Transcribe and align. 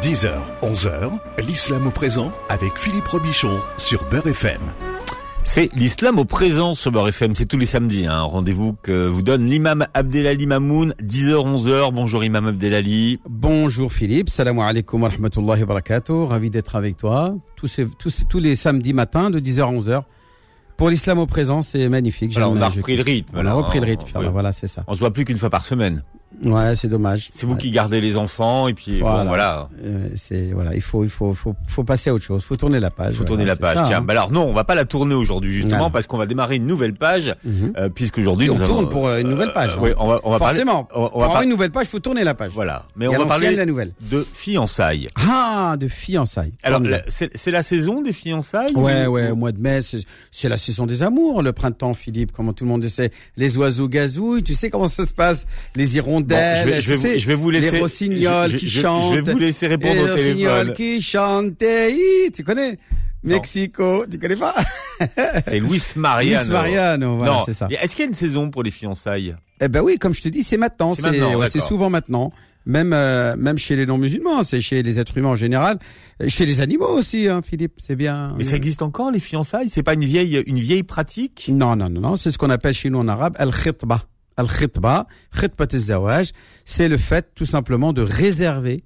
10h, 0.00 0.30
11h, 0.62 1.10
l'islam 1.46 1.86
au 1.86 1.90
présent 1.90 2.32
avec 2.48 2.78
Philippe 2.78 3.06
Robichon 3.06 3.60
sur 3.76 4.02
Beurre 4.08 4.28
FM. 4.28 4.62
C'est 5.44 5.68
l'islam 5.74 6.18
au 6.18 6.24
présent 6.24 6.74
sur 6.74 6.90
Beurre 6.90 7.08
FM, 7.08 7.34
c'est 7.34 7.44
tous 7.44 7.58
les 7.58 7.66
samedis, 7.66 8.06
un 8.06 8.14
hein. 8.14 8.22
rendez-vous 8.22 8.72
que 8.72 9.06
vous 9.06 9.20
donne 9.20 9.44
l'imam 9.44 9.86
Abdelali 9.92 10.46
Mamoun, 10.46 10.94
10h, 11.02 11.34
11h. 11.34 11.92
Bonjour 11.92 12.24
imam 12.24 12.46
Abdelali. 12.46 13.20
Bonjour 13.28 13.92
Philippe, 13.92 14.30
salam 14.30 14.58
alaikum 14.60 15.02
wa 15.02 15.10
rahmatullahi 15.10 15.60
wa 15.60 15.66
barakatuh, 15.66 16.24
ravi 16.24 16.48
d'être 16.48 16.76
avec 16.76 16.96
toi 16.96 17.34
tous, 17.56 17.80
tous, 17.98 18.24
tous 18.26 18.38
les 18.38 18.56
samedis 18.56 18.94
matins 18.94 19.28
de 19.28 19.38
10h 19.38 19.60
à 19.60 19.70
11h. 19.70 20.02
Pour 20.78 20.88
l'islam 20.88 21.18
au 21.18 21.26
présent, 21.26 21.60
c'est 21.60 21.90
magnifique. 21.90 22.34
Alors, 22.38 22.52
on 22.52 22.62
a 22.62 22.70
repris 22.70 22.96
le 22.96 23.02
rythme. 23.02 23.36
On 23.36 23.44
a 23.44 23.52
repris 23.52 23.80
le 23.80 23.84
rythme. 23.84 24.06
Voilà, 24.32 24.50
c'est 24.50 24.66
ça. 24.66 24.82
On 24.86 24.94
se 24.94 25.00
voit 25.00 25.12
plus 25.12 25.26
qu'une 25.26 25.36
fois 25.36 25.50
par 25.50 25.62
semaine. 25.62 26.02
Ouais, 26.44 26.74
c'est 26.74 26.88
dommage. 26.88 27.28
C'est 27.32 27.44
vous 27.44 27.56
qui 27.56 27.70
gardez 27.70 28.00
les 28.00 28.16
enfants 28.16 28.68
et 28.68 28.74
puis 28.74 29.00
voilà. 29.00 29.22
Bon, 29.22 29.28
voilà. 29.28 29.68
Euh, 29.82 30.08
c'est 30.16 30.52
voilà, 30.52 30.74
il 30.74 30.80
faut 30.80 31.04
il 31.04 31.10
faut, 31.10 31.34
faut 31.34 31.54
faut 31.66 31.84
passer 31.84 32.10
à 32.10 32.14
autre 32.14 32.24
chose. 32.24 32.42
Faut 32.42 32.56
tourner 32.56 32.80
la 32.80 32.90
page. 32.90 33.14
Faut 33.14 33.24
tourner 33.24 33.44
la 33.44 33.56
page. 33.56 33.78
Tiens, 33.86 33.98
hein. 33.98 34.00
bah 34.00 34.12
alors 34.12 34.30
non, 34.30 34.44
on 34.48 34.52
va 34.52 34.64
pas 34.64 34.74
la 34.74 34.84
tourner 34.84 35.14
aujourd'hui 35.14 35.52
justement 35.52 35.90
parce 35.90 36.06
qu'on 36.06 36.18
va 36.18 36.26
démarrer 36.26 36.56
une 36.56 36.66
nouvelle 36.66 36.94
page 36.94 37.34
mhm. 37.44 37.72
euh, 37.76 37.88
puisque 37.88 38.18
aujourd'hui 38.18 38.48
on 38.48 38.56
tourne 38.56 38.88
pour 38.88 39.08
euh, 39.08 39.20
une 39.20 39.28
nouvelle 39.28 39.52
page. 39.52 39.76
oui, 39.80 39.90
on 39.98 40.06
va 40.06 40.20
on 40.22 40.30
va 40.30 40.38
forcément. 40.38 40.84
Parler, 40.84 41.10
on, 41.12 41.20
va 41.20 41.28
pour 41.28 41.42
une 41.42 41.50
nouvelle 41.50 41.72
page, 41.72 41.88
faut 41.88 41.98
tourner 41.98 42.24
la 42.24 42.34
page. 42.34 42.52
Voilà. 42.54 42.84
Mais 42.96 43.08
on 43.08 43.18
va 43.18 43.26
parler 43.26 43.54
la 43.54 43.66
nouvelle. 43.66 43.92
de 44.10 44.26
fiançailles. 44.32 45.08
Ah, 45.16 45.76
de 45.78 45.88
fiançailles. 45.88 46.54
Alors 46.62 46.80
c'est 47.08 47.50
la 47.50 47.62
saison 47.62 48.02
des 48.02 48.12
fiançailles. 48.12 48.72
Ouais, 48.74 49.06
ouais, 49.06 49.30
au 49.30 49.36
mois 49.36 49.52
de 49.52 49.60
mai, 49.60 49.80
c'est 49.82 50.48
la 50.48 50.56
saison 50.56 50.86
des 50.86 51.02
amours, 51.02 51.42
le 51.42 51.52
printemps, 51.52 51.94
Philippe, 51.94 52.32
comment 52.32 52.52
tout 52.52 52.64
le 52.64 52.70
monde 52.70 52.82
le 52.82 52.88
sait. 52.88 53.10
Les 53.36 53.58
oiseaux 53.58 53.88
gazouillent, 53.88 54.42
tu 54.42 54.54
sais 54.54 54.70
comment 54.70 54.88
ça 54.88 55.04
se 55.04 55.12
passe, 55.12 55.46
les 55.74 55.96
hirondelles 55.96 56.19
je 56.28 57.26
vais 57.26 57.34
vous 57.34 57.50
laisser. 57.50 57.70
Les 57.72 57.80
rossignols 57.80 58.56
qui 58.56 58.68
chantent. 58.68 59.14
Je 59.14 59.20
vais 59.20 59.32
vous 59.32 59.38
laisser 59.38 59.66
répondre 59.66 60.02
au 60.02 60.08
téléphone. 60.08 60.36
Les 60.36 60.48
rossignols 60.48 60.74
qui 60.74 61.02
chantent. 61.02 61.64
Tu 62.34 62.44
connais 62.44 62.78
Mexico, 63.22 64.06
tu 64.10 64.18
connais 64.18 64.36
pas 64.36 64.54
C'est 65.44 65.60
Luis 65.60 65.82
Mariano. 65.96 66.42
Luis 66.42 66.52
Mariano, 66.52 67.16
voilà, 67.16 67.42
c'est 67.44 67.54
ça. 67.54 67.68
Est-ce 67.70 67.94
qu'il 67.94 68.04
y 68.04 68.06
a 68.06 68.08
une 68.08 68.14
saison 68.14 68.50
pour 68.50 68.62
les 68.62 68.70
fiançailles? 68.70 69.36
Eh 69.60 69.68
ben 69.68 69.82
oui, 69.82 69.98
comme 69.98 70.14
je 70.14 70.22
te 70.22 70.28
dis, 70.28 70.42
c'est 70.42 70.56
maintenant. 70.56 70.94
C'est 70.94 71.60
souvent 71.60 71.90
maintenant. 71.90 72.32
Même 72.66 72.92
euh, 72.92 73.36
même 73.36 73.56
chez 73.56 73.74
les 73.74 73.86
non-musulmans, 73.86 74.42
c'est 74.42 74.60
chez 74.60 74.82
les 74.82 75.00
êtres 75.00 75.16
humains 75.16 75.30
en 75.30 75.34
général, 75.34 75.78
chez 76.28 76.44
les 76.44 76.60
animaux 76.60 76.90
aussi, 76.90 77.26
hein, 77.26 77.40
Philippe, 77.42 77.72
c'est 77.78 77.96
bien. 77.96 78.34
Mais 78.36 78.44
ça 78.44 78.56
existe 78.56 78.82
encore 78.82 79.10
les 79.10 79.18
fiançailles? 79.18 79.70
C'est 79.70 79.82
pas 79.82 79.94
une 79.94 80.04
vieille 80.04 80.42
une 80.46 80.58
vieille 80.58 80.82
pratique? 80.82 81.50
Non, 81.50 81.74
non, 81.74 81.88
non, 81.88 82.02
non. 82.02 82.16
C'est 82.16 82.30
ce 82.30 82.36
qu'on 82.36 82.50
appelle 82.50 82.74
chez 82.74 82.90
nous 82.90 82.98
en 82.98 83.08
arabe 83.08 83.34
al-khitba. 83.38 84.02
Al-khitba, 84.40 85.06
khitbat 85.38 85.68
c'est 86.64 86.88
le 86.88 86.96
fait 86.96 87.30
tout 87.34 87.46
simplement 87.46 87.92
de 87.92 88.02
réserver 88.02 88.84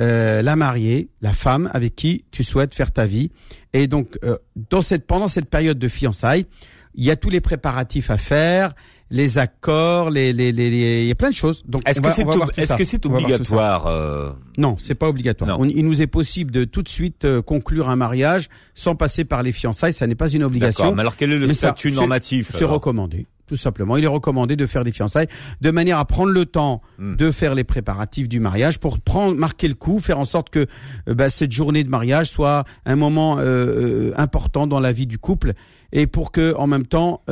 euh, 0.00 0.42
la 0.42 0.54
mariée, 0.54 1.08
la 1.20 1.32
femme 1.32 1.68
avec 1.72 1.96
qui 1.96 2.24
tu 2.30 2.44
souhaites 2.44 2.72
faire 2.72 2.92
ta 2.92 3.06
vie. 3.06 3.30
Et 3.72 3.88
donc, 3.88 4.18
euh, 4.22 4.36
dans 4.70 4.80
cette, 4.80 5.06
pendant 5.06 5.26
cette 5.26 5.50
période 5.50 5.78
de 5.78 5.88
fiançailles, 5.88 6.46
il 6.94 7.04
y 7.04 7.10
a 7.10 7.16
tous 7.16 7.30
les 7.30 7.40
préparatifs 7.40 8.10
à 8.10 8.18
faire, 8.18 8.74
les 9.10 9.38
accords, 9.38 10.10
les, 10.10 10.32
les, 10.32 10.52
les, 10.52 11.02
il 11.02 11.08
y 11.08 11.10
a 11.10 11.14
plein 11.14 11.30
de 11.30 11.34
choses. 11.34 11.64
Donc, 11.66 11.82
est-ce 11.88 12.00
que 12.00 12.12
c'est 12.12 12.26
est-ce 12.60 12.74
que 12.74 12.84
c'est 12.84 13.06
obligatoire 13.06 13.86
euh... 13.86 14.30
Non, 14.56 14.76
c'est 14.78 14.94
pas 14.94 15.08
obligatoire. 15.08 15.58
il 15.64 15.84
nous 15.84 16.02
est 16.02 16.06
possible 16.06 16.50
de 16.50 16.64
tout 16.64 16.82
de 16.82 16.88
suite 16.88 17.24
euh, 17.24 17.42
conclure 17.42 17.88
un 17.88 17.96
mariage 17.96 18.48
sans 18.74 18.94
passer 18.94 19.24
par 19.24 19.42
les 19.42 19.52
fiançailles. 19.52 19.92
Ça 19.92 20.06
n'est 20.06 20.14
pas 20.14 20.28
une 20.28 20.44
obligation. 20.44 20.94
Mais 20.94 21.00
alors, 21.00 21.16
quel 21.16 21.32
est 21.32 21.38
le 21.38 21.52
statut 21.52 21.92
normatif 21.92 22.50
C'est 22.54 22.64
recommandé 22.64 23.26
tout 23.48 23.56
simplement. 23.56 23.96
Il 23.96 24.04
est 24.04 24.08
recommandé 24.08 24.54
de 24.54 24.66
faire 24.66 24.84
des 24.84 24.92
fiançailles 24.92 25.26
de 25.60 25.70
manière 25.70 25.98
à 25.98 26.04
prendre 26.04 26.30
le 26.30 26.46
temps 26.46 26.82
hmm. 26.98 27.16
de 27.16 27.30
faire 27.30 27.54
les 27.54 27.64
préparatifs 27.64 28.28
du 28.28 28.38
mariage 28.38 28.78
pour 28.78 29.00
prendre 29.00 29.34
marquer 29.36 29.66
le 29.66 29.74
coup, 29.74 29.98
faire 29.98 30.18
en 30.18 30.24
sorte 30.24 30.50
que 30.50 30.66
euh, 31.08 31.14
bah, 31.14 31.28
cette 31.28 31.52
journée 31.52 31.82
de 31.82 31.88
mariage 31.88 32.28
soit 32.28 32.64
un 32.84 32.96
moment 32.96 33.38
euh, 33.38 33.42
euh, 33.42 34.12
important 34.16 34.66
dans 34.66 34.80
la 34.80 34.92
vie 34.92 35.06
du 35.06 35.18
couple 35.18 35.54
et 35.92 36.06
pour 36.06 36.30
que 36.30 36.54
en 36.56 36.66
même 36.66 36.86
temps 36.86 37.22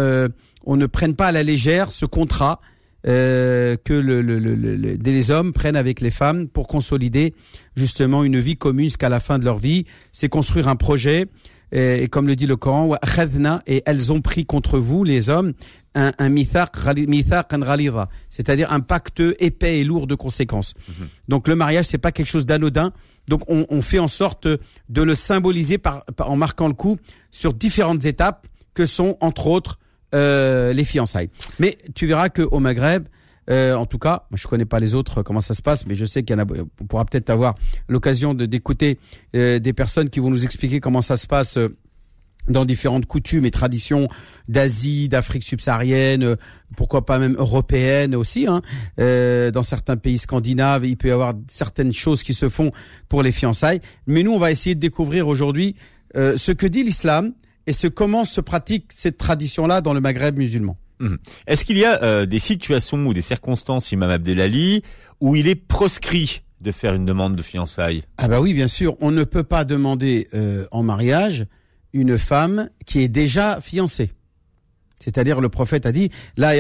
on 0.64 0.76
ne 0.76 0.86
prenne 0.86 1.14
pas 1.14 1.26
à 1.26 1.32
la 1.32 1.42
légère 1.42 1.92
ce 1.92 2.06
contrat 2.06 2.60
que 3.04 3.76
le, 3.86 4.20
les 4.20 5.30
hommes 5.30 5.52
prennent 5.52 5.76
avec 5.76 6.00
les 6.00 6.10
femmes 6.10 6.48
pour 6.48 6.66
consolider 6.66 7.34
justement 7.76 8.24
une 8.24 8.38
vie 8.38 8.56
commune 8.56 8.86
jusqu'à 8.86 9.10
la 9.10 9.20
fin 9.20 9.38
de 9.38 9.44
leur 9.44 9.58
vie. 9.58 9.84
C'est 10.10 10.28
construire 10.28 10.68
un 10.68 10.74
projet. 10.74 11.26
Et, 11.72 12.08
comme 12.08 12.28
le 12.28 12.36
dit 12.36 12.46
le 12.46 12.56
Coran, 12.56 12.94
et 13.66 13.82
elles 13.86 14.12
ont 14.12 14.20
pris 14.20 14.46
contre 14.46 14.78
vous, 14.78 15.04
les 15.04 15.28
hommes, 15.28 15.52
un, 15.94 16.12
un 16.18 16.30
c'est-à-dire 18.30 18.72
un 18.72 18.80
pacte 18.80 19.22
épais 19.40 19.80
et 19.80 19.84
lourd 19.84 20.06
de 20.06 20.14
conséquences. 20.14 20.74
Mhm. 20.88 21.08
Donc 21.28 21.48
le 21.48 21.56
mariage, 21.56 21.86
c'est 21.86 21.98
pas 21.98 22.12
quelque 22.12 22.28
chose 22.28 22.46
d'anodin. 22.46 22.92
Donc 23.28 23.42
on, 23.48 23.66
on, 23.70 23.82
fait 23.82 23.98
en 23.98 24.06
sorte 24.06 24.46
de 24.46 25.02
le 25.02 25.14
symboliser 25.14 25.78
par, 25.78 26.04
en 26.20 26.36
marquant 26.36 26.68
le 26.68 26.74
coup 26.74 26.98
sur 27.32 27.54
différentes 27.54 28.04
étapes 28.04 28.46
que 28.74 28.84
sont 28.84 29.16
entre 29.20 29.48
autres 29.48 29.78
euh, 30.14 30.72
les 30.72 30.84
fiançailles. 30.84 31.30
Mais 31.58 31.78
tu 31.94 32.06
verras 32.06 32.28
que 32.28 32.42
au 32.42 32.60
Maghreb, 32.60 33.08
euh, 33.50 33.74
en 33.74 33.86
tout 33.86 33.98
cas, 33.98 34.26
je 34.32 34.46
connais 34.46 34.64
pas 34.64 34.80
les 34.80 34.94
autres 34.94 35.22
comment 35.22 35.40
ça 35.40 35.54
se 35.54 35.62
passe, 35.62 35.86
mais 35.86 35.94
je 35.94 36.04
sais 36.04 36.22
qu'il 36.22 36.36
y 36.36 36.40
en 36.40 36.42
a. 36.42 36.46
On 36.80 36.84
pourra 36.86 37.04
peut-être 37.04 37.30
avoir 37.30 37.54
l'occasion 37.88 38.34
de 38.34 38.46
d'écouter 38.46 38.98
euh, 39.34 39.58
des 39.58 39.72
personnes 39.72 40.10
qui 40.10 40.20
vont 40.20 40.30
nous 40.30 40.44
expliquer 40.44 40.80
comment 40.80 41.02
ça 41.02 41.16
se 41.16 41.26
passe. 41.26 41.58
Euh, 41.58 41.76
dans 42.48 42.64
différentes 42.64 43.06
coutumes 43.06 43.44
et 43.44 43.50
traditions 43.50 44.08
d'Asie, 44.46 45.08
d'Afrique 45.08 45.42
subsaharienne, 45.42 46.36
pourquoi 46.76 47.04
pas 47.04 47.18
même 47.18 47.34
européenne 47.34 48.14
aussi. 48.14 48.46
Hein. 48.46 48.62
Dans 48.98 49.64
certains 49.64 49.96
pays 49.96 50.16
scandinaves, 50.16 50.86
il 50.86 50.96
peut 50.96 51.08
y 51.08 51.10
avoir 51.10 51.34
certaines 51.48 51.92
choses 51.92 52.22
qui 52.22 52.34
se 52.34 52.48
font 52.48 52.70
pour 53.08 53.24
les 53.24 53.32
fiançailles. 53.32 53.80
Mais 54.06 54.22
nous, 54.22 54.30
on 54.30 54.38
va 54.38 54.52
essayer 54.52 54.76
de 54.76 54.80
découvrir 54.80 55.26
aujourd'hui 55.26 55.74
euh, 56.16 56.36
ce 56.36 56.52
que 56.52 56.66
dit 56.66 56.82
l'islam 56.82 57.32
et 57.66 57.72
ce 57.72 57.88
comment 57.88 58.24
se 58.24 58.40
pratique 58.40 58.86
cette 58.90 59.18
tradition-là 59.18 59.80
dans 59.80 59.92
le 59.92 60.00
Maghreb 60.00 60.38
musulman. 60.38 60.76
Mmh. 60.98 61.16
Est-ce 61.46 61.64
qu'il 61.64 61.78
y 61.78 61.84
a 61.84 62.02
euh, 62.02 62.26
des 62.26 62.38
situations 62.38 63.06
ou 63.06 63.14
des 63.14 63.22
circonstances, 63.22 63.92
Imam 63.92 64.10
Abdelali, 64.10 64.82
où 65.20 65.36
il 65.36 65.48
est 65.48 65.54
proscrit 65.54 66.42
de 66.60 66.72
faire 66.72 66.94
une 66.94 67.04
demande 67.04 67.36
de 67.36 67.42
fiançailles? 67.42 68.02
Ah 68.16 68.28
bah 68.28 68.40
oui, 68.40 68.54
bien 68.54 68.68
sûr. 68.68 68.96
On 69.00 69.10
ne 69.10 69.24
peut 69.24 69.44
pas 69.44 69.64
demander 69.64 70.26
en 70.70 70.82
mariage 70.82 71.46
une 71.92 72.18
femme 72.18 72.70
qui 72.86 73.00
est 73.00 73.08
déjà 73.08 73.60
fiancée. 73.60 74.12
C'est-à-dire 74.98 75.40
le 75.40 75.48
prophète 75.48 75.86
a 75.86 75.92
dit 75.92 76.10
la 76.36 76.54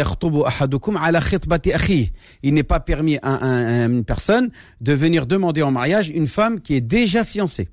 Il 2.42 2.54
n'est 2.54 2.62
pas 2.62 2.80
permis 2.80 3.18
à, 3.22 3.86
une 3.86 4.04
personne 4.04 4.50
de 4.80 4.92
venir 4.92 5.26
demander 5.26 5.62
en 5.62 5.70
mariage 5.70 6.08
une 6.08 6.26
femme 6.26 6.60
qui 6.60 6.74
est 6.74 6.80
déjà 6.80 7.24
fiancée. 7.24 7.68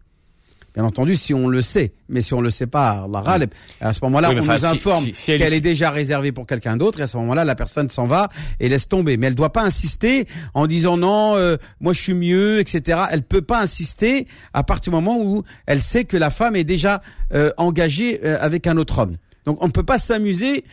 Bien 0.74 0.86
entendu, 0.86 1.16
si 1.16 1.36
on 1.36 1.48
le 1.48 1.62
sait, 1.62 1.94
mais 2.10 2.24
si 2.24 2.34
on 2.34 2.42
le 2.42 2.50
sait 2.50 2.66
pas, 2.66 3.06
Allah 3.06 3.46
à 3.80 3.94
ce 3.94 4.00
moment-là, 4.04 4.32
on 4.32 4.34
nous 4.34 4.66
informe 4.66 5.06
qu'elle 5.12 5.54
est... 5.54 5.62
déjà 5.62 5.92
réservée 5.92 6.32
pour 6.32 6.48
quelqu'un 6.48 6.78
d'autre, 6.78 7.00
et 7.00 7.04
à 7.04 7.08
ce 7.08 7.16
moment-là, 7.18 7.46
la 7.46 7.54
personne 7.54 7.90
s'en 7.90 8.08
va 8.08 8.30
et 8.60 8.70
laisse 8.70 8.90
tomber. 8.90 9.18
Mais 9.18 9.28
elle 9.28 9.36
doit 9.36 9.54
pas 9.54 9.62
insister 9.62 10.26
en 10.56 10.66
disant 10.66 10.98
non, 10.98 11.36
euh, 11.36 11.58
moi 11.80 11.94
je 11.94 12.02
suis 12.02 12.16
mieux, 12.16 12.60
etc. 12.60 13.02
Elle 13.12 13.22
peut 13.22 13.44
pas 13.44 13.62
insister 13.62 14.26
à 14.54 14.64
partir 14.64 14.92
du 14.92 14.96
moment 14.96 15.20
où 15.20 15.44
elle 15.68 15.82
sait 15.82 16.06
que 16.06 16.18
la 16.18 16.32
femme 16.32 16.56
est 16.56 16.64
déjà 16.64 17.02
euh, 17.34 17.52
engagée 17.58 18.20
euh, 18.26 18.38
avec 18.42 18.66
un 18.66 18.78
autre 18.78 18.98
homme. 18.98 19.18
Donc 19.46 19.62
on 19.62 19.68
ne 19.68 19.72
peut 19.72 19.84
pas 19.84 20.00
s'amuser. 20.00 20.66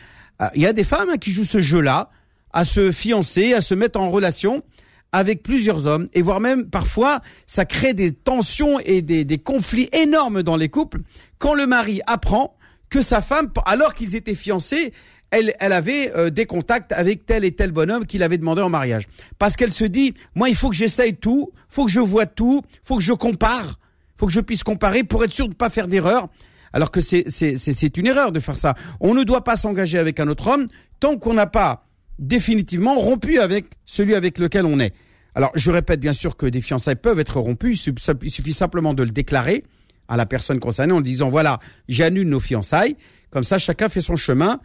Il 0.55 0.61
y 0.63 0.65
a 0.65 0.73
des 0.73 0.83
femmes 0.83 1.09
hein, 1.11 1.17
qui 1.17 1.31
jouent 1.31 1.45
ce 1.45 1.61
jeu-là, 1.61 2.09
à 2.51 2.65
se 2.65 2.91
fiancer, 2.91 3.53
à 3.53 3.61
se 3.61 3.75
mettre 3.75 3.99
en 3.99 4.09
relation 4.09 4.63
avec 5.11 5.43
plusieurs 5.43 5.87
hommes 5.87 6.07
et 6.13 6.21
voire 6.21 6.39
même 6.39 6.69
parfois 6.69 7.19
ça 7.47 7.65
crée 7.65 7.93
des 7.93 8.11
tensions 8.11 8.79
et 8.79 9.01
des, 9.01 9.37
conflits 9.37 9.89
énormes 9.93 10.43
dans 10.43 10.55
les 10.55 10.69
couples 10.69 11.01
quand 11.37 11.53
le 11.53 11.67
mari 11.67 12.01
apprend 12.07 12.55
que 12.89 13.01
sa 13.01 13.21
femme, 13.21 13.49
alors 13.65 13.93
qu'ils 13.93 14.15
étaient 14.15 14.35
fiancés, 14.35 14.93
elle, 15.31 15.53
elle 15.59 15.71
avait 15.71 16.11
euh, 16.15 16.29
des 16.29 16.45
contacts 16.45 16.91
avec 16.91 17.25
tel 17.25 17.45
et 17.45 17.53
tel 17.53 17.71
bonhomme 17.71 18.05
qu'il 18.05 18.21
avait 18.21 18.37
demandé 18.37 18.61
en 18.61 18.69
mariage. 18.69 19.07
Parce 19.39 19.55
qu'elle 19.55 19.71
se 19.71 19.85
dit, 19.85 20.13
moi, 20.35 20.49
il 20.49 20.55
faut 20.55 20.69
que 20.69 20.75
j'essaye 20.75 21.15
tout, 21.15 21.51
faut 21.69 21.85
que 21.85 21.91
je 21.91 22.01
vois 22.01 22.25
tout, 22.25 22.61
faut 22.83 22.97
que 22.97 23.01
je 23.01 23.13
compare, 23.13 23.79
faut 24.17 24.27
que 24.27 24.33
je 24.33 24.41
puisse 24.41 24.63
comparer 24.63 25.05
pour 25.05 25.23
être 25.23 25.31
sûr 25.31 25.45
de 25.45 25.53
ne 25.53 25.55
pas 25.55 25.69
faire 25.69 25.87
d'erreur. 25.87 26.27
Alors 26.73 26.91
que 26.91 27.01
c'est 27.01 27.97
une 27.97 28.07
erreur 28.07 28.31
de 28.31 28.39
faire 28.39 28.57
ça. 28.57 28.75
On 28.99 29.13
ne 29.13 29.23
doit 29.23 29.43
pas 29.43 29.55
s'engager 29.55 29.97
avec 29.97 30.19
un 30.19 30.27
autre 30.27 30.47
homme 30.47 30.67
tant 30.99 31.17
qu'on 31.17 31.33
n'a 31.33 31.47
pas 31.47 31.85
définitivement 32.21 32.95
rompu 32.95 33.39
avec 33.39 33.65
celui 33.85 34.15
avec 34.15 34.39
lequel 34.39 34.65
on 34.65 34.79
est. 34.79 34.93
Alors, 35.35 35.51
je 35.55 35.71
répète 35.71 35.99
bien 35.99 36.13
sûr 36.13 36.37
que 36.37 36.45
des 36.45 36.61
fiançailles 36.61 36.95
peuvent 36.95 37.19
être 37.19 37.39
rompues. 37.39 37.73
Il 37.73 38.31
suffit 38.31 38.53
simplement 38.53 38.93
de 38.93 39.03
le 39.03 39.11
déclarer 39.11 39.63
à 40.07 40.17
la 40.17 40.25
personne 40.25 40.59
concernée 40.59 40.93
en 40.93 41.01
disant 41.01 41.29
voilà, 41.29 41.59
j'annule 41.87 42.29
nos 42.29 42.39
fiançailles. 42.39 42.95
Comme 43.29 43.43
ça, 43.43 43.57
chacun 43.57 43.89
fait 43.89 44.01
son 44.01 44.15
chemin 44.15 44.59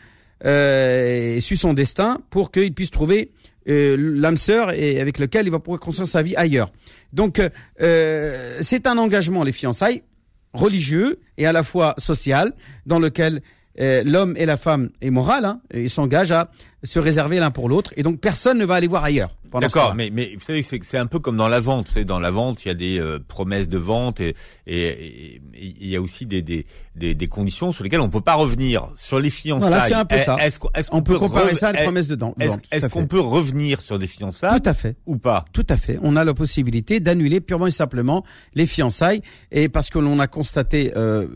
euh, 0.45 1.37
et 1.37 1.41
suit 1.41 1.57
son 1.57 1.73
destin 1.73 2.21
pour 2.31 2.51
qu'il 2.51 2.75
puisse 2.75 2.91
trouver 2.91 3.31
euh, 3.69 3.97
l'âme 3.97 4.37
sœur 4.37 4.73
et 4.73 5.01
avec 5.01 5.19
lequel 5.19 5.47
il 5.47 5.51
va 5.51 5.61
pouvoir 5.61 5.81
construire 5.81 6.09
sa 6.09 6.23
vie 6.23 6.37
ailleurs. 6.37 6.73
Donc, 7.13 7.41
euh, 7.81 8.59
c'est 8.61 8.87
un 8.87 8.99
engagement 8.99 9.45
les 9.45 9.53
fiançailles 9.53 10.03
religieux 10.53 11.21
et 11.39 11.47
à 11.47 11.53
la 11.53 11.63
fois 11.63 11.95
social 11.99 12.53
dans 12.87 12.99
lequel 12.99 13.41
euh, 13.81 14.03
l'homme 14.05 14.35
et 14.37 14.47
la 14.47 14.57
femme 14.57 14.91
est 15.01 15.11
moral, 15.11 15.45
hein, 15.45 15.61
ils 15.75 15.91
s'engagent 15.91 16.33
à 16.33 16.51
se 16.83 16.99
réserver 16.99 17.39
l'un 17.39 17.51
pour 17.51 17.69
l'autre, 17.69 17.93
et 17.97 18.03
donc 18.03 18.21
personne 18.21 18.59
ne 18.59 18.65
va 18.65 18.75
aller 18.75 18.87
voir 18.87 19.05
ailleurs. 19.05 19.31
D'accord, 19.61 19.95
mais, 19.95 20.11
mais 20.13 20.35
vous 20.35 20.45
savez, 20.45 20.63
c'est 20.63 20.99
un 20.99 21.07
peu 21.07 21.19
comme 21.19 21.37
dans 21.37 21.49
la 21.49 21.61
vente. 21.61 21.89
Vous 21.89 21.95
savez, 21.95 22.05
dans 22.05 22.21
la 22.21 22.31
vente, 22.31 22.65
il 22.65 22.69
y 22.69 22.71
a 22.71 22.75
des 22.75 22.99
euh, 22.99 23.19
promesses 23.27 23.69
de 23.69 23.79
vente 23.79 24.21
et, 24.21 24.35
et, 24.67 25.41
il 25.55 25.89
y 25.89 25.97
a 25.97 26.03
aussi 26.03 26.27
des, 26.27 26.43
des, 26.43 26.67
des, 26.95 27.27
conditions 27.29 27.73
sur 27.73 27.85
lesquelles 27.85 28.01
on 28.01 28.09
peut 28.09 28.21
pas 28.21 28.35
revenir. 28.35 28.91
Sur 28.97 29.19
les 29.19 29.31
fiançailles, 29.31 29.71
voilà, 29.71 29.87
c'est 29.87 29.95
un 29.95 30.05
peu 30.05 30.19
ça. 30.19 30.37
Est-ce 30.43 30.59
qu'on 30.91 31.03
peut, 31.03 31.19
comparer 31.19 31.55
ça 31.55 31.69
à 31.69 31.79
une 31.79 31.85
promesse 31.85 32.09
de 32.09 32.17
vente 32.17 32.37
Est-ce 32.71 32.89
qu'on 32.89 33.07
peut 33.07 33.21
revenir 33.21 33.81
sur 33.81 33.99
des 33.99 34.07
fiançailles 34.07 34.61
Tout 34.61 34.69
à 34.69 34.75
fait. 34.75 34.97
Ou 35.07 35.17
pas? 35.17 35.45
Tout 35.53 35.67
à 35.69 35.77
fait. 35.77 35.99
On 36.03 36.17
a 36.17 36.25
la 36.25 36.35
possibilité 36.35 37.01
d'annuler 37.01 37.41
purement 37.41 37.67
et 37.67 37.71
simplement 37.71 38.25
les 38.55 38.67
fiançailles, 38.67 39.23
et 39.53 39.69
parce 39.69 39.91
que 39.91 39.99
l'on 39.99 40.19
a 40.19 40.27
constaté. 40.27 40.93
Euh, 40.97 41.27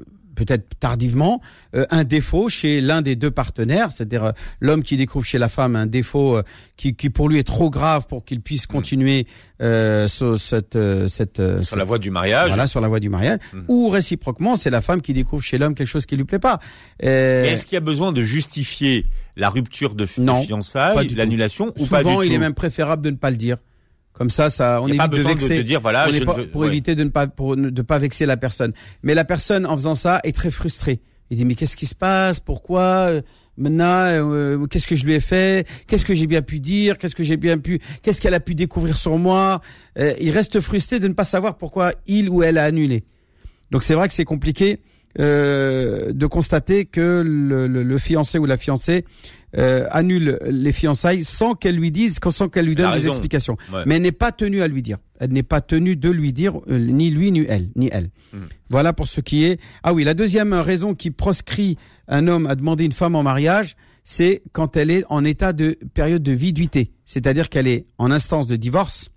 peut-être 0.45 0.69
tardivement, 0.81 1.43
euh, 1.75 1.85
un 1.91 2.05
défaut 2.05 2.49
chez 2.49 2.81
l'un 2.81 3.03
des 3.03 3.15
deux 3.15 3.31
partenaires, 3.31 3.93
c'est-à-dire 3.93 4.25
euh, 4.25 4.33
l'homme 4.61 4.83
qui 4.83 4.97
découvre 4.97 5.27
chez 5.27 5.39
la 5.39 5.49
femme 5.49 5.77
un 5.77 5.87
défaut 5.87 6.39
euh, 6.39 6.43
qui, 6.79 6.95
qui, 6.95 7.11
pour 7.11 7.29
lui 7.29 7.39
est 7.39 7.47
trop 7.47 7.69
grave 7.69 8.07
pour 8.07 8.25
qu'il 8.25 8.41
puisse 8.41 8.65
mm. 8.69 8.73
continuer 8.73 9.27
sur 10.09 10.41
cette, 10.41 10.79
cette 11.09 11.63
sur 11.63 11.77
la 11.77 11.85
voie 11.85 11.99
du 11.99 12.11
mariage, 12.11 12.49
voilà, 12.49 12.67
sur 12.67 12.81
la 12.81 12.89
voie 12.89 13.01
du 13.01 13.11
mariage, 13.11 13.39
mm. 13.53 13.61
ou 13.69 13.91
réciproquement, 13.91 14.57
c'est 14.57 14.71
la 14.71 14.81
femme 14.81 15.03
qui 15.03 15.13
découvre 15.13 15.43
chez 15.43 15.59
l'homme 15.59 15.75
quelque 15.75 15.89
chose 15.89 16.07
qui 16.07 16.17
lui 16.17 16.25
plaît 16.25 16.39
pas. 16.39 16.59
Est-ce 17.01 17.67
qu'il 17.67 17.75
y 17.75 17.77
a 17.77 17.81
besoin 17.81 18.13
de 18.13 18.23
justifier 18.23 19.05
la 19.37 19.51
rupture 19.51 19.95
de, 19.95 20.07
fiançailles, 20.07 21.09
l'annulation 21.15 21.73
ou 21.79 21.87
pas 21.87 22.03
du 22.03 22.15
tout 22.15 22.23
il 22.23 22.33
est 22.33 22.39
même 22.39 22.55
préférable 22.55 23.03
de 23.03 23.11
ne 23.11 23.17
pas 23.17 23.31
le 23.31 23.37
dire. 23.37 23.59
Comme 24.21 24.29
ça, 24.29 24.51
ça, 24.51 24.83
on 24.83 24.87
évite 24.87 25.09
de 25.13 25.23
vexer. 25.23 25.65
dire 25.65 25.81
voilà, 25.81 26.07
pour 26.53 26.67
éviter 26.67 26.95
de 26.95 27.05
ne 27.05 27.09
pas 27.09 27.27
pour 27.27 27.57
de 27.57 27.81
pas 27.81 27.99
vexer 27.99 28.27
la 28.27 28.37
personne. 28.37 28.75
Mais 29.03 29.15
la 29.15 29.25
personne 29.25 29.65
en 29.65 29.75
faisant 29.75 29.95
ça 29.95 30.21
est 30.25 30.37
très 30.37 30.51
frustrée. 30.51 31.01
Il 31.31 31.39
dit 31.39 31.47
mais 31.47 31.55
qu'est-ce 31.55 31.75
qui 31.75 31.87
se 31.87 31.95
passe? 31.95 32.39
Pourquoi? 32.39 32.83
Euh, 32.83 33.23
maintenant 33.57 33.87
euh, 33.87 34.67
Qu'est-ce 34.67 34.87
que 34.87 34.95
je 34.95 35.07
lui 35.07 35.15
ai 35.15 35.21
fait? 35.21 35.67
Qu'est-ce 35.87 36.05
que 36.05 36.13
j'ai 36.13 36.27
bien 36.27 36.43
pu 36.43 36.61
dire? 36.61 36.99
Qu'est-ce 36.99 37.15
que 37.15 37.23
j'ai 37.23 37.39
bien 37.39 37.57
pu 37.57 37.81
Qu'est-ce 38.03 38.21
qu'elle 38.21 38.35
a 38.35 38.41
pu 38.41 38.55
découvrir 38.55 38.99
sur 38.99 39.17
moi? 39.17 39.63
Euh, 39.99 40.13
Il 40.21 40.33
reste 40.33 40.61
frustré 40.61 40.99
de 41.01 41.09
ne 41.09 41.15
pas 41.15 41.25
savoir 41.25 41.57
pourquoi 41.57 41.95
il 42.07 42.29
ou 42.29 42.43
elle 42.43 42.59
a 42.59 42.65
annulé. 42.65 43.05
Donc 43.71 43.83
c'est 43.83 43.95
vrai 43.95 44.07
que 44.07 44.13
c'est 44.13 44.27
compliqué 44.27 44.81
de 45.19 46.27
constater 46.27 46.85
que 46.85 47.23
le, 47.25 47.67
le, 47.67 47.83
le, 47.83 47.99
fiancé 47.99 48.39
ou 48.39 48.45
la 48.45 48.59
fiancée 48.59 49.05
euh, 49.57 49.87
annule 49.91 50.39
les 50.47 50.73
fiançailles 50.73 51.25
sans 51.25 51.55
qu'elle 51.55 51.77
lui 51.77 51.91
dise, 51.91 52.21
sans 52.31 52.49
qu'elle 52.49 52.67
lui 52.67 52.75
donne 52.75 52.93
des 52.93 53.09
explications. 53.09 53.57
Mais 53.87 53.97
elle 53.97 54.03
n'est 54.03 54.13
pas 54.13 54.33
tenue 54.33 54.63
à 54.63 54.69
lui 54.69 54.83
dire. 54.83 54.99
Elle 55.19 55.33
n'est 55.33 55.43
pas 55.43 55.61
tenue 55.61 55.97
de 55.97 56.09
lui 56.09 56.33
dire 56.33 56.61
euh, 56.69 56.79
ni 56.79 57.11
lui 57.11 57.31
ni 57.33 57.45
elle, 57.49 57.69
ni 57.77 57.89
elle. 57.93 58.11
Hmm. 58.33 58.45
Voilà 58.71 58.93
pour 58.93 59.07
ce 59.07 59.21
qui 59.21 59.45
est. 59.45 59.61
Ah 59.83 59.93
oui, 59.93 60.05
la 60.05 60.15
deuxième 60.15 60.55
raison 60.55 60.95
qui 60.95 61.11
proscrit 61.11 61.77
un 62.09 62.27
homme 62.27 62.47
à 62.47 62.55
demander 62.55 62.85
une 62.85 62.93
femme 62.93 63.15
en 63.17 63.23
mariage, 63.23 63.77
c'est 64.05 64.43
quand 64.53 64.77
elle 64.77 64.91
est 64.91 65.05
en 65.09 65.25
état 65.25 65.53
de 65.53 65.79
période 65.95 66.23
de 66.23 66.33
viduité, 66.33 66.93
c'est-à-dire 67.05 67.49
qu'elle 67.49 67.67
est 67.67 67.87
en 67.99 68.11
instance 68.11 68.47
de 68.47 68.57
divorce. 68.57 69.11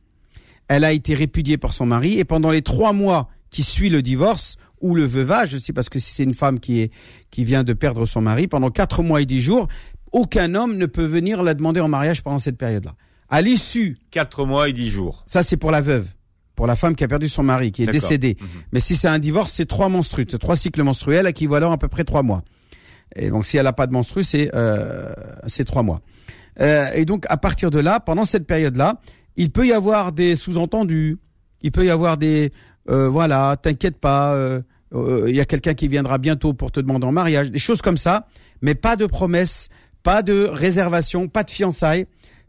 Elle 0.67 0.83
a 0.83 0.93
été 0.93 1.13
répudiée 1.13 1.57
par 1.57 1.73
son 1.73 1.85
mari 1.85 2.19
et 2.19 2.23
pendant 2.23 2.51
les 2.51 2.61
trois 2.61 2.93
mois 2.93 3.29
qui 3.49 3.63
suit 3.63 3.89
le 3.89 4.01
divorce 4.01 4.57
ou 4.81 4.95
le 4.95 5.05
veuvage, 5.05 5.51
je 5.51 5.57
sais 5.57 5.73
parce 5.73 5.89
que 5.89 5.99
si 5.99 6.11
c'est 6.11 6.23
une 6.23 6.33
femme 6.33 6.59
qui 6.59 6.81
est 6.81 6.91
qui 7.31 7.45
vient 7.45 7.63
de 7.63 7.73
perdre 7.73 8.05
son 8.05 8.21
mari 8.21 8.47
pendant 8.47 8.69
quatre 8.69 9.01
mois 9.01 9.21
et 9.21 9.25
dix 9.25 9.41
jours, 9.41 9.67
aucun 10.13 10.55
homme 10.55 10.77
ne 10.77 10.85
peut 10.85 11.05
venir 11.05 11.43
la 11.43 11.53
demander 11.53 11.81
en 11.81 11.89
mariage 11.89 12.23
pendant 12.23 12.39
cette 12.39 12.57
période-là. 12.57 12.93
À 13.29 13.41
l'issue. 13.41 13.97
Quatre 14.11 14.45
mois 14.45 14.69
et 14.69 14.73
dix 14.73 14.89
jours. 14.89 15.23
Ça, 15.27 15.43
c'est 15.43 15.57
pour 15.57 15.71
la 15.71 15.81
veuve. 15.81 16.07
Pour 16.55 16.67
la 16.67 16.75
femme 16.75 16.95
qui 16.95 17.03
a 17.03 17.07
perdu 17.07 17.27
son 17.27 17.43
mari, 17.43 17.71
qui 17.71 17.83
est 17.83 17.91
décédée. 17.91 18.37
Mhm. 18.39 18.47
Mais 18.71 18.79
si 18.79 18.95
c'est 18.95 19.07
un 19.07 19.19
divorce, 19.19 19.51
c'est 19.51 19.65
trois 19.65 19.89
menstrues, 19.89 20.25
trois 20.25 20.55
cycles 20.55 20.83
menstruels 20.83 21.27
équivalent 21.27 21.71
à 21.71 21.77
peu 21.77 21.87
près 21.87 22.03
trois 22.03 22.23
mois. 22.23 22.43
Et 23.15 23.29
donc, 23.29 23.45
si 23.45 23.57
elle 23.57 23.63
n'a 23.63 23.73
pas 23.73 23.87
de 23.87 23.91
menstrues, 23.91 24.23
c'est 24.23 24.51
euh, 24.53 25.11
trois 25.65 25.83
mois. 25.83 26.01
Euh, 26.61 26.91
et 26.93 27.05
donc, 27.05 27.25
à 27.29 27.37
partir 27.37 27.71
de 27.71 27.79
là, 27.79 27.99
pendant 27.99 28.25
cette 28.25 28.45
période-là, 28.45 29.01
il 29.35 29.49
peut 29.49 29.65
y 29.65 29.73
avoir 29.73 30.11
des 30.11 30.35
sous-entendus. 30.35 31.17
Il 31.63 31.71
peut 31.71 31.85
y 31.85 31.89
avoir 31.89 32.17
des 32.17 32.51
euh, 32.89 33.09
voilà, 33.09 33.55
t'inquiète 33.61 33.97
pas, 33.97 34.33
euh, 34.33 34.61
euh, 34.93 35.25
il 35.27 35.35
y 35.35 35.39
a 35.39 35.45
quelqu'un 35.45 35.73
qui 35.73 35.87
viendra 35.87 36.17
bientôt 36.17 36.53
pour 36.53 36.71
te 36.71 36.79
demander 36.79 37.07
en 37.07 37.11
mariage, 37.11 37.51
des 37.51 37.59
choses 37.59 37.81
comme 37.81 37.97
ça, 37.97 38.27
mais 38.61 38.75
pas 38.75 38.95
de 38.95 39.05
promesses, 39.05 39.69
pas 40.03 40.21
de 40.21 40.43
réservation, 40.45 41.27
pas 41.27 41.43
de 41.43 41.49
fiançailles 41.49 42.05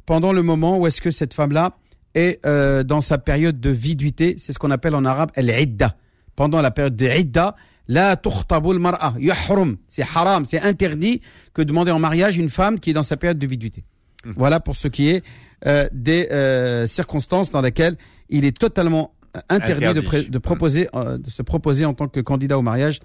pendant 0.07 0.33
le 0.33 0.43
moment 0.43 0.79
où 0.79 0.87
est-ce 0.87 1.01
que 1.01 1.11
cette 1.11 1.35
femme-là 1.35 1.77
est 2.15 2.45
euh, 2.45 2.83
dans 2.83 3.01
sa 3.01 3.19
période 3.19 3.61
de 3.61 3.71
viduité. 3.71 4.37
C'est 4.39 4.53
ce 4.53 4.59
qu'on 4.59 4.71
appelle 4.71 4.95
en 4.95 5.05
arabe 5.05 5.31
al-idda. 5.37 5.97
Pendant 6.37 6.61
la 6.61 6.71
période 6.71 6.97
de 6.97 7.07
idda, 7.07 7.55
la 7.89 8.17
tukhtabul 8.17 8.79
mar'a, 8.79 9.15
yahrum. 9.19 9.77
C'est 9.89 10.03
haram, 10.03 10.45
c'est 10.45 10.61
interdit 10.61 11.21
que 11.53 11.63
demander 11.63 11.91
en 11.91 11.99
mariage 11.99 12.37
une 12.37 12.51
femme 12.51 12.81
qui 12.81 12.91
est 12.91 12.95
dans 12.95 13.03
sa 13.03 13.17
période 13.17 13.39
de 13.39 13.47
viduité. 13.47 13.85
Mmh. 14.25 14.33
Voilà 14.37 14.61
pour 14.61 14.75
ce 14.77 14.89
qui 14.89 15.09
est 15.09 15.25
euh, 15.67 15.89
des 15.93 16.29
euh, 16.31 16.87
circonstances 16.87 17.51
dans 17.51 17.61
lesquelles 17.61 17.97
il 18.31 18.45
est 18.45 18.57
totalement 18.57 19.13
interdit, 19.49 20.01
De, 20.01 20.29
de, 20.29 20.39
proposer, 20.39 20.89
de 20.95 21.29
se 21.29 21.43
proposer 21.43 21.85
en 21.85 21.93
tant 21.93 22.07
que 22.07 22.21
candidat 22.21 22.57
au 22.57 22.63
mariage 22.63 23.01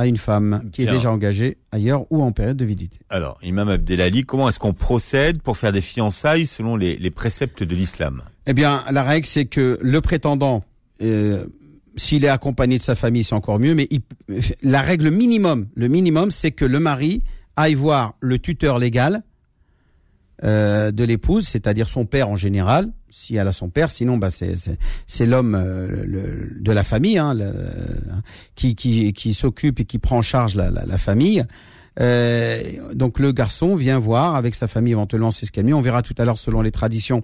à 0.00 0.06
une 0.06 0.16
femme 0.16 0.62
qui 0.72 0.82
est 0.82 0.90
déjà 0.90 1.12
engagée 1.12 1.58
ailleurs 1.72 2.06
ou 2.10 2.22
en 2.22 2.32
période 2.32 2.56
de 2.56 2.64
vidité. 2.64 2.98
Alors, 3.10 3.38
Imam 3.42 3.68
Abdelali, 3.68 4.24
comment 4.24 4.48
est-ce 4.48 4.58
qu'on 4.58 4.72
procède 4.72 5.42
pour 5.42 5.58
faire 5.58 5.72
des 5.72 5.82
fiançailles 5.82 6.46
selon 6.46 6.76
les, 6.76 6.96
les 6.96 7.10
préceptes 7.10 7.62
de 7.62 7.74
l'islam? 7.74 8.22
Eh 8.46 8.54
bien, 8.54 8.82
la 8.90 9.02
règle, 9.02 9.26
c'est 9.26 9.44
que 9.44 9.78
le 9.82 10.00
prétendant, 10.00 10.64
euh, 11.02 11.44
s'il 11.96 12.24
est 12.24 12.28
accompagné 12.28 12.78
de 12.78 12.82
sa 12.82 12.94
famille, 12.94 13.24
c'est 13.24 13.34
encore 13.34 13.58
mieux, 13.58 13.74
mais 13.74 13.88
il, 13.90 14.00
la 14.62 14.80
règle 14.80 15.10
minimum, 15.10 15.66
le 15.74 15.88
minimum, 15.88 16.30
c'est 16.30 16.50
que 16.50 16.64
le 16.64 16.80
mari 16.80 17.22
aille 17.56 17.74
voir 17.74 18.14
le 18.20 18.38
tuteur 18.38 18.78
légal 18.78 19.22
euh, 20.44 20.90
de 20.90 21.04
l'épouse, 21.04 21.46
c'est-à-dire 21.46 21.88
son 21.88 22.06
père 22.06 22.28
en 22.28 22.36
général, 22.36 22.88
si 23.10 23.36
elle 23.36 23.48
a 23.48 23.52
son 23.52 23.68
père, 23.68 23.90
sinon 23.90 24.16
bah 24.16 24.28
c'est 24.30 25.26
l'homme 25.26 25.54
euh, 25.54 26.48
de 26.60 26.72
la 26.72 26.84
famille 26.84 27.18
hein, 27.18 27.36
qui 28.54 28.74
qui 28.74 29.12
qui 29.12 29.34
s'occupe 29.34 29.80
et 29.80 29.84
qui 29.84 29.98
prend 29.98 30.18
en 30.18 30.22
charge 30.22 30.54
la, 30.54 30.70
la, 30.70 30.98
famille. 30.98 31.44
Euh, 32.00 32.62
donc 32.94 33.18
le 33.18 33.32
garçon 33.32 33.74
vient 33.74 33.98
voir 33.98 34.36
avec 34.36 34.54
sa 34.54 34.68
famille 34.68 34.92
éventuellement 34.92 35.32
c'est 35.32 35.44
ce 35.44 35.52
qu'elle 35.52 35.72
On 35.74 35.80
verra 35.80 36.02
tout 36.02 36.14
à 36.18 36.24
l'heure 36.24 36.38
selon 36.38 36.62
les 36.62 36.70
traditions 36.70 37.22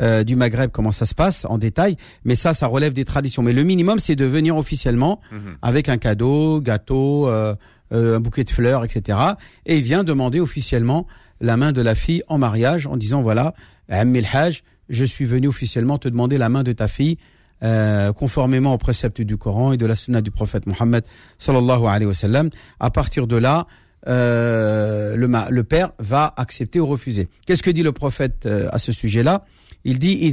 euh, 0.00 0.24
du 0.24 0.36
Maghreb 0.36 0.70
comment 0.70 0.92
ça 0.92 1.06
se 1.06 1.14
passe 1.14 1.44
en 1.46 1.58
détail. 1.58 1.96
Mais 2.24 2.34
ça, 2.34 2.54
ça 2.54 2.66
relève 2.66 2.92
des 2.92 3.04
traditions. 3.04 3.42
Mais 3.42 3.52
le 3.52 3.64
minimum, 3.64 3.98
c'est 3.98 4.16
de 4.16 4.24
venir 4.24 4.56
officiellement 4.56 5.20
mhm. 5.32 5.56
avec 5.62 5.88
un 5.88 5.96
cadeau, 5.96 6.60
gâteau, 6.60 7.28
euh, 7.28 7.54
un 7.90 8.20
bouquet 8.20 8.44
de 8.44 8.50
fleurs, 8.50 8.84
etc. 8.84 9.18
Et 9.64 9.78
il 9.78 9.82
vient 9.82 10.04
demander 10.04 10.40
officiellement 10.40 11.06
la 11.40 11.56
main 11.56 11.72
de 11.72 11.82
la 11.82 11.94
fille 11.94 12.22
en 12.28 12.38
mariage 12.38 12.86
en 12.86 12.96
disant 12.96 13.22
voilà, 13.22 13.54
Hajj, 13.88 14.62
je 14.88 15.04
suis 15.04 15.24
venu 15.24 15.48
officiellement 15.48 15.98
te 15.98 16.08
demander 16.08 16.38
la 16.38 16.48
main 16.48 16.62
de 16.62 16.72
ta 16.72 16.88
fille 16.88 17.18
euh, 17.62 18.12
conformément 18.12 18.74
aux 18.74 18.78
préceptes 18.78 19.22
du 19.22 19.38
Coran 19.38 19.72
et 19.72 19.78
de 19.78 19.86
la 19.86 19.94
sunna 19.94 20.20
du 20.20 20.30
prophète 20.30 20.66
Mohammed 20.66 21.04
sallallahu 21.38 21.86
alayhi 21.86 22.06
wa 22.06 22.14
sallam. 22.14 22.50
À 22.80 22.90
partir 22.90 23.26
de 23.26 23.36
là, 23.36 23.66
euh, 24.08 25.16
le, 25.16 25.30
le, 25.50 25.64
père 25.64 25.92
va 25.98 26.34
accepter 26.36 26.80
ou 26.80 26.86
refuser. 26.86 27.28
Qu'est-ce 27.46 27.62
que 27.62 27.70
dit 27.70 27.82
le 27.82 27.92
prophète 27.92 28.44
euh, 28.44 28.68
à 28.72 28.78
ce 28.78 28.92
sujet-là? 28.92 29.46
Il 29.84 29.98
dit 29.98 30.32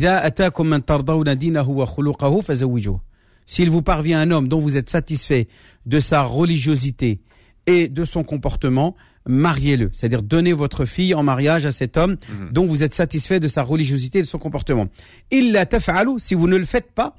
S'il 3.46 3.70
vous 3.70 3.82
parvient 3.82 4.20
un 4.20 4.32
homme 4.32 4.48
dont 4.48 4.60
vous 4.60 4.78
êtes 4.78 4.90
satisfait 4.90 5.48
de 5.86 6.00
sa 6.00 6.24
religiosité 6.24 7.22
et 7.68 7.88
de 7.88 8.06
son 8.06 8.24
comportement, 8.24 8.96
mariez-le. 9.26 9.90
C'est-à-dire 9.94 10.22
donnez 10.24 10.54
votre 10.54 10.86
fille 10.86 11.14
en 11.14 11.24
mariage 11.24 11.66
à 11.66 11.72
cet 11.72 11.98
homme 11.98 12.18
mhm. 12.30 12.50
dont 12.52 12.66
vous 12.66 12.84
êtes 12.84 12.94
satisfait 12.94 13.40
de 13.40 13.48
sa 13.48 13.64
religiosité 13.64 14.20
et 14.20 14.22
de 14.22 14.28
son 14.28 14.40
comportement. 14.40 14.88
Illa 15.32 15.66
taf'alu, 15.66 16.14
si 16.18 16.36
vous 16.36 16.48
ne 16.48 16.58
le 16.58 16.66
faites 16.66 16.92
pas, 16.92 17.16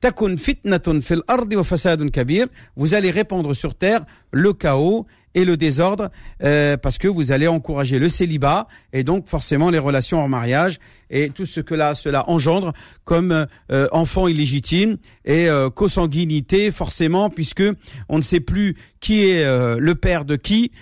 takun 0.00 0.36
fasadun 1.64 2.08
kabir, 2.08 2.46
vous 2.76 2.94
allez 2.94 3.10
répandre 3.10 3.54
sur 3.54 3.74
terre 3.74 4.04
le 4.32 4.52
chaos 4.52 5.06
et 5.36 5.44
le 5.44 5.56
désordre 5.56 6.08
euh, 6.42 6.76
parce 6.78 6.96
que 6.96 7.06
vous 7.08 7.30
allez 7.30 7.46
encourager 7.46 7.98
le 7.98 8.08
célibat 8.08 8.66
et 8.92 9.04
donc 9.04 9.28
forcément 9.28 9.68
les 9.70 9.78
relations 9.78 10.18
en 10.18 10.28
mariage 10.28 10.78
et 11.10 11.28
tout 11.28 11.44
ce 11.44 11.60
que 11.60 11.76
cela 11.94 12.28
engendre 12.28 12.72
comme 13.04 13.46
euh, 13.70 13.86
enfant 13.92 14.28
illégitime 14.28 14.96
et 15.26 15.48
euh, 15.48 15.68
consanguinité 15.68 16.70
forcément 16.70 17.28
puisque 17.28 17.62
on 18.08 18.16
ne 18.16 18.22
sait 18.22 18.40
plus 18.40 18.76
qui 19.00 19.28
est 19.28 19.44
euh, 19.44 19.76
le 19.78 19.94
père 19.94 20.24
de 20.24 20.36
qui 20.36 20.72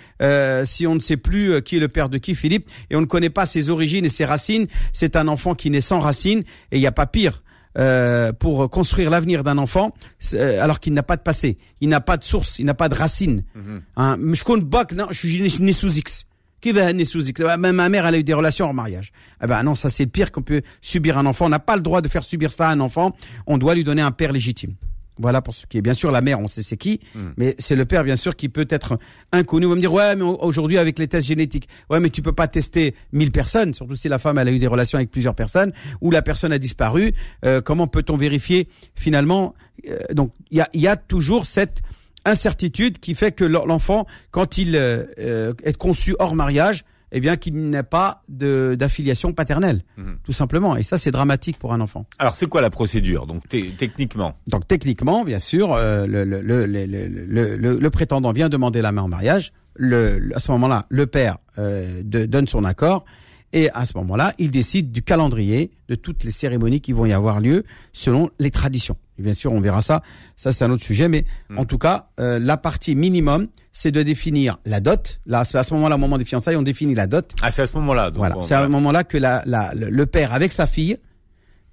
si 0.63 0.87
on 0.87 0.95
ne 0.95 0.99
sait 0.99 1.17
plus 1.17 1.61
qui 1.61 1.75
est 1.75 1.81
le 1.81 1.89
père 1.89 2.07
de 2.07 2.17
qui 2.17 2.33
Philippe 2.33 2.69
et 2.89 2.95
on 2.95 3.01
ne 3.01 3.05
connaît 3.05 3.29
pas 3.29 3.45
ses 3.45 3.69
origines 3.69 4.05
et 4.05 4.09
ses 4.09 4.25
racines. 4.25 4.67
C'est 4.93 5.17
un 5.17 5.27
enfant 5.27 5.53
qui 5.53 5.69
naît 5.69 5.81
sans 5.81 5.99
racines 5.99 6.43
et 6.71 6.77
il 6.77 6.79
n'y 6.79 6.87
a 6.87 6.93
pas 6.93 7.05
pire 7.05 7.43
euh, 7.77 8.31
pour 8.31 8.69
construire 8.69 9.09
l'avenir 9.09 9.43
d'un 9.43 9.57
enfant 9.57 9.93
euh, 10.33 10.63
alors 10.63 10.79
qu'il 10.79 10.93
n'a 10.93 11.03
pas 11.03 11.17
de 11.17 11.21
passé, 11.21 11.57
il 11.81 11.89
n'a 11.89 12.01
pas 12.01 12.17
de 12.17 12.23
source, 12.23 12.59
il 12.59 12.65
n'a 12.65 12.73
pas 12.73 12.89
de 12.89 12.95
racine. 12.95 13.43
Mhm. 13.55 13.81
Hein, 13.97 14.17
je 14.33 14.43
compte 14.43 14.69
pas 14.69 14.85
non, 14.95 15.07
je 15.11 15.27
suis 15.27 15.59
né 15.59 15.73
sous 15.73 15.97
X. 15.97 16.25
Qui 16.61 16.71
va 16.71 16.91
naître 16.93 17.11
sous 17.11 17.27
X? 17.27 17.41
Même 17.41 17.75
ma 17.75 17.89
mère, 17.89 18.07
elle 18.07 18.15
a 18.15 18.17
eu 18.17 18.23
des 18.23 18.33
relations 18.33 18.67
en 18.67 18.73
mariage. 18.73 19.11
Eh 19.43 19.47
ben 19.47 19.61
non, 19.61 19.75
ça 19.75 19.89
c'est 19.89 20.05
le 20.05 20.09
pire 20.09 20.31
qu'on 20.31 20.41
peut 20.41 20.61
subir 20.81 21.17
un 21.17 21.25
enfant. 21.25 21.45
On 21.45 21.49
n'a 21.49 21.59
pas 21.59 21.75
le 21.75 21.81
droit 21.81 22.01
de 22.01 22.07
faire 22.07 22.23
subir 22.23 22.51
ça 22.51 22.69
à 22.69 22.71
un 22.71 22.79
enfant. 22.79 23.15
On 23.45 23.57
doit 23.57 23.75
lui 23.75 23.83
donner 23.83 24.01
un 24.01 24.11
père 24.11 24.31
légitime. 24.31 24.73
Voilà 25.17 25.41
pour 25.41 25.53
ce 25.53 25.65
qui 25.65 25.77
est. 25.77 25.81
Bien 25.81 25.93
sûr, 25.93 26.11
la 26.11 26.21
mère, 26.21 26.39
on 26.39 26.47
sait 26.47 26.61
c'est 26.61 26.77
qui, 26.77 26.99
hmm. 27.15 27.29
mais 27.37 27.55
c'est 27.57 27.75
le 27.75 27.85
père, 27.85 28.03
bien 28.03 28.15
sûr, 28.15 28.35
qui 28.35 28.49
peut 28.49 28.67
être 28.69 28.99
inconnu. 29.31 29.65
Vous 29.65 29.71
va 29.71 29.75
me 29.75 29.81
dire, 29.81 29.93
ouais, 29.93 30.15
mais 30.15 30.23
aujourd'hui, 30.23 30.77
avec 30.77 30.99
les 30.99 31.07
tests 31.07 31.27
génétiques, 31.27 31.69
ouais, 31.89 31.99
mais 31.99 32.09
tu 32.09 32.21
peux 32.21 32.33
pas 32.33 32.47
tester 32.47 32.95
1000 33.13 33.31
personnes, 33.31 33.73
surtout 33.73 33.95
si 33.95 34.09
la 34.09 34.19
femme, 34.19 34.37
elle 34.37 34.47
a 34.47 34.51
eu 34.51 34.59
des 34.59 34.67
relations 34.67 34.97
avec 34.97 35.11
plusieurs 35.11 35.35
personnes, 35.35 35.71
ou 36.01 36.11
la 36.11 36.21
personne 36.21 36.51
a 36.51 36.59
disparu. 36.59 37.13
Euh, 37.45 37.61
comment 37.61 37.87
peut-on 37.87 38.17
vérifier 38.17 38.67
finalement 38.95 39.55
euh, 39.89 39.97
Donc, 40.13 40.31
il 40.51 40.57
y 40.57 40.61
a, 40.61 40.69
y 40.73 40.87
a 40.87 40.97
toujours 40.97 41.45
cette 41.45 41.81
incertitude 42.25 42.99
qui 42.99 43.15
fait 43.15 43.31
que 43.31 43.45
l'enfant, 43.45 44.05
quand 44.31 44.57
il 44.57 44.75
euh, 44.75 45.53
est 45.63 45.77
conçu 45.77 46.15
hors 46.19 46.35
mariage, 46.35 46.83
eh 47.11 47.19
bien 47.19 47.35
qu'il 47.35 47.69
n'ait 47.69 47.83
pas 47.83 48.23
d'affiliation 48.27 49.33
paternelle, 49.33 49.83
mhm. 49.97 50.17
tout 50.23 50.31
simplement. 50.31 50.75
Et 50.75 50.83
ça, 50.83 50.97
c'est 50.97 51.11
dramatique 51.11 51.57
pour 51.57 51.73
un 51.73 51.81
enfant. 51.81 52.05
Alors, 52.19 52.35
c'est 52.35 52.47
quoi 52.47 52.61
la 52.61 52.69
procédure, 52.69 53.27
donc 53.27 53.43
techniquement? 53.47 54.35
Donc 54.47 54.67
techniquement, 54.67 55.23
bien 55.23 55.39
sûr, 55.39 55.73
euh, 55.73 56.05
le, 56.07 56.23
le, 56.23 56.41
le, 56.41 57.77
le, 57.77 57.89
prétendant 57.89 58.31
vient 58.31 58.49
demander 58.49 58.81
la 58.81 58.91
main 58.91 59.03
en 59.03 59.07
mariage. 59.07 59.53
Le, 59.75 60.31
à 60.35 60.39
ce 60.39 60.51
moment-là, 60.51 60.85
le 60.89 61.07
père 61.07 61.37
euh, 61.57 62.01
de, 62.03 62.25
donne 62.25 62.47
son 62.47 62.63
accord. 62.63 63.05
Et 63.53 63.69
à 63.71 63.85
ce 63.85 63.97
moment-là, 63.97 64.33
il 64.37 64.51
décide 64.51 64.91
du 64.91 65.01
calendrier 65.01 65.71
de 65.87 65.95
toutes 65.95 66.25
les 66.25 66.31
cérémonies 66.31 66.81
qui 66.81 66.91
vont 66.91 67.05
y 67.05 67.13
avoir 67.13 67.39
lieu 67.39 67.63
selon 67.93 68.29
les 68.39 68.51
traditions 68.51 68.97
bien 69.23 69.33
sûr, 69.33 69.51
on 69.53 69.59
verra 69.59 69.81
ça. 69.81 70.01
Ça, 70.35 70.51
c'est 70.51 70.63
un 70.63 70.71
autre 70.71 70.83
sujet. 70.83 71.07
Mais 71.07 71.25
hmm. 71.49 71.59
en 71.59 71.65
tout 71.65 71.77
cas, 71.77 72.09
euh, 72.19 72.39
la 72.39 72.57
partie 72.57 72.95
minimum, 72.95 73.47
c'est 73.71 73.91
de 73.91 74.03
définir 74.03 74.59
la 74.65 74.79
dot. 74.79 75.19
Là, 75.25 75.43
c'est 75.43 75.57
à 75.57 75.63
ce 75.63 75.73
moment-là, 75.73 75.95
au 75.95 75.99
moment 75.99 76.17
des 76.17 76.25
fiançailles, 76.25 76.57
on 76.57 76.63
définit 76.63 76.95
la 76.95 77.07
dot. 77.07 77.31
Ah, 77.41 77.51
c'est 77.51 77.61
à 77.61 77.67
ce 77.67 77.75
moment-là. 77.75 78.11
Voilà. 78.15 78.35
C'est 78.41 78.55
à 78.55 78.63
ce 78.65 78.69
moment-là 78.69 79.03
que 79.03 79.17
la, 79.17 79.43
la, 79.45 79.73
le 79.73 80.05
père, 80.05 80.33
avec 80.33 80.51
sa 80.51 80.67
fille, 80.67 80.97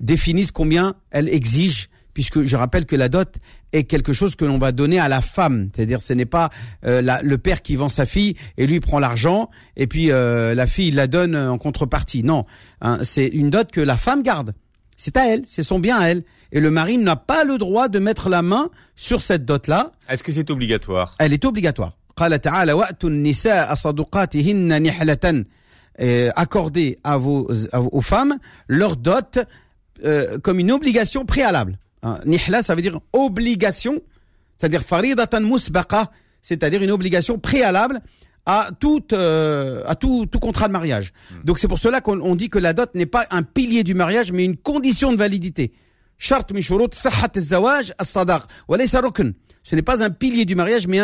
définisse 0.00 0.50
combien 0.50 0.94
elle 1.10 1.28
exige, 1.28 1.88
puisque 2.12 2.42
je 2.42 2.56
rappelle 2.56 2.84
que 2.86 2.96
la 2.96 3.08
dot 3.08 3.36
est 3.72 3.84
quelque 3.84 4.12
chose 4.12 4.36
que 4.36 4.44
l'on 4.44 4.58
va 4.58 4.72
donner 4.72 4.98
à 4.98 5.08
la 5.08 5.22
femme. 5.22 5.70
C'est-à-dire, 5.74 6.02
ce 6.02 6.12
n'est 6.12 6.26
pas 6.26 6.50
euh, 6.84 7.00
la, 7.00 7.22
le 7.22 7.38
père 7.38 7.62
qui 7.62 7.76
vend 7.76 7.88
sa 7.88 8.04
fille 8.04 8.34
et 8.58 8.66
lui 8.66 8.80
prend 8.80 8.98
l'argent 8.98 9.48
et 9.76 9.86
puis 9.86 10.10
euh, 10.10 10.54
la 10.54 10.66
fille 10.66 10.88
il 10.88 10.96
la 10.96 11.06
donne 11.06 11.36
en 11.36 11.56
contrepartie. 11.56 12.22
Non, 12.22 12.44
hein, 12.82 12.98
c'est 13.02 13.26
une 13.26 13.48
dot 13.50 13.70
que 13.70 13.80
la 13.80 13.96
femme 13.96 14.22
garde. 14.22 14.52
C'est 14.96 15.16
à 15.16 15.26
elle, 15.26 15.42
c'est 15.46 15.62
son 15.62 15.78
bien 15.78 15.98
à 15.98 16.08
elle 16.08 16.22
et 16.52 16.60
le 16.60 16.70
mari 16.70 16.98
n'a 16.98 17.16
pas 17.16 17.44
le 17.44 17.58
droit 17.58 17.88
de 17.88 17.98
mettre 17.98 18.28
la 18.28 18.42
main 18.42 18.68
sur 18.94 19.22
cette 19.22 19.44
dot-là. 19.44 19.90
Est-ce 20.08 20.22
que 20.22 20.30
c'est 20.30 20.50
obligatoire? 20.50 21.14
Elle 21.18 21.32
est 21.32 21.44
obligatoire. 21.44 21.92
Accordez 26.36 26.98
à 27.04 27.16
vos, 27.16 27.50
aux 27.72 28.00
femmes 28.00 28.38
leur 28.68 28.96
dot 28.96 29.38
euh, 30.04 30.38
comme 30.38 30.58
une 30.58 30.72
obligation 30.72 31.24
préalable. 31.24 31.78
Hein, 32.02 32.18
nihla, 32.26 32.62
ça 32.62 32.74
veut 32.74 32.82
dire 32.82 32.98
obligation, 33.12 34.00
c'est-à-dire 34.56 34.82
faridatan 34.82 35.40
musbaqa, 35.40 36.10
c'est-à-dire 36.40 36.82
une 36.82 36.90
obligation 36.90 37.38
préalable 37.38 38.00
à 38.44 38.68
tout, 38.80 39.04
euh, 39.12 39.82
à 39.86 39.94
tout, 39.94 40.26
tout 40.26 40.40
contrat 40.40 40.66
de 40.66 40.72
mariage. 40.72 41.12
Hmm. 41.30 41.44
Donc 41.44 41.58
c'est 41.58 41.68
pour 41.68 41.78
cela 41.78 42.00
qu'on 42.00 42.34
dit 42.34 42.48
que 42.48 42.58
la 42.58 42.72
dot 42.72 42.92
n'est 42.94 43.06
pas 43.06 43.26
un 43.30 43.42
pilier 43.42 43.84
du 43.84 43.94
mariage, 43.94 44.32
mais 44.32 44.44
une 44.44 44.56
condition 44.56 45.12
de 45.12 45.16
validité. 45.16 45.72
Ce 49.64 49.74
n'est 49.74 49.82
pas 49.82 50.04
un 50.04 50.10
pilier 50.10 50.44
du 50.44 50.54
mariage, 50.54 50.86
mais, 50.86 51.00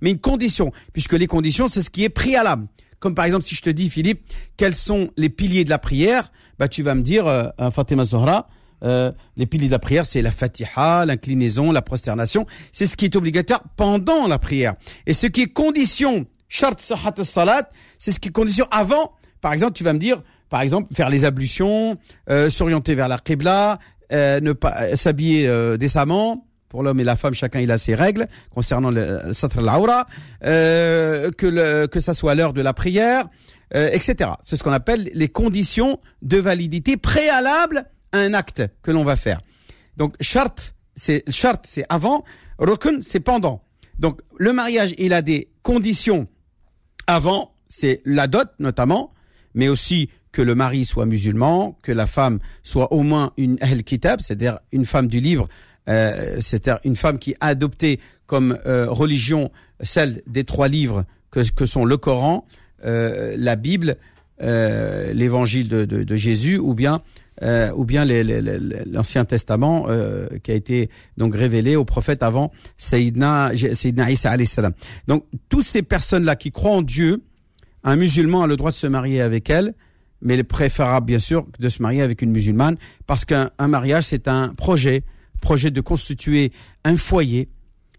mais 0.00 0.10
une 0.10 0.18
condition, 0.18 0.72
puisque 0.92 1.14
les 1.14 1.26
conditions, 1.26 1.68
c'est 1.68 1.82
ce 1.82 1.90
qui 1.90 2.04
est 2.04 2.10
préalable. 2.10 2.66
Comme 3.00 3.14
par 3.14 3.24
exemple, 3.24 3.44
si 3.44 3.54
je 3.54 3.62
te 3.62 3.70
dis, 3.70 3.88
Philippe, 3.88 4.22
quels 4.56 4.74
sont 4.74 5.10
les 5.16 5.28
piliers 5.28 5.64
de 5.64 5.70
la 5.70 5.78
prière, 5.78 6.32
bah 6.58 6.68
tu 6.68 6.82
vas 6.82 6.94
me 6.94 7.02
dire, 7.02 7.26
euh, 7.26 7.48
Fatima 7.70 8.04
Zohra, 8.04 8.48
euh, 8.84 9.12
les 9.36 9.46
piliers 9.46 9.66
de 9.68 9.72
la 9.72 9.78
prière, 9.78 10.04
c'est 10.04 10.22
la 10.22 10.32
fatiha, 10.32 11.06
l'inclinaison, 11.06 11.72
la 11.72 11.82
prosternation. 11.82 12.46
C'est 12.72 12.86
ce 12.86 12.96
qui 12.96 13.04
est 13.06 13.16
obligatoire 13.16 13.62
pendant 13.76 14.26
la 14.28 14.38
prière. 14.38 14.74
Et 15.06 15.12
ce 15.12 15.26
qui 15.26 15.42
est 15.42 15.48
condition, 15.48 16.26
shart 16.48 16.80
sahat 16.80 17.14
salat, 17.24 17.70
c'est 17.98 18.12
ce 18.12 18.20
qui 18.20 18.28
est 18.28 18.32
condition 18.32 18.66
avant. 18.70 19.12
Par 19.40 19.52
exemple, 19.52 19.72
tu 19.72 19.84
vas 19.84 19.92
me 19.92 19.98
dire, 19.98 20.22
par 20.48 20.60
exemple, 20.60 20.92
faire 20.94 21.10
les 21.10 21.24
ablutions, 21.24 21.98
euh, 22.30 22.50
s'orienter 22.50 22.94
vers 22.94 23.08
la 23.08 23.18
qibla, 23.18 23.78
euh, 24.12 24.40
ne 24.40 24.52
pas 24.52 24.74
euh, 24.80 24.96
s'habiller 24.96 25.48
euh, 25.48 25.76
décemment. 25.76 26.44
Pour 26.68 26.82
l'homme 26.82 27.00
et 27.00 27.04
la 27.04 27.16
femme, 27.16 27.32
chacun 27.32 27.60
il 27.60 27.70
a 27.70 27.78
ses 27.78 27.94
règles 27.94 28.26
concernant 28.50 28.90
le 28.90 29.32
satr 29.32 29.58
al 29.66 30.04
euh, 30.44 31.30
que 31.30 31.46
le, 31.46 31.86
que 31.86 31.98
ça 31.98 32.12
soit 32.12 32.34
l'heure 32.34 32.52
de 32.52 32.60
la 32.60 32.74
prière, 32.74 33.24
etc. 33.72 34.32
C'est 34.42 34.56
ce 34.56 34.62
qu'on 34.62 34.72
appelle 34.72 35.10
les 35.14 35.28
conditions 35.28 35.98
de 36.20 36.36
validité 36.36 36.98
préalables 36.98 37.86
à 38.12 38.18
un 38.18 38.34
acte 38.34 38.62
que 38.82 38.90
l'on 38.90 39.02
va 39.02 39.16
faire. 39.16 39.38
Donc 39.96 40.14
charte, 40.20 40.74
c'est 40.94 41.22
charte, 41.30 41.64
c'est 41.66 41.86
avant, 41.88 42.22
rukun, 42.58 42.98
c'est 43.00 43.20
pendant. 43.20 43.62
Donc 43.98 44.20
le 44.38 44.52
mariage, 44.52 44.94
il 44.98 45.14
a 45.14 45.22
des 45.22 45.50
conditions 45.62 46.28
avant, 47.06 47.54
c'est 47.68 48.02
la 48.04 48.26
dot 48.26 48.50
notamment, 48.58 49.14
mais 49.54 49.68
aussi 49.68 50.10
que 50.38 50.42
le 50.44 50.54
mari 50.54 50.84
soit 50.84 51.04
musulman, 51.04 51.76
que 51.82 51.90
la 51.90 52.06
femme 52.06 52.38
soit 52.62 52.92
au 52.92 53.02
moins 53.02 53.32
une 53.36 53.56
Ahl 53.60 53.82
Kitab, 53.82 54.20
c'est-à-dire 54.20 54.60
une 54.70 54.86
femme 54.86 55.08
du 55.08 55.18
livre, 55.18 55.48
euh, 55.88 56.36
c'est-à-dire 56.40 56.78
une 56.84 56.94
femme 56.94 57.18
qui 57.18 57.34
a 57.40 57.48
adopté 57.48 57.98
comme 58.26 58.56
euh, 58.64 58.86
religion 58.88 59.50
celle 59.80 60.22
des 60.28 60.44
trois 60.44 60.68
livres 60.68 61.04
que, 61.32 61.66
sont 61.66 61.84
le 61.84 61.96
Coran, 61.96 62.46
euh, 62.84 63.34
la 63.36 63.56
Bible, 63.56 63.96
l'évangile 64.40 65.66
de, 65.66 66.16
Jésus, 66.16 66.56
ou 66.56 66.72
bien 66.72 67.02
ou 67.74 67.84
bien 67.84 68.04
l'Ancien 68.04 69.24
Testament 69.24 69.88
qui 70.44 70.52
a 70.52 70.54
été 70.54 70.88
donc 71.16 71.34
révélé 71.34 71.74
au 71.74 71.84
prophète 71.84 72.22
avant 72.22 72.52
Sayyidina, 72.76 73.50
Sayyidina 73.72 74.08
Isa 74.12 74.36
salam. 74.44 74.72
Donc 75.08 75.24
toutes 75.48 75.64
ces 75.64 75.82
personnes-là 75.82 76.36
qui 76.36 76.52
croient 76.52 76.76
en 76.76 76.82
Dieu, 76.82 77.22
un 77.82 77.96
musulman 77.96 78.42
a 78.42 78.46
le 78.46 78.56
droit 78.56 78.70
de 78.70 78.76
se 78.76 78.86
marier 78.86 79.20
avec 79.20 79.50
elle, 79.50 79.74
mais 80.22 80.34
il 80.34 80.40
est 80.40 80.44
préférable 80.44 81.06
bien 81.06 81.18
sûr 81.18 81.46
de 81.58 81.68
se 81.68 81.82
marier 81.82 82.02
avec 82.02 82.22
une 82.22 82.30
musulmane 82.30 82.76
parce 83.06 83.24
qu'un 83.24 83.50
mariage 83.60 84.04
c'est 84.04 84.28
un 84.28 84.48
projet, 84.48 85.02
projet 85.40 85.70
de 85.70 85.80
constituer 85.80 86.52
un 86.84 86.96
foyer. 86.96 87.48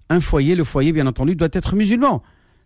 Un 0.10 0.20
foyer, 0.20 0.56
le 0.56 0.64
foyer 0.64 0.92
bien 0.92 1.06
entendu 1.06 1.36
doit 1.36 1.50
être 1.52 1.76
musulman. 1.76 2.24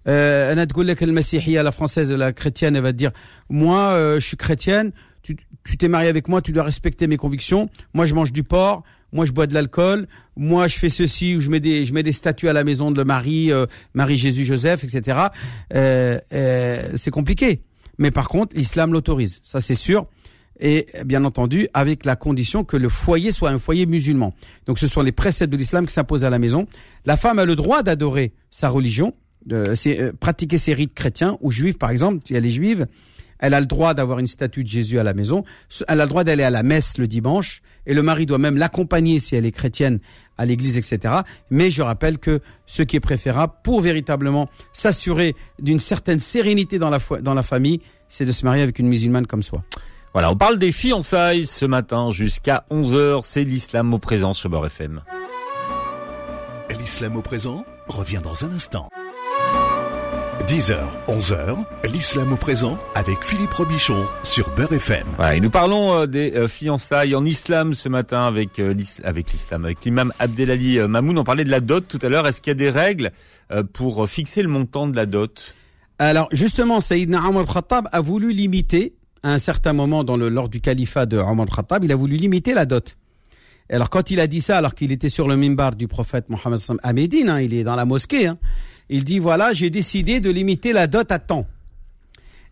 Euh, 0.07 0.53
la 0.55 1.72
française, 1.72 2.12
la 2.12 2.33
chrétienne, 2.33 2.75
elle 2.75 2.83
va 2.83 2.91
dire, 2.91 3.12
moi 3.50 3.91
euh, 3.91 4.19
je 4.19 4.27
suis 4.27 4.38
chrétienne, 4.38 4.91
tu 5.22 5.77
t'es 5.77 5.88
marié 5.88 6.10
avec 6.10 6.27
moi, 6.27 6.41
tu 6.41 6.51
dois 6.51 6.63
respecter 6.63 7.07
mes 7.07 7.17
convictions. 7.17 7.69
Moi 7.93 8.05
je 8.05 8.13
mange 8.13 8.31
du 8.31 8.43
porc, 8.43 8.83
moi 9.13 9.25
je 9.25 9.31
bois 9.31 9.48
de 9.48 9.53
l'alcool, 9.53 10.07
moi 10.36 10.67
je 10.67 10.77
fais 10.77 10.89
ceci 10.89 11.36
ou 11.36 11.41
je 11.41 11.50
mets 11.50 11.60
des 11.60 11.86
je 11.86 11.93
mets 11.93 12.03
des 12.03 12.12
statues 12.12 12.50
à 12.50 12.53
la 12.53 12.63
maison 12.63 12.91
de 12.91 13.03
Marie, 13.03 13.51
euh, 13.51 13.65
Marie 13.93 14.17
Jésus 14.17 14.43
Joseph, 14.43 14.83
etc. 14.83 15.19
Euh, 15.74 16.19
euh, 16.33 16.81
c'est 16.95 17.12
compliqué. 17.12 17.62
Mais 17.97 18.12
par 18.12 18.27
contre, 18.27 18.55
l'islam 18.55 18.93
l'autorise, 18.93 19.39
ça 19.43 19.59
c'est 19.59 19.75
sûr. 19.75 20.05
Et 20.59 20.88
bien 21.05 21.25
entendu, 21.25 21.67
avec 21.73 22.05
la 22.05 22.15
condition 22.15 22.63
que 22.63 22.77
le 22.77 22.88
foyer 22.88 23.31
soit 23.31 23.50
un 23.50 23.59
foyer 23.59 23.85
musulman. 23.85 24.33
Donc 24.67 24.77
ce 24.77 24.88
sont 24.88 25.01
les 25.01 25.12
préceptes 25.12 25.51
de 25.51 25.57
l'islam 25.57 25.85
qui 25.85 25.93
s'imposent 25.93 26.23
à 26.23 26.29
la 26.29 26.39
maison. 26.39 26.67
La 27.05 27.17
femme 27.17 27.39
a 27.39 27.45
le 27.45 27.55
droit 27.55 27.81
d'adorer 27.81 28.33
sa 28.51 28.69
religion, 28.69 29.13
de 29.45 29.73
euh, 29.88 30.13
pratiquer 30.19 30.57
ses 30.57 30.73
rites 30.73 30.93
chrétiens 30.93 31.38
ou 31.41 31.51
juifs 31.51 31.77
par 31.77 31.89
exemple, 31.89 32.19
si 32.23 32.35
elle 32.35 32.45
est 32.45 32.51
juive. 32.51 32.88
Elle 33.43 33.53
a 33.53 33.59
le 33.59 33.65
droit 33.65 33.93
d'avoir 33.93 34.19
une 34.19 34.27
statue 34.27 34.63
de 34.63 34.69
Jésus 34.69 35.00
à 35.00 35.03
la 35.03 35.13
maison. 35.13 35.43
Elle 35.89 36.00
a 36.00 36.05
le 36.05 36.09
droit 36.09 36.23
d'aller 36.23 36.43
à 36.43 36.50
la 36.50 36.63
messe 36.63 36.97
le 36.97 37.07
dimanche. 37.07 37.62
Et 37.85 37.93
le 37.93 38.01
mari 38.01 38.25
doit 38.25 38.38
même 38.38 38.55
l'accompagner 38.55 39.19
si 39.19 39.35
elle 39.35 39.45
est 39.45 39.51
chrétienne 39.51 40.00
à 40.38 40.45
l'église, 40.45 40.77
etc. 40.77 41.15
Mais 41.50 41.69
je 41.69 41.81
rappelle 41.81 42.19
que 42.19 42.39
ce 42.67 42.83
qui 42.83 42.95
est 42.95 43.01
préférable 43.01 43.51
pour 43.62 43.81
véritablement 43.81 44.47
s'assurer 44.71 45.35
d'une 45.59 45.77
certaine 45.77 46.19
sérénité 46.19 46.79
dans 46.79 46.89
la, 46.89 47.00
dans 47.21 47.33
la 47.33 47.43
famille, 47.43 47.81
c'est 48.07 48.23
de 48.23 48.31
se 48.31 48.45
marier 48.45 48.62
avec 48.62 48.79
une 48.79 48.88
musulmane 48.88 49.27
comme 49.27 49.43
soi. 49.43 49.62
Voilà, 50.13 50.31
on 50.31 50.38
parle 50.38 50.57
des 50.57 50.71
fiançailles 50.71 51.45
ce 51.45 51.65
matin 51.65 52.12
jusqu'à 52.12 52.63
11h. 52.71 53.23
C'est 53.25 53.43
l'islam 53.43 53.93
au 53.93 54.00
présent 54.00 54.31
sur 54.31 54.50
Beurre 54.50 54.67
FM. 54.67 55.01
L'islam 56.79 57.17
au 57.17 57.21
présent 57.21 57.65
revient 57.89 58.21
dans 58.23 58.45
un 58.45 58.53
instant. 58.53 58.89
10h, 60.47 60.75
11h, 61.07 61.63
l'islam 61.89 62.33
au 62.33 62.35
présent 62.35 62.77
avec 62.95 63.23
Philippe 63.23 63.53
Robichon 63.53 64.05
sur 64.23 64.50
Beurre 64.55 64.73
FM. 64.73 65.07
et 65.33 65.39
nous 65.39 65.50
parlons 65.50 65.93
euh, 65.93 66.05
des 66.05 66.33
euh, 66.35 66.50
fiançailles 66.50 67.15
en 67.15 67.23
islam 67.23 67.73
ce 67.73 67.88
matin 67.88 68.25
avec 68.27 68.59
euh, 68.59 68.75
avec 69.05 69.31
l'islam, 69.31 69.63
avec 69.63 69.85
l'imam 69.85 70.12
Abdelali 70.19 70.79
Mamoun. 70.79 71.17
On 71.17 71.23
parlait 71.23 71.45
de 71.45 71.50
la 71.50 71.62
dot 71.62 71.88
tout 71.88 72.00
à 72.01 72.09
l'heure. 72.09 72.27
Est-ce 72.27 72.41
qu'il 72.41 72.51
y 72.51 72.55
a 72.55 72.55
des 72.55 72.69
règles 72.69 73.12
pour 73.71 74.07
fixer 74.09 74.41
le 74.41 74.50
montant 74.50 74.85
de 74.88 74.95
la 74.97 75.05
dot? 75.05 75.55
Alors 75.97 76.27
justement, 76.33 76.81
Sayyidina 76.81 77.23
Omar 77.25 77.45
Khattab 77.45 77.88
a 77.93 78.01
voulu 78.01 78.33
limiter 78.33 78.95
à 79.23 79.31
un 79.31 79.39
certain 79.39 79.71
moment 79.71 80.03
dans 80.03 80.17
le 80.17 80.27
lors 80.27 80.50
du 80.50 80.59
califat 80.59 81.05
de 81.05 81.17
Omar 81.17 81.47
Khattab, 81.47 81.85
il 81.85 81.91
a 81.91 81.95
voulu 81.95 82.17
limiter 82.17 82.53
la 82.53 82.65
dot. 82.65 82.97
Alors 83.69 83.89
quand 83.89 84.12
il 84.12 84.19
a 84.19 84.27
dit 84.27 84.41
ça, 84.41 84.57
alors 84.57 84.75
qu'il 84.75 84.91
était 84.91 85.09
sur 85.09 85.27
le 85.29 85.38
mimbar 85.38 85.75
du 85.75 85.88
prophète 85.88 86.29
Mohammed 86.29 86.59
à 86.83 86.91
Médine, 86.91 87.29
hein, 87.29 87.39
il 87.39 87.53
est 87.53 87.63
dans 87.63 87.77
la 87.77 87.85
mosquée. 87.85 88.27
Hein, 88.27 88.38
il 88.89 89.03
dit 89.03 89.19
voilà, 89.19 89.53
j'ai 89.53 89.69
décidé 89.69 90.19
de 90.19 90.29
limiter 90.29 90.73
la 90.73 90.87
dot 90.87 91.11
à 91.11 91.19
temps. 91.19 91.47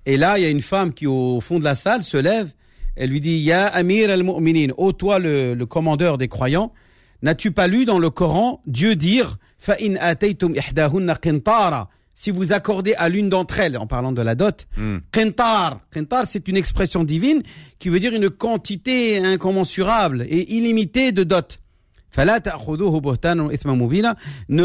Et 0.06 0.18
là, 0.18 0.40
il 0.40 0.44
y 0.44 0.46
a 0.46 0.50
une 0.50 0.62
femme 0.62 0.94
qui, 0.94 1.08
au 1.08 1.42
fond 1.42 1.60
de 1.60 1.64
la 1.64 1.76
salle, 1.76 2.04
se 2.04 2.18
lève. 2.18 2.52
Elle 2.96 3.10
lui 3.10 3.22
dit 3.22 3.38
Ya 3.38 3.68
Amir 3.68 4.10
al-Mu'minin, 4.10 4.74
ô 4.78 4.92
toi 4.92 5.20
le, 5.20 5.56
commandeur 5.66 6.18
des 6.18 6.28
croyants, 6.28 6.74
N'as-tu 7.24 7.52
pas 7.52 7.68
lu 7.68 7.86
dans 7.86 8.00
le 8.00 8.10
Coran 8.10 8.64
Dieu 8.66 8.96
dire 8.96 9.38
si 12.14 12.32
vous 12.32 12.52
accordez 12.52 12.96
à 12.96 13.10
l'une 13.10 13.30
d'entre 13.30 13.60
elles, 13.60 13.78
en 13.78 13.86
parlant 13.86 14.12
de 14.12 14.24
la 14.24 14.34
dot, 14.36 14.68
mm. 14.76 14.98
c'est 16.26 16.48
une 16.48 16.58
expression 16.58 17.04
divine 17.04 17.44
qui 17.78 17.90
veut 17.90 18.00
dire 18.00 18.16
une 18.16 18.30
quantité 18.30 19.24
incommensurable 19.24 20.26
et 20.28 20.56
illimitée 20.56 21.12
de 21.12 21.24
dot. 21.24 21.60
Ne 22.18 22.26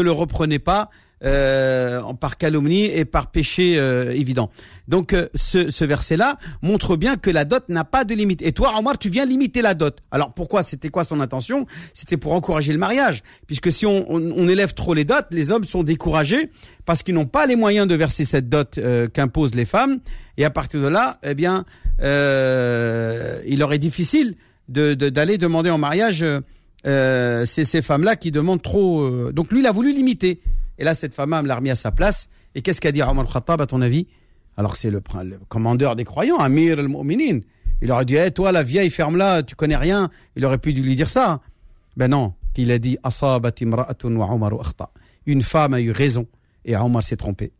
le 0.01 0.11
reprenez 0.11 0.59
pas 0.59 0.89
euh, 1.23 2.01
par 2.13 2.37
calomnie 2.37 2.85
et 2.85 3.03
par 3.03 3.31
péché 3.31 3.79
euh, 3.79 4.11
évident. 4.11 4.51
Donc 4.87 5.13
euh, 5.13 5.27
ce, 5.33 5.71
ce 5.71 5.83
verset-là 5.83 6.37
montre 6.61 6.95
bien 6.95 7.15
que 7.15 7.31
la 7.31 7.43
dot 7.43 7.63
n'a 7.69 7.83
pas 7.83 8.03
de 8.03 8.13
limite. 8.13 8.43
Et 8.43 8.51
toi, 8.51 8.73
Omar, 8.77 8.99
tu 8.99 9.09
viens 9.09 9.25
limiter 9.25 9.63
la 9.63 9.73
dot. 9.73 9.97
Alors 10.11 10.33
pourquoi? 10.33 10.61
C'était 10.61 10.89
quoi 10.89 11.03
son 11.03 11.19
intention? 11.19 11.65
C'était 11.95 12.17
pour 12.17 12.33
encourager 12.33 12.71
le 12.71 12.77
mariage, 12.77 13.23
puisque 13.47 13.71
si 13.71 13.87
on, 13.87 14.05
on, 14.11 14.47
élève 14.47 14.75
trop 14.75 14.93
les 14.93 15.05
dots, 15.05 15.15
les 15.31 15.49
hommes 15.49 15.63
sont 15.63 15.81
découragés 15.81 16.51
parce 16.85 17.01
qu'ils 17.01 17.15
n'ont 17.15 17.25
pas 17.25 17.47
les 17.47 17.55
moyens 17.55 17.87
de 17.87 17.95
verser 17.95 18.23
cette 18.23 18.47
dot 18.47 18.79
qu'imposent 19.11 19.55
les 19.55 19.65
femmes. 19.65 19.97
Et 20.37 20.45
à 20.45 20.51
partir 20.51 20.81
de 20.81 20.87
là, 20.87 21.17
eh 21.23 21.33
bien, 21.33 21.65
il 21.99 23.57
leur 23.57 23.73
est 23.73 23.79
difficile 23.79 24.35
d'aller 24.69 24.95
de, 24.95 25.09
d'aller 25.09 25.37
demander 25.39 25.71
en 25.71 25.79
mariage 25.79 26.23
euh, 26.85 27.45
ces, 27.45 27.63
ces 27.63 27.81
femmes-là 27.81 28.15
qui 28.15 28.29
demandent 28.29 28.61
trop. 28.61 29.31
donc 29.31 29.51
lui, 29.51 29.61
il 29.61 29.65
a 29.65 29.71
voulu 29.71 29.91
limiter. 29.93 30.41
Et 30.79 30.83
là, 30.83 30.95
cette 30.95 31.13
femme 31.13 31.45
l'a 31.45 31.55
remis 31.55 31.69
à 31.69 31.75
sa 31.75 31.91
place. 31.91 32.27
Et 32.55 32.61
qu'est-ce 32.61 32.81
qu'a 32.81 32.91
dit 32.91 33.01
Omar 33.01 33.31
Khattab, 33.31 33.61
à 33.61 33.65
ton 33.65 33.81
avis? 33.81 34.07
Alors 34.55 34.75
c'est 34.75 34.89
le, 34.89 35.01
commandeur 35.47 35.95
des 35.95 36.03
croyants, 36.03 36.37
Amir 36.37 36.79
al-Mu'minin. 36.79 37.39
Il 37.81 37.91
aurait 37.91 38.05
dit, 38.05 38.15
hey, 38.15 38.31
toi, 38.31 38.51
la 38.51 38.63
vieille, 38.63 38.89
ferme-la, 38.89 39.43
tu 39.43 39.55
connais 39.55 39.77
rien. 39.77 40.09
Il 40.35 40.43
aurait 40.45 40.57
pu 40.57 40.71
lui 40.71 40.95
dire 40.95 41.09
ça. 41.09 41.41
Ben 41.95 42.07
non, 42.07 42.33
il 42.57 42.71
a 42.71 42.79
dit, 42.79 42.97
Une 45.25 45.41
femme 45.41 45.73
a 45.73 45.81
eu 45.81 45.91
raison. 45.91 46.27
Et 46.65 46.75
Omar 46.75 47.03
s'est 47.03 47.15
trompé. 47.15 47.51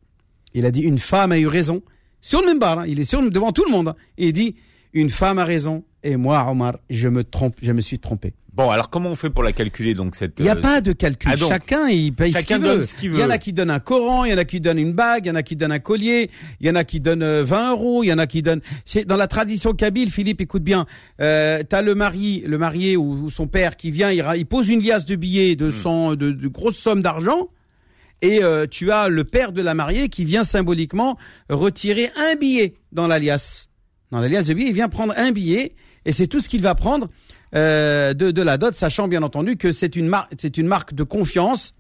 Il 0.54 0.66
a 0.66 0.72
dit, 0.72 0.82
une 0.82 0.98
femme 0.98 1.32
a 1.32 1.38
eu 1.38 1.48
raison. 1.48 1.82
Sur 2.22 2.42
le 2.42 2.48
même 2.48 2.60
bar, 2.60 2.80
hein. 2.80 2.86
il 2.88 3.00
est 3.00 3.04
sur, 3.04 3.22
devant 3.30 3.52
tout 3.52 3.64
le 3.66 3.72
monde. 3.72 3.90
Hein. 3.90 3.96
Et 4.18 4.28
il 4.28 4.34
dit, 4.34 4.56
une 4.94 5.10
femme 5.10 5.38
a 5.38 5.46
raison. 5.46 5.84
Et 6.08 6.16
moi, 6.16 6.48
Omar, 6.50 6.78
je 6.90 7.10
me 7.10 7.26
trompe, 7.26 7.56
je 7.62 7.74
me 7.74 7.82
suis 7.82 8.00
trompé. 8.00 8.34
Bon, 8.54 8.70
alors 8.70 8.90
comment 8.90 9.10
on 9.10 9.16
fait 9.16 9.30
pour 9.30 9.44
la 9.44 9.52
calculer 9.52 9.94
donc 9.94 10.16
cette 10.16 10.40
Il 10.40 10.44
n'y 10.44 10.50
a 10.50 10.56
euh, 10.56 10.62
pas 10.62 10.80
de 10.80 10.94
calcul. 10.94 11.32
Ah, 11.34 11.38
chacun 11.38 11.90
il 11.90 12.14
paye 12.14 12.32
ce 12.32 12.40
qu'il 12.40 13.12
veut. 13.12 13.18
Il 13.18 13.20
y 13.20 13.24
en 13.24 13.30
a 13.30 13.38
qui 13.38 13.52
donnent 13.52 13.70
un 13.70 13.80
Coran, 13.80 14.24
il 14.24 14.32
y 14.32 14.34
en 14.34 14.38
a 14.38 14.46
qui 14.46 14.62
donnent 14.62 14.80
une 14.80 14.94
bague, 14.94 15.26
il 15.26 15.28
y 15.28 15.32
en 15.32 15.36
a 15.36 15.44
qui 15.44 15.58
donnent 15.58 15.74
un 15.74 15.80
collier, 15.80 16.32
il 16.62 16.66
y 16.66 16.70
en 16.70 16.76
a 16.76 16.86
qui 16.86 17.02
donnent 17.02 17.20
20 17.24 17.26
euh, 17.26 17.72
euros, 17.72 18.04
il 18.04 18.08
y 18.08 18.14
en 18.14 18.18
a 18.18 18.26
qui 18.26 18.42
donnent. 18.42 18.62
C'est 18.86 19.06
dans 19.06 19.18
la 19.18 19.28
tradition 19.28 19.74
kabyle. 19.74 20.10
Philippe, 20.10 20.40
écoute 20.40 20.64
bien. 20.64 20.86
Euh, 21.20 21.62
T'as 21.68 21.82
le 21.82 21.94
mari, 21.94 22.42
le 22.48 22.58
marié 22.58 22.96
ou, 22.96 23.30
son 23.30 23.48
père 23.48 23.76
qui 23.76 23.92
vient, 23.92 24.10
il, 24.10 24.26
il, 24.38 24.46
pose 24.46 24.70
une 24.70 24.82
liasse 24.82 25.06
de 25.06 25.18
billets 25.18 25.58
de, 25.58 25.70
100, 25.70 26.14
hmm. 26.14 26.16
de, 26.16 26.32
de 26.32 26.48
grosses 26.48 26.78
sommes 26.78 27.02
d'argent. 27.02 27.50
Et 28.22 28.44
euh, 28.44 28.66
tu 28.66 28.92
as 28.92 29.10
le 29.10 29.24
père 29.26 29.52
de 29.52 29.62
la 29.62 29.74
mariée 29.74 30.10
qui 30.10 30.26
vient 30.26 30.46
symboliquement 30.46 31.18
retirer 31.50 32.10
un 32.18 32.36
billet 32.36 32.74
dans 32.92 33.08
la 33.08 33.20
liasse. 33.20 33.70
Dans 34.10 34.20
la 34.20 34.30
liasse 34.30 34.48
de 34.48 34.54
billets, 34.54 34.70
il 34.70 34.74
vient 34.74 34.90
prendre 34.90 35.14
un 35.18 35.32
billet 35.32 35.74
et 36.08 36.12
c'est 36.14 36.26
tout 36.26 36.40
ce 36.40 36.50
qu'il 36.50 36.64
va 36.64 36.74
prendre. 36.74 37.10
Euh, 37.56 38.14
de, 38.14 38.42
la 38.42 38.58
dot, 38.58 38.74
sachant 38.74 39.08
bien 39.08 39.24
entendu 39.24 39.56
que 39.56 39.72
c'est 39.72 39.96
une, 39.96 40.12
une 40.58 40.68
marque 40.68 40.94
de 40.94 41.04
confiance 41.04 41.74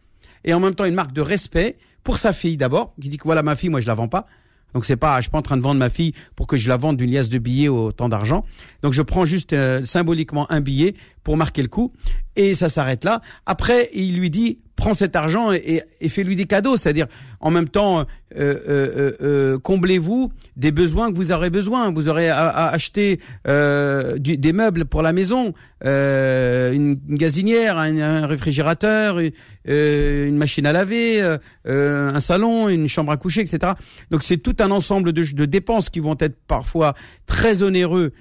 et 0.46 0.53
en 0.53 0.62
même 0.62 0.75
temps 0.75 0.86
une 0.86 0.93
marque 0.93 1.12
de 1.12 1.22
respect 1.22 1.77
pour 2.03 2.17
sa 2.17 2.31
fille 2.31 2.55
d'abord, 2.55 2.93
qui 3.01 3.10
dit 3.10 3.17
que 3.17 3.25
voilà 3.25 3.43
ma 3.43 3.55
fille, 3.55 3.69
moi 3.69 3.81
je 3.81 3.88
la 3.88 3.93
vends 3.93 4.07
pas. 4.07 4.27
Donc 4.74 4.86
c'est 4.86 4.96
pas, 4.96 5.17
je 5.17 5.24
suis 5.24 5.31
pas 5.31 5.39
en 5.39 5.41
train 5.41 5.57
de 5.57 5.62
vendre 5.62 5.79
ma 5.79 5.89
fille 5.89 6.13
pour 6.36 6.48
que 6.48 6.55
je 6.55 6.69
la 6.69 6.77
vende 6.77 6.98
d'une 6.98 7.12
liasse 7.12 7.29
de 7.29 7.38
billets 7.38 7.67
au 7.67 7.91
temps 7.91 8.10
d'argent. 8.10 8.46
Donc 8.81 8.93
je 8.93 9.01
prends 9.01 9.25
juste 9.25 9.53
euh, 9.53 9.84
symboliquement 9.84 10.50
un 10.51 10.62
billet 10.62 10.93
pour 11.24 11.36
marquer 11.36 11.62
le 11.62 11.67
coup 11.67 11.91
et 12.36 12.53
ça 12.53 12.69
s'arrête 12.69 13.03
là. 13.03 13.22
Après, 13.46 13.89
il 13.93 14.17
lui 14.17 14.29
dit 14.29 14.60
prends 14.77 14.93
cet 14.93 15.17
argent 15.17 15.51
et, 15.51 15.81
et, 16.00 16.07
fais-lui 16.07 16.38
des 16.38 16.46
cadeaux, 16.46 16.77
c'est-à-dire 16.77 17.07
en 17.41 17.51
même 17.51 17.67
temps 17.67 18.00
euh, 18.00 18.03
euh, 18.36 18.55
euh, 18.69 19.12
euh 19.22 19.60
comblez-vous 19.60 20.31
des 20.55 20.72
besoins 20.72 21.12
que 21.12 21.17
vous 21.17 21.31
aurez 21.31 21.50
besoin. 21.50 21.91
Vous 21.91 22.07
aurez 22.07 22.29
à, 22.29 22.48
à 22.48 22.67
acheter 22.69 23.19
euh, 23.48 24.17
du, 24.17 24.38
des 24.38 24.53
meubles 24.53 24.86
pour 24.86 25.01
la 25.01 25.13
maison, 25.13 25.53
une, 25.84 26.98
gazinière, 27.10 27.77
un, 27.77 28.25
réfrigérateur, 28.27 29.19
une, 29.19 30.38
machine 30.38 30.65
à 30.65 30.72
laver, 30.72 31.38
un 31.65 32.20
salon, 32.20 32.70
une 32.70 32.87
chambre 32.87 33.11
à 33.11 33.18
coucher, 33.18 33.42
etc. 33.42 33.74
Donc 34.11 34.24
c'est 34.24 34.37
tout 34.37 34.55
un 34.59 34.72
ensemble 34.72 35.11
de, 35.11 35.24
de, 35.24 35.46
dépenses 35.46 35.90
qui 35.90 36.00
vont 36.00 36.16
être 36.20 36.37
parfois 36.48 36.94
très 37.25 37.63
onéreux 37.63 38.13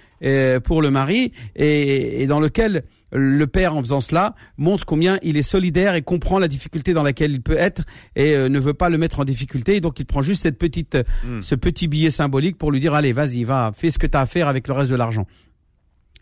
pour 0.65 0.83
le 0.83 0.91
mari 0.91 1.33
et, 1.55 2.23
et 2.23 2.27
dans 2.27 2.41
lequel 2.41 2.83
le 3.13 3.47
père, 3.47 3.77
en 3.77 3.81
faisant 3.81 4.01
cela, 4.01 4.35
montre 4.57 4.85
combien 4.85 5.19
il 5.23 5.37
est 5.37 5.43
solidaire 5.43 5.95
et 5.95 6.03
comprend 6.03 6.39
la 6.39 6.49
difficulté 6.49 6.93
dans 6.93 7.03
laquelle 7.03 7.31
il 7.31 7.43
peut 7.43 7.57
être 7.57 7.83
et 8.17 8.35
euh, 8.35 8.49
ne 8.49 8.59
veut 8.59 8.75
pas 8.75 8.89
le 8.89 8.99
mettre 8.99 9.21
en 9.21 9.25
difficulté. 9.25 9.81
Donc, 9.81 10.01
il 10.01 10.07
prend 10.07 10.23
juste 10.23 10.43
cette 10.43 10.59
petite, 10.59 10.99
hmm. 11.25 11.41
ce 11.41 11.55
petit 11.55 11.89
billet 11.89 12.11
symbolique 12.11 12.59
pour 12.59 12.73
lui 12.73 12.81
dire, 12.81 12.95
allez, 12.95 13.13
vas-y, 13.13 13.45
va, 13.45 13.73
fais 13.77 13.91
ce 13.91 13.99
que 13.99 14.07
tu 14.07 14.17
as 14.17 14.21
à 14.21 14.27
faire 14.27 14.49
avec 14.49 14.67
le 14.69 14.75
reste 14.75 14.91
de 14.91 14.97
l'argent. 14.97 15.27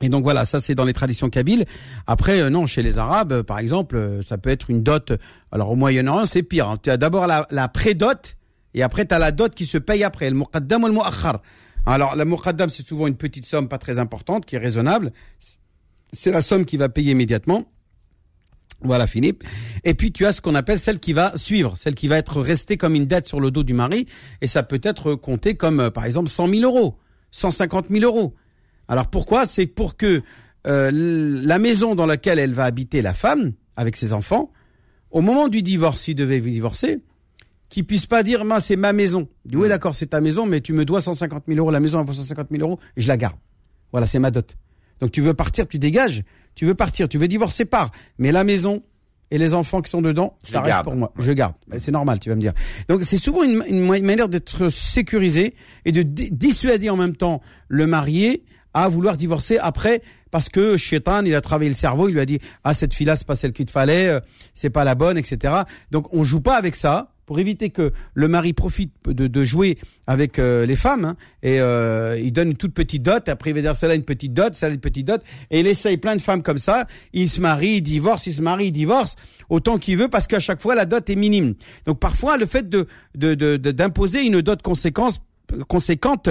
Et 0.00 0.08
donc 0.08 0.24
voilà, 0.24 0.44
ça 0.44 0.60
c'est 0.60 0.74
dans 0.74 0.84
les 0.84 0.92
traditions 0.92 1.30
kabyles. 1.30 1.64
Après, 2.06 2.40
euh, 2.40 2.50
non, 2.50 2.66
chez 2.66 2.82
les 2.82 2.98
Arabes, 2.98 3.32
euh, 3.32 3.42
par 3.42 3.58
exemple, 3.60 4.20
ça 4.28 4.38
peut 4.38 4.50
être 4.50 4.68
une 4.68 4.82
dot. 4.82 5.12
Alors 5.52 5.70
au 5.70 5.76
Moyen-Orient, 5.76 6.26
c'est 6.26 6.42
pire. 6.42 6.68
Hein. 6.68 6.78
Tu 6.82 6.90
as 6.90 6.96
d'abord 6.96 7.26
la, 7.26 7.46
la 7.50 7.68
pré-dot 7.68 8.36
et 8.74 8.82
après 8.82 9.06
tu 9.06 9.14
as 9.14 9.18
la 9.18 9.30
dot 9.30 9.54
qui 9.54 9.66
se 9.66 9.78
paye 9.78 10.02
après, 10.02 10.28
le 10.28 10.36
muqaddam 10.36 10.82
ou 10.82 10.86
le 10.88 10.92
muakhar. 10.92 11.40
Alors 11.86 12.16
la 12.16 12.24
muqaddam, 12.24 12.68
c'est 12.70 12.86
souvent 12.86 13.06
une 13.06 13.16
petite 13.16 13.46
somme 13.46 13.68
pas 13.68 13.78
très 13.78 13.98
importante 13.98 14.46
qui 14.46 14.56
est 14.56 14.58
raisonnable 14.58 15.12
c'est 16.14 16.30
la 16.30 16.42
somme 16.42 16.64
qui 16.64 16.76
va 16.76 16.88
payer 16.88 17.12
immédiatement. 17.12 17.66
Voilà 18.80 19.06
Philippe. 19.06 19.44
Et 19.84 19.94
puis 19.94 20.12
tu 20.12 20.26
as 20.26 20.32
ce 20.32 20.40
qu'on 20.40 20.54
appelle 20.54 20.78
celle 20.78 21.00
qui 21.00 21.12
va 21.12 21.36
suivre, 21.36 21.76
celle 21.76 21.94
qui 21.94 22.08
va 22.08 22.18
être 22.18 22.40
restée 22.40 22.76
comme 22.76 22.94
une 22.94 23.06
dette 23.06 23.26
sur 23.26 23.40
le 23.40 23.50
dos 23.50 23.62
du 23.62 23.74
mari, 23.74 24.06
et 24.40 24.46
ça 24.46 24.62
peut 24.62 24.80
être 24.82 25.14
compté 25.14 25.54
comme 25.54 25.80
euh, 25.80 25.90
par 25.90 26.04
exemple 26.04 26.28
100 26.28 26.48
000 26.48 26.62
euros, 26.62 26.98
150 27.30 27.86
000 27.90 28.04
euros. 28.04 28.34
Alors 28.88 29.08
pourquoi? 29.08 29.46
C'est 29.46 29.66
pour 29.66 29.96
que 29.96 30.22
euh, 30.66 30.90
la 30.92 31.58
maison 31.58 31.94
dans 31.94 32.06
laquelle 32.06 32.38
elle 32.38 32.54
va 32.54 32.64
habiter 32.64 33.02
la 33.02 33.14
femme, 33.14 33.52
avec 33.76 33.96
ses 33.96 34.12
enfants, 34.12 34.52
au 35.10 35.20
moment 35.20 35.48
du 35.48 35.62
divorce, 35.62 36.02
s'il 36.02 36.14
devait 36.14 36.40
divorcer, 36.40 37.00
qu'il 37.68 37.86
puisse 37.86 38.06
pas 38.06 38.22
dire, 38.22 38.44
c'est 38.60 38.76
ma 38.76 38.92
maison. 38.92 39.28
oui, 39.52 39.68
d'accord, 39.68 39.94
c'est 39.94 40.06
ta 40.06 40.20
maison, 40.20 40.46
mais 40.46 40.60
tu 40.60 40.72
me 40.72 40.84
dois 40.84 41.00
150 41.00 41.44
000 41.48 41.58
euros, 41.58 41.70
la 41.70 41.80
maison 41.80 42.00
elle 42.00 42.06
vaut 42.06 42.12
150 42.12 42.48
000 42.50 42.62
euros, 42.62 42.78
je 42.96 43.08
la 43.08 43.16
garde. 43.16 43.36
Voilà, 43.92 44.06
c'est 44.06 44.18
ma 44.18 44.30
dot. 44.30 44.56
Donc 45.04 45.12
tu 45.12 45.20
veux 45.20 45.34
partir, 45.34 45.68
tu 45.68 45.78
dégages. 45.78 46.22
Tu 46.54 46.64
veux 46.64 46.74
partir, 46.74 47.10
tu 47.10 47.18
veux 47.18 47.28
divorcer, 47.28 47.66
par. 47.66 47.90
Mais 48.16 48.32
la 48.32 48.42
maison 48.42 48.82
et 49.30 49.36
les 49.36 49.52
enfants 49.52 49.82
qui 49.82 49.90
sont 49.90 50.00
dedans, 50.00 50.38
ça 50.42 50.62
reste 50.62 50.82
pour 50.82 50.96
moi. 50.96 51.12
Je 51.18 51.30
garde. 51.30 51.54
C'est 51.76 51.90
normal, 51.90 52.20
tu 52.20 52.30
vas 52.30 52.36
me 52.36 52.40
dire. 52.40 52.54
Donc 52.88 53.02
c'est 53.02 53.18
souvent 53.18 53.42
une, 53.42 53.84
manière 53.84 54.30
d'être 54.30 54.70
sécurisé 54.70 55.56
et 55.84 55.92
de 55.92 56.00
dissuader 56.00 56.88
en 56.88 56.96
même 56.96 57.16
temps 57.16 57.42
le 57.68 57.86
marié 57.86 58.46
à 58.72 58.88
vouloir 58.88 59.18
divorcer 59.18 59.58
après 59.58 60.00
parce 60.30 60.48
que 60.48 60.78
Shaitan, 60.78 61.22
il 61.26 61.34
a 61.34 61.42
travaillé 61.42 61.68
le 61.68 61.76
cerveau, 61.76 62.08
il 62.08 62.12
lui 62.12 62.20
a 62.20 62.26
dit 62.26 62.38
ah 62.64 62.72
cette 62.72 62.94
fille-là 62.94 63.16
c'est 63.16 63.26
pas 63.26 63.34
celle 63.34 63.52
qu'il 63.52 63.66
te 63.66 63.72
fallait, 63.72 64.08
euh, 64.08 64.20
c'est 64.54 64.70
pas 64.70 64.84
la 64.84 64.94
bonne, 64.94 65.18
etc. 65.18 65.52
Donc 65.90 66.06
on 66.14 66.24
joue 66.24 66.40
pas 66.40 66.56
avec 66.56 66.76
ça 66.76 67.13
pour 67.26 67.38
éviter 67.38 67.70
que 67.70 67.92
le 68.14 68.28
mari 68.28 68.52
profite 68.52 68.92
de, 69.06 69.26
de 69.26 69.44
jouer 69.44 69.78
avec 70.06 70.38
euh, 70.38 70.66
les 70.66 70.76
femmes 70.76 71.04
hein, 71.04 71.16
et 71.42 71.60
euh, 71.60 72.18
il 72.22 72.32
donne 72.32 72.50
une 72.50 72.56
toute 72.56 72.74
petite 72.74 73.02
dot 73.02 73.28
après 73.28 73.50
il 73.50 73.54
va 73.54 73.62
dire 73.62 73.76
celle-là 73.76 73.94
une 73.94 74.04
petite 74.04 74.34
dot 74.34 74.54
celle-là 74.54 74.74
une 74.74 74.80
petite 74.80 75.06
dot 75.06 75.22
et 75.50 75.60
il 75.60 75.66
essaye 75.66 75.96
plein 75.96 76.16
de 76.16 76.20
femmes 76.20 76.42
comme 76.42 76.58
ça 76.58 76.86
il 77.12 77.28
se 77.28 77.40
marie 77.40 77.76
il 77.76 77.82
divorce 77.82 78.26
il 78.26 78.34
se 78.34 78.42
marie 78.42 78.66
il 78.66 78.72
divorce 78.72 79.16
autant 79.48 79.78
qu'il 79.78 79.96
veut 79.96 80.08
parce 80.08 80.26
qu'à 80.26 80.40
chaque 80.40 80.60
fois 80.60 80.74
la 80.74 80.86
dot 80.86 81.08
est 81.08 81.16
minime. 81.16 81.54
Donc 81.86 81.98
parfois 81.98 82.36
le 82.36 82.46
fait 82.46 82.68
de 82.68 82.86
d'imposer 83.14 84.24
une 84.24 84.40
dot 84.40 84.60
conséquence 84.62 85.20
conséquente 85.68 86.28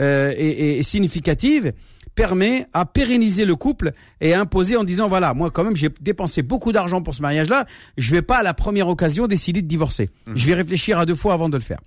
euh, 0.00 0.32
et, 0.36 0.78
et 0.78 0.82
significative 0.82 1.72
permet 2.14 2.66
à 2.72 2.84
pérenniser 2.86 3.44
le 3.44 3.56
couple 3.56 3.92
et 4.20 4.34
à 4.34 4.40
imposer 4.40 4.76
en 4.76 4.84
disant 4.84 5.08
voilà, 5.08 5.34
moi 5.34 5.50
quand 5.50 5.64
même 5.64 5.76
j'ai 5.76 5.90
dépensé 6.00 6.42
beaucoup 6.42 6.72
d'argent 6.72 7.02
pour 7.02 7.14
ce 7.14 7.22
mariage-là, 7.22 7.66
je 7.96 8.10
vais 8.10 8.22
pas 8.22 8.38
à 8.38 8.42
la 8.42 8.54
première 8.54 8.88
occasion 8.88 9.26
décider 9.26 9.62
de 9.62 9.66
divorcer. 9.68 10.10
Mhm. 10.26 10.36
Je 10.36 10.46
vais 10.46 10.54
réfléchir 10.54 10.98
à 10.98 11.06
deux 11.06 11.14
fois 11.14 11.34
avant 11.34 11.48
de 11.48 11.56
le 11.56 11.62
faire. 11.62 11.80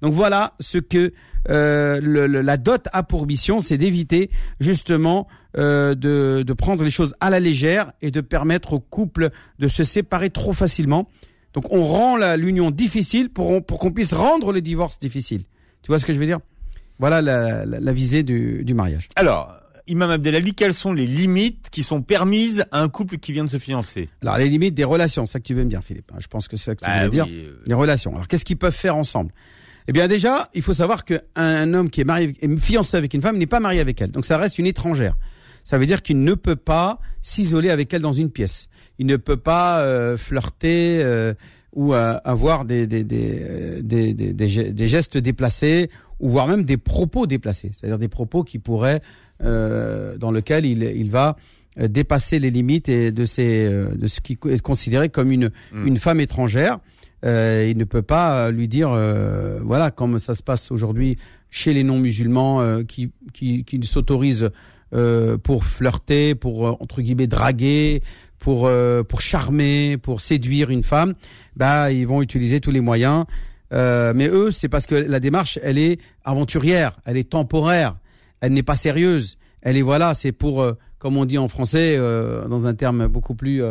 Donc 0.00 0.14
voilà 0.14 0.54
ce 0.60 0.78
que 0.78 1.12
euh, 1.50 1.98
le, 2.00 2.26
la 2.26 2.56
dot 2.56 2.86
a 2.92 3.02
pour 3.02 3.26
mission, 3.26 3.60
c'est 3.60 3.78
d'éviter 3.78 4.30
justement 4.60 5.26
euh, 5.56 5.94
de, 5.94 6.44
de 6.46 6.52
prendre 6.52 6.84
les 6.84 6.90
choses 6.90 7.14
à 7.20 7.30
la 7.30 7.40
légère 7.40 7.92
et 8.00 8.10
de 8.10 8.20
permettre 8.20 8.74
au 8.74 8.80
couple 8.80 9.30
de 9.58 9.66
se 9.68 9.82
séparer 9.82 10.30
trop 10.30 10.52
facilement. 10.52 11.08
Donc 11.54 11.72
on 11.72 11.82
rend 11.84 12.16
l'union 12.36 12.70
difficile 12.70 13.30
pour, 13.30 13.64
pour 13.64 13.78
qu'on 13.78 13.90
puisse 13.90 14.14
rendre 14.14 14.52
le 14.52 14.60
divorce 14.60 14.98
difficile. 14.98 15.42
Tu 15.82 15.88
vois 15.88 15.98
ce 15.98 16.04
que 16.04 16.12
je 16.12 16.18
veux 16.18 16.26
dire? 16.26 16.38
Voilà 17.00 17.22
la, 17.22 17.64
la, 17.64 17.80
la 17.80 17.92
visée 17.92 18.22
du, 18.22 18.64
du 18.64 18.74
mariage. 18.74 19.08
Alors, 19.16 19.54
Imam 19.88 20.10
Abdelali, 20.10 20.54
quelles 20.54 20.74
sont 20.74 20.92
les 20.92 21.06
limites 21.06 21.68
qui 21.70 21.82
sont 21.82 22.02
permises 22.02 22.64
à 22.70 22.80
un 22.80 22.88
couple 22.88 23.16
qui 23.16 23.32
vient 23.32 23.44
de 23.44 23.50
se 23.50 23.58
fiancer? 23.58 24.08
Alors 24.22 24.36
les 24.36 24.48
limites 24.48 24.74
des 24.74 24.84
relations, 24.84 25.26
c'est 25.26 25.32
ça 25.32 25.40
que 25.40 25.44
tu 25.44 25.54
veux 25.54 25.64
me 25.64 25.70
dire 25.70 25.82
Philippe. 25.82 26.10
Hein. 26.14 26.18
Je 26.20 26.26
pense 26.26 26.46
que 26.46 26.56
c'est 26.56 26.66
ça 26.66 26.74
que 26.74 26.84
tu 26.84 26.86
bah 26.86 27.04
veux 27.04 27.10
dire. 27.10 27.26
Euh. 27.28 27.58
Les 27.66 27.74
relations. 27.74 28.14
Alors 28.14 28.28
qu'est-ce 28.28 28.44
qu'ils 28.44 28.58
peuvent 28.58 28.74
faire 28.74 28.96
ensemble? 28.96 29.32
Eh 29.88 29.92
bien 29.92 30.06
déjà, 30.06 30.50
il 30.54 30.62
faut 30.62 30.74
savoir 30.74 31.04
qu'un 31.04 31.72
homme 31.74 31.88
qui 31.88 32.02
est 32.02 32.04
marié, 32.04 32.36
est 32.40 32.56
fiancé 32.60 32.96
avec 32.96 33.14
une 33.14 33.22
femme 33.22 33.38
n'est 33.38 33.46
pas 33.46 33.60
marié 33.60 33.80
avec 33.80 34.00
elle. 34.02 34.10
Donc 34.10 34.26
ça 34.26 34.36
reste 34.36 34.58
une 34.58 34.66
étrangère. 34.66 35.14
Ça 35.64 35.78
veut 35.78 35.86
dire 35.86 36.02
qu'il 36.02 36.22
ne 36.22 36.34
peut 36.34 36.56
pas 36.56 36.98
s'isoler 37.22 37.70
avec 37.70 37.92
elle 37.92 38.02
dans 38.02 38.12
une 38.12 38.30
pièce. 38.30 38.68
Il 38.98 39.06
ne 39.06 39.16
peut 39.16 39.36
pas 39.36 39.80
euh, 39.80 40.16
flirter 40.16 41.00
euh, 41.02 41.34
ou 41.74 41.94
avoir 41.94 42.64
des 42.64 42.86
des, 42.86 43.04
des, 43.04 43.82
des, 43.82 44.12
des, 44.12 44.88
gestes 44.88 45.16
déplacés 45.18 45.90
ou 46.20 46.30
voire 46.30 46.46
même 46.46 46.64
des 46.64 46.76
propos 46.76 47.26
déplacés. 47.26 47.70
C'est-à-dire 47.72 47.98
des 47.98 48.08
propos 48.08 48.42
qui 48.42 48.58
pourraient, 48.58 49.00
dans 49.40 50.30
lequel 50.32 50.64
il, 50.66 50.82
il 50.82 51.10
va 51.10 51.36
dépasser 51.76 52.38
les 52.38 52.50
limites 52.50 52.88
et 52.88 53.12
de, 53.12 53.24
ces, 53.24 53.68
de 53.70 54.06
ce 54.08 54.20
qui 54.20 54.36
est 54.48 54.60
considéré 54.60 55.08
comme 55.08 55.30
une, 55.30 55.50
hmm. 55.72 55.86
une 55.86 55.96
femme 55.96 56.20
étrangère. 56.20 56.78
Euh, 57.24 57.66
il 57.68 57.76
ne 57.76 57.84
peut 57.84 58.02
pas 58.02 58.50
lui 58.50 58.68
dire, 58.68 58.92
euh, 58.92 59.60
voilà, 59.64 59.90
comme 59.90 60.18
ça 60.18 60.34
se 60.34 60.42
passe 60.42 60.70
aujourd'hui 60.70 61.18
chez 61.50 61.72
les 61.72 61.82
non-musulmans 61.82 62.60
euh, 62.60 62.82
qui, 62.82 63.10
qui, 63.32 63.64
qui 63.64 63.80
s'autorisent 63.84 64.50
pour 65.42 65.66
flirter, 65.66 66.34
pour 66.34 66.80
entre 66.80 67.02
guillemets 67.02 67.26
draguer, 67.26 68.00
pour 68.38 68.70
pour 69.06 69.20
charmer, 69.20 69.98
pour 69.98 70.22
séduire 70.22 70.70
une 70.70 70.82
femme, 70.82 71.12
bah 71.56 71.92
ils 71.92 72.06
vont 72.06 72.22
utiliser 72.22 72.58
tous 72.60 72.70
les 72.70 72.80
moyens. 72.80 73.26
Mais 73.72 74.28
eux, 74.28 74.50
c'est 74.50 74.68
parce 74.68 74.86
que 74.86 74.94
la 74.94 75.20
démarche, 75.20 75.58
elle 75.62 75.78
est 75.78 76.00
aventurière, 76.24 76.98
elle 77.04 77.16
est 77.16 77.30
temporaire, 77.30 77.96
elle 78.40 78.52
n'est 78.52 78.62
pas 78.62 78.76
sérieuse. 78.76 79.36
Elle 79.60 79.76
est 79.76 79.82
voilà, 79.82 80.14
c'est 80.14 80.32
pour, 80.32 80.64
comme 80.98 81.16
on 81.16 81.24
dit 81.24 81.38
en 81.38 81.48
français, 81.48 81.98
dans 81.98 82.66
un 82.66 82.74
terme 82.74 83.08
beaucoup 83.08 83.34
plus 83.34 83.62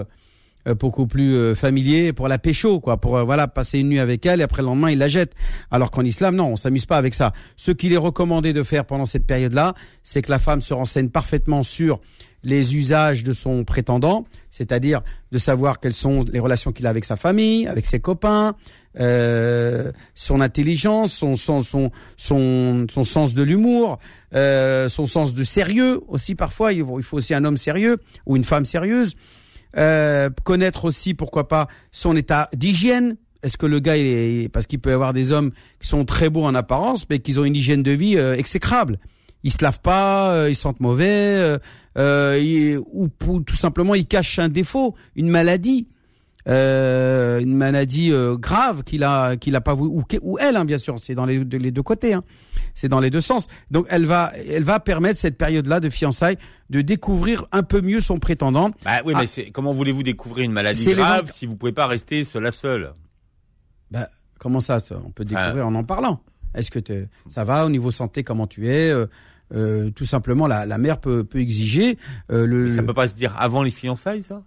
euh, 0.67 0.73
beaucoup 0.73 1.07
plus 1.07 1.35
euh, 1.35 1.55
familier 1.55 2.13
pour 2.13 2.27
la 2.27 2.39
pécho, 2.39 2.79
quoi, 2.79 2.97
pour 2.97 3.17
euh, 3.17 3.23
voilà 3.23 3.47
passer 3.47 3.79
une 3.79 3.89
nuit 3.89 3.99
avec 3.99 4.25
elle 4.25 4.41
et 4.41 4.43
après 4.43 4.61
le 4.61 4.67
lendemain 4.67 4.89
il 4.89 4.97
la 4.97 5.07
jette. 5.07 5.33
Alors 5.71 5.91
qu'en 5.91 6.03
islam, 6.03 6.35
non, 6.35 6.47
on 6.47 6.55
s'amuse 6.55 6.85
pas 6.85 6.97
avec 6.97 7.13
ça. 7.13 7.31
Ce 7.55 7.71
qu'il 7.71 7.93
est 7.93 7.97
recommandé 7.97 8.53
de 8.53 8.63
faire 8.63 8.85
pendant 8.85 9.05
cette 9.05 9.25
période-là, 9.25 9.73
c'est 10.03 10.21
que 10.21 10.31
la 10.31 10.39
femme 10.39 10.61
se 10.61 10.73
renseigne 10.73 11.09
parfaitement 11.09 11.63
sur 11.63 11.99
les 12.43 12.75
usages 12.75 13.23
de 13.23 13.33
son 13.33 13.63
prétendant, 13.63 14.25
c'est-à-dire 14.49 15.01
de 15.31 15.37
savoir 15.37 15.79
quelles 15.79 15.93
sont 15.93 16.23
les 16.31 16.39
relations 16.39 16.71
qu'il 16.71 16.85
a 16.85 16.89
avec 16.89 17.05
sa 17.05 17.15
famille, 17.15 17.67
avec 17.67 17.85
ses 17.85 17.99
copains, 17.99 18.55
euh, 18.99 19.91
son 20.15 20.41
intelligence, 20.41 21.13
son, 21.13 21.35
son, 21.35 21.63
son, 21.63 21.91
son, 22.17 22.87
son 22.89 23.03
sens 23.03 23.33
de 23.33 23.43
l'humour, 23.43 23.99
euh, 24.33 24.89
son 24.89 25.05
sens 25.05 25.33
de 25.33 25.43
sérieux 25.43 25.99
aussi 26.07 26.35
parfois. 26.35 26.73
Il 26.73 26.85
faut 27.03 27.17
aussi 27.17 27.33
un 27.33 27.45
homme 27.45 27.57
sérieux 27.57 27.97
ou 28.25 28.35
une 28.35 28.43
femme 28.43 28.65
sérieuse. 28.65 29.15
Euh, 29.77 30.29
connaître 30.43 30.85
aussi, 30.85 31.13
pourquoi 31.13 31.47
pas, 31.47 31.67
son 31.91 32.15
état 32.15 32.49
d'hygiène. 32.53 33.17
Est-ce 33.43 33.57
que 33.57 33.65
le 33.65 33.79
gars, 33.79 33.97
est, 33.97 34.49
parce 34.51 34.65
qu'il 34.65 34.79
peut 34.79 34.89
y 34.89 34.93
avoir 34.93 35.13
des 35.13 35.31
hommes 35.31 35.51
qui 35.79 35.87
sont 35.87 36.05
très 36.05 36.29
beaux 36.29 36.43
en 36.43 36.55
apparence, 36.55 37.05
mais 37.09 37.19
qui 37.19 37.37
ont 37.37 37.45
une 37.45 37.55
hygiène 37.55 37.83
de 37.83 37.91
vie 37.91 38.17
euh, 38.17 38.35
exécrable. 38.35 38.99
Ils 39.43 39.51
se 39.51 39.63
lavent 39.63 39.81
pas, 39.81 40.31
euh, 40.31 40.49
ils 40.49 40.55
sentent 40.55 40.79
mauvais, 40.79 41.57
ou, 41.95 43.09
tout 43.45 43.55
simplement 43.55 43.93
ils 43.93 44.07
cachent 44.07 44.39
un 44.39 44.49
défaut, 44.49 44.95
une 45.15 45.29
maladie. 45.29 45.87
Euh, 46.47 47.39
une 47.39 47.55
maladie 47.55 48.13
euh, 48.13 48.37
grave 48.37 48.83
qu'il 48.83 49.03
a 49.03 49.35
qu'il 49.35 49.53
a 49.55 49.61
pas 49.61 49.73
voulu 49.73 49.89
ou, 49.91 50.03
ou 50.21 50.37
elle 50.39 50.55
hein, 50.55 50.63
bien 50.63 50.77
sûr. 50.77 50.95
C'est 50.99 51.13
dans 51.13 51.25
les, 51.25 51.43
les, 51.43 51.71
deux 51.71 51.83
côtés 51.83 52.13
hein. 52.13 52.23
c'est 52.73 52.87
dans 52.87 53.01
les 53.01 53.09
deux 53.09 53.21
sens. 53.21 53.47
Donc 53.69 53.85
elle 53.89 54.05
va 54.05 54.31
elle 54.47 54.63
va 54.63 54.79
permettre 54.79 55.19
cette 55.19 55.37
période 55.37 55.67
là 55.67 55.81
de 55.81 55.89
fiançailles 55.89 56.37
de 56.69 56.81
découvrir 56.81 57.43
un 57.51 57.63
peu 57.63 57.81
mieux 57.81 57.99
son 57.99 58.19
prétendant. 58.19 58.69
Bah 58.85 59.01
oui 59.03 59.13
mais 59.13 59.23
ah. 59.23 59.27
c'est 59.27 59.51
comment 59.51 59.73
voulez-vous 59.73 60.03
découvrir 60.03 60.45
une 60.45 60.53
maladie 60.53 60.85
grave 60.93 61.31
si 61.33 61.45
vous 61.45 61.57
pouvez 61.57 61.73
pas 61.73 61.87
rester 61.87 62.23
seul 62.23 62.49
seul? 62.53 62.93
Bah 63.91 64.07
comment 64.39 64.61
ça, 64.61 64.77
on 65.05 65.11
peut 65.11 65.25
découvrir 65.25 65.63
ah. 65.65 65.67
en 65.67 65.75
en 65.75 65.83
parlant. 65.83 66.21
Est-ce 66.53 66.71
que 66.71 66.79
ça 67.27 67.43
va 67.43 67.65
au 67.65 67.69
niveau 67.69 67.91
santé 67.91 68.23
comment 68.23 68.47
tu 68.47 68.67
es 68.69 68.89
euh, 68.89 69.05
euh 69.53 69.91
tout 69.91 70.05
simplement 70.05 70.47
la, 70.47 70.65
la 70.65 70.77
mère 70.77 70.99
peut, 70.99 71.23
peut 71.23 71.39
exiger 71.39 71.97
euh, 72.31 72.47
le 72.47 72.67
ça 72.69 72.83
peut 72.83 72.93
pas 72.93 73.07
se 73.07 73.13
dire 73.13 73.35
avant 73.37 73.63
les 73.63 73.71
fiançailles 73.71 74.23
ça? 74.23 74.43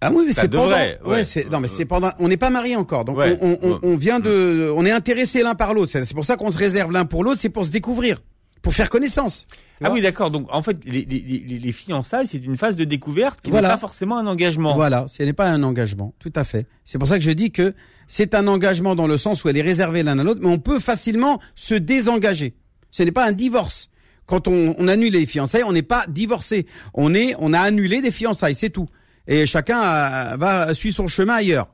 Ah 0.00 0.12
oui, 0.14 0.32
c'est 0.32 0.48
pendant. 0.48 0.76
Ouais, 1.04 1.24
c'est 1.24 1.50
non, 1.50 1.58
mais 1.58 1.68
c'est 1.68 1.84
pendant. 1.84 2.10
On 2.18 2.28
n'est 2.28 2.36
pas 2.36 2.50
mariés 2.50 2.76
encore, 2.76 3.04
donc 3.04 3.18
on, 3.18 3.58
on, 3.62 3.80
on, 3.82 3.96
vient 3.96 4.20
de. 4.20 4.72
On 4.76 4.86
est 4.86 4.92
intéressés 4.92 5.42
l'un 5.42 5.54
par 5.54 5.74
l'autre. 5.74 5.90
C'est 5.92 6.14
pour 6.14 6.24
ça 6.24 6.36
qu'on 6.36 6.50
se 6.50 6.58
réserve 6.58 6.92
l'un 6.92 7.04
pour 7.04 7.24
l'autre. 7.24 7.40
C'est 7.40 7.48
pour 7.48 7.64
se 7.64 7.72
découvrir, 7.72 8.18
pour 8.62 8.74
faire 8.74 8.90
connaissance. 8.90 9.46
Ah 9.82 9.90
oui, 9.90 10.00
d'accord. 10.00 10.30
Donc 10.30 10.46
en 10.52 10.62
fait, 10.62 10.76
les, 10.84 11.04
les, 11.04 11.58
les 11.58 11.72
fiançailles, 11.72 12.28
c'est 12.28 12.38
une 12.38 12.56
phase 12.56 12.76
de 12.76 12.84
découverte 12.84 13.40
qui 13.40 13.50
n'est 13.50 13.60
pas 13.60 13.78
forcément 13.78 14.18
un 14.18 14.26
engagement. 14.28 14.74
Voilà, 14.74 15.06
ce 15.08 15.22
n'est 15.24 15.32
pas 15.32 15.48
un 15.48 15.64
engagement, 15.64 16.14
tout 16.20 16.32
à 16.36 16.44
fait. 16.44 16.66
C'est 16.84 16.98
pour 16.98 17.08
ça 17.08 17.18
que 17.18 17.24
je 17.24 17.32
dis 17.32 17.50
que 17.50 17.74
c'est 18.06 18.34
un 18.34 18.46
engagement 18.46 18.94
dans 18.94 19.08
le 19.08 19.16
sens 19.16 19.42
où 19.42 19.48
elle 19.48 19.56
est 19.56 19.62
réservée 19.62 20.04
l'un 20.04 20.18
à 20.18 20.24
l'autre, 20.24 20.40
mais 20.42 20.48
on 20.48 20.60
peut 20.60 20.78
facilement 20.78 21.40
se 21.56 21.74
désengager. 21.74 22.54
Ce 22.92 23.02
n'est 23.02 23.12
pas 23.12 23.26
un 23.26 23.32
divorce. 23.32 23.90
Quand 24.26 24.46
on, 24.46 24.76
on 24.78 24.88
annule 24.88 25.14
les 25.14 25.26
fiançailles, 25.26 25.64
on 25.64 25.72
n'est 25.72 25.82
pas 25.82 26.04
divorcé. 26.08 26.66
On 26.94 27.14
est, 27.14 27.34
on 27.38 27.52
a 27.52 27.60
annulé 27.60 28.00
des 28.00 28.12
fiançailles, 28.12 28.54
c'est 28.54 28.70
tout 28.70 28.86
et 29.28 29.46
chacun 29.46 30.36
va 30.36 30.74
suivre 30.74 30.96
son 30.96 31.06
chemin 31.06 31.34
ailleurs. 31.34 31.68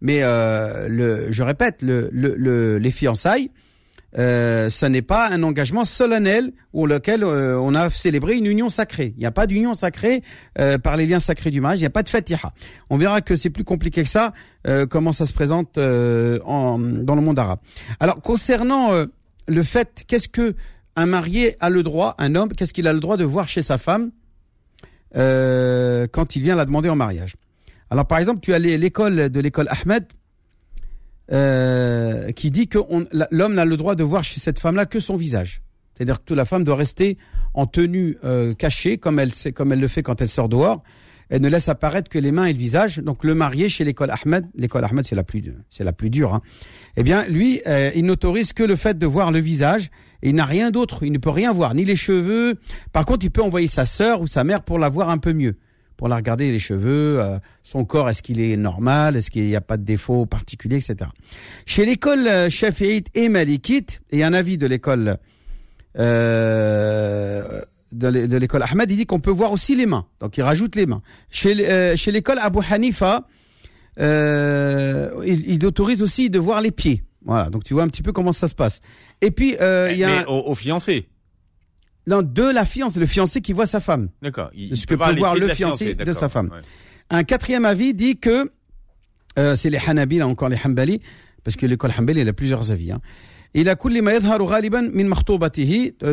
Mais 0.00 0.20
euh, 0.22 0.86
le, 0.88 1.32
je 1.32 1.42
répète, 1.42 1.82
le, 1.82 2.08
le, 2.12 2.78
les 2.78 2.90
fiançailles, 2.92 3.50
euh, 4.16 4.70
ce 4.70 4.86
n'est 4.86 5.02
pas 5.02 5.28
un 5.28 5.42
engagement 5.42 5.84
solennel 5.84 6.52
où 6.72 6.86
lequel 6.86 7.22
euh, 7.22 7.58
on 7.60 7.74
a 7.74 7.90
célébré 7.90 8.36
une 8.36 8.46
union 8.46 8.70
sacrée. 8.70 9.12
Il 9.16 9.20
n'y 9.20 9.26
a 9.26 9.30
pas 9.30 9.46
d'union 9.46 9.74
sacrée 9.74 10.22
euh, 10.58 10.78
par 10.78 10.96
les 10.96 11.04
liens 11.04 11.20
sacrés 11.20 11.50
du 11.50 11.60
mariage. 11.60 11.80
Il 11.80 11.82
n'y 11.82 11.88
a 11.88 11.90
pas 11.90 12.02
de 12.02 12.08
fatiha. 12.08 12.52
On 12.90 12.96
verra 12.96 13.20
que 13.20 13.36
c'est 13.36 13.50
plus 13.50 13.64
compliqué 13.64 14.02
que 14.02 14.08
ça. 14.08 14.32
comment 14.90 15.12
ça 15.12 15.26
se 15.26 15.32
présente 15.32 15.78
en, 15.78 16.78
dans 16.78 17.14
le 17.14 17.20
monde 17.22 17.38
arabe. 17.38 17.60
Alors 18.00 18.20
concernant 18.20 18.90
le 19.46 19.62
fait, 19.62 20.04
qu'est-ce 20.06 20.28
que 20.28 20.54
un 20.96 21.06
marié 21.06 21.56
a 21.60 21.70
le 21.70 21.82
droit, 21.82 22.14
un 22.18 22.34
homme, 22.34 22.52
qu'est-ce 22.52 22.72
qu'il 22.72 22.88
a 22.88 22.92
le 22.92 23.00
droit 23.00 23.16
de 23.16 23.24
voir 23.24 23.48
chez 23.48 23.62
sa 23.62 23.78
femme 23.78 24.10
euh, 25.16 26.06
quand 26.10 26.36
il 26.36 26.42
vient 26.42 26.56
la 26.56 26.64
demander 26.64 26.88
en 26.88 26.96
mariage. 26.96 27.36
Alors 27.90 28.06
par 28.06 28.18
exemple, 28.18 28.40
tu 28.40 28.52
as 28.54 28.58
l'école 28.58 29.30
de 29.30 29.40
l'école 29.40 29.68
Ahmed 29.68 30.04
euh, 31.30 32.32
qui 32.32 32.50
dit 32.50 32.68
que 32.68 32.78
l'homme 33.30 33.54
n'a 33.54 33.64
le 33.64 33.76
droit 33.76 33.94
de 33.94 34.04
voir 34.04 34.24
chez 34.24 34.40
cette 34.40 34.58
femme-là 34.58 34.86
que 34.86 35.00
son 35.00 35.16
visage. 35.16 35.62
C'est-à-dire 35.94 36.24
que 36.24 36.32
la 36.32 36.44
femme 36.44 36.64
doit 36.64 36.76
rester 36.76 37.18
en 37.54 37.66
tenue 37.66 38.16
euh, 38.24 38.54
cachée 38.54 38.98
comme 38.98 39.18
elle, 39.18 39.32
comme 39.54 39.72
elle 39.72 39.80
le 39.80 39.88
fait 39.88 40.02
quand 40.02 40.22
elle 40.22 40.28
sort 40.28 40.48
dehors. 40.48 40.82
Elle 41.28 41.42
ne 41.42 41.48
laisse 41.48 41.68
apparaître 41.68 42.08
que 42.08 42.18
les 42.18 42.32
mains 42.32 42.46
et 42.46 42.52
le 42.52 42.58
visage. 42.58 42.98
Donc 42.98 43.24
le 43.24 43.34
marié 43.34 43.68
chez 43.68 43.84
l'école 43.84 44.10
Ahmed, 44.10 44.46
l'école 44.54 44.84
Ahmed 44.84 45.04
c'est 45.04 45.16
la 45.16 45.24
plus 45.24 45.42
c'est 45.68 45.84
la 45.84 45.92
plus 45.92 46.08
dure. 46.08 46.34
Hein. 46.34 46.40
Eh 46.96 47.02
bien 47.02 47.26
lui, 47.26 47.60
euh, 47.66 47.90
il 47.94 48.06
n'autorise 48.06 48.52
que 48.52 48.62
le 48.62 48.76
fait 48.76 48.96
de 48.96 49.06
voir 49.06 49.30
le 49.30 49.40
visage 49.40 49.90
il 50.22 50.34
n'a 50.34 50.44
rien 50.44 50.70
d'autre, 50.70 51.04
il 51.04 51.12
ne 51.12 51.18
peut 51.18 51.30
rien 51.30 51.52
voir, 51.52 51.74
ni 51.74 51.84
les 51.84 51.96
cheveux. 51.96 52.56
Par 52.92 53.04
contre, 53.04 53.24
il 53.24 53.30
peut 53.30 53.42
envoyer 53.42 53.68
sa 53.68 53.84
sœur 53.84 54.20
ou 54.20 54.26
sa 54.26 54.44
mère 54.44 54.62
pour 54.62 54.78
la 54.78 54.88
voir 54.88 55.10
un 55.10 55.18
peu 55.18 55.32
mieux, 55.32 55.56
pour 55.96 56.08
la 56.08 56.16
regarder 56.16 56.50
les 56.50 56.58
cheveux, 56.58 57.20
euh, 57.20 57.38
son 57.62 57.84
corps, 57.84 58.08
est-ce 58.10 58.22
qu'il 58.22 58.40
est 58.40 58.56
normal, 58.56 59.16
est-ce 59.16 59.30
qu'il 59.30 59.44
n'y 59.44 59.56
a 59.56 59.60
pas 59.60 59.76
de 59.76 59.84
défaut 59.84 60.26
particulier, 60.26 60.76
etc. 60.76 61.10
Chez 61.66 61.84
l'école 61.84 62.26
euh, 62.26 62.50
Shafi'ite 62.50 63.08
et 63.14 63.28
Malikite, 63.28 64.00
et 64.10 64.24
un 64.24 64.32
avis 64.32 64.58
de 64.58 64.66
l'école 64.66 65.18
euh, 65.98 67.62
de 67.92 68.36
l'école 68.36 68.62
Ahmed, 68.62 68.90
il 68.90 68.96
dit 68.96 69.06
qu'on 69.06 69.20
peut 69.20 69.30
voir 69.30 69.52
aussi 69.52 69.74
les 69.74 69.86
mains. 69.86 70.06
Donc 70.20 70.36
il 70.36 70.42
rajoute 70.42 70.76
les 70.76 70.84
mains. 70.84 71.00
Chez, 71.30 71.96
chez 71.96 72.12
l'école 72.12 72.38
Abu 72.38 72.58
Hanifa, 72.70 73.26
il 73.98 75.60
autorise 75.64 76.02
aussi 76.02 76.28
de 76.28 76.38
voir 76.38 76.60
les 76.60 76.70
pieds. 76.70 77.02
Voilà, 77.28 77.50
donc 77.50 77.62
tu 77.62 77.74
vois 77.74 77.84
un 77.84 77.88
petit 77.88 78.02
peu 78.02 78.10
comment 78.10 78.32
ça 78.32 78.48
se 78.48 78.54
passe. 78.54 78.80
Et 79.20 79.30
puis 79.30 79.56
euh, 79.60 79.90
il 79.92 79.98
y 79.98 80.04
a 80.04 80.08
mais 80.08 80.24
au, 80.26 80.54
fiancé. 80.56 81.08
Non, 82.08 82.22
de 82.22 82.42
la 82.42 82.64
fiancée, 82.64 82.98
le 82.98 83.06
fiancé 83.06 83.40
qui 83.40 83.52
voit 83.52 83.66
sa 83.66 83.80
femme. 83.80 84.08
D'accord. 84.22 84.50
Il, 84.54 84.70
que 84.70 84.94
peut 84.94 85.18
voir 85.18 85.36
le 85.36 85.48
fiancé 85.48 85.94
de 85.94 86.12
sa 86.12 86.28
femme. 86.28 86.50
Un 87.10 87.22
quatrième 87.22 87.64
avis 87.64 87.94
dit 87.94 88.16
que 88.16 88.50
euh, 89.38 89.54
c'est 89.54 89.70
les 89.70 89.78
Hanabi, 89.78 90.18
là 90.18 90.26
encore 90.26 90.48
les 90.48 90.58
Hanbali, 90.64 91.00
parce 91.44 91.56
que 91.56 91.66
l'école 91.66 91.92
Hanbali, 91.96 92.22
il 92.22 92.28
a 92.28 92.32
plusieurs 92.32 92.72
avis. 92.72 92.92
Hein. 92.92 93.00
Il 93.54 93.68
a 93.68 93.72
euh, 93.72 93.74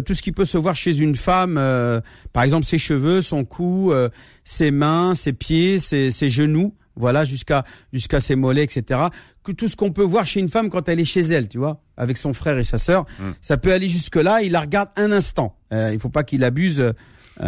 tout 0.01 0.13
ce 0.13 0.21
qui 0.21 0.31
peut 0.31 0.45
se 0.45 0.57
voir 0.57 0.75
chez 0.75 0.97
une 0.97 1.15
femme, 1.15 1.57
euh, 1.57 1.99
par 2.33 2.43
exemple 2.43 2.65
ses 2.65 2.77
cheveux, 2.77 3.21
son 3.21 3.43
cou, 3.43 3.91
euh, 3.91 4.09
ses 4.43 4.71
mains, 4.71 5.15
ses 5.15 5.33
pieds, 5.33 5.77
ses, 5.77 6.09
ses 6.09 6.29
genoux, 6.29 6.73
voilà, 6.95 7.25
jusqu'à 7.25 7.63
jusqu'à 7.93 8.19
ses 8.19 8.35
mollets, 8.35 8.63
etc. 8.63 9.01
Que 9.43 9.51
tout 9.51 9.67
ce 9.67 9.75
qu'on 9.75 9.91
peut 9.91 10.03
voir 10.03 10.25
chez 10.25 10.39
une 10.39 10.49
femme 10.49 10.69
quand 10.69 10.89
elle 10.89 10.99
est 10.99 11.05
chez 11.05 11.21
elle, 11.21 11.49
tu 11.49 11.57
vois, 11.57 11.81
avec 11.97 12.17
son 12.17 12.33
frère 12.33 12.57
et 12.57 12.63
sa 12.63 12.77
sœur, 12.77 13.05
hmm. 13.19 13.31
ça 13.41 13.57
peut 13.57 13.71
aller 13.71 13.87
jusque 13.87 14.15
là. 14.15 14.41
Il 14.41 14.51
la 14.51 14.61
regarde 14.61 14.89
un 14.95 15.11
instant. 15.11 15.57
Euh, 15.73 15.91
il 15.93 15.99
faut 15.99 16.09
pas 16.09 16.23
qu'il 16.23 16.43
abuse. 16.43 16.79
Euh, 16.79 16.93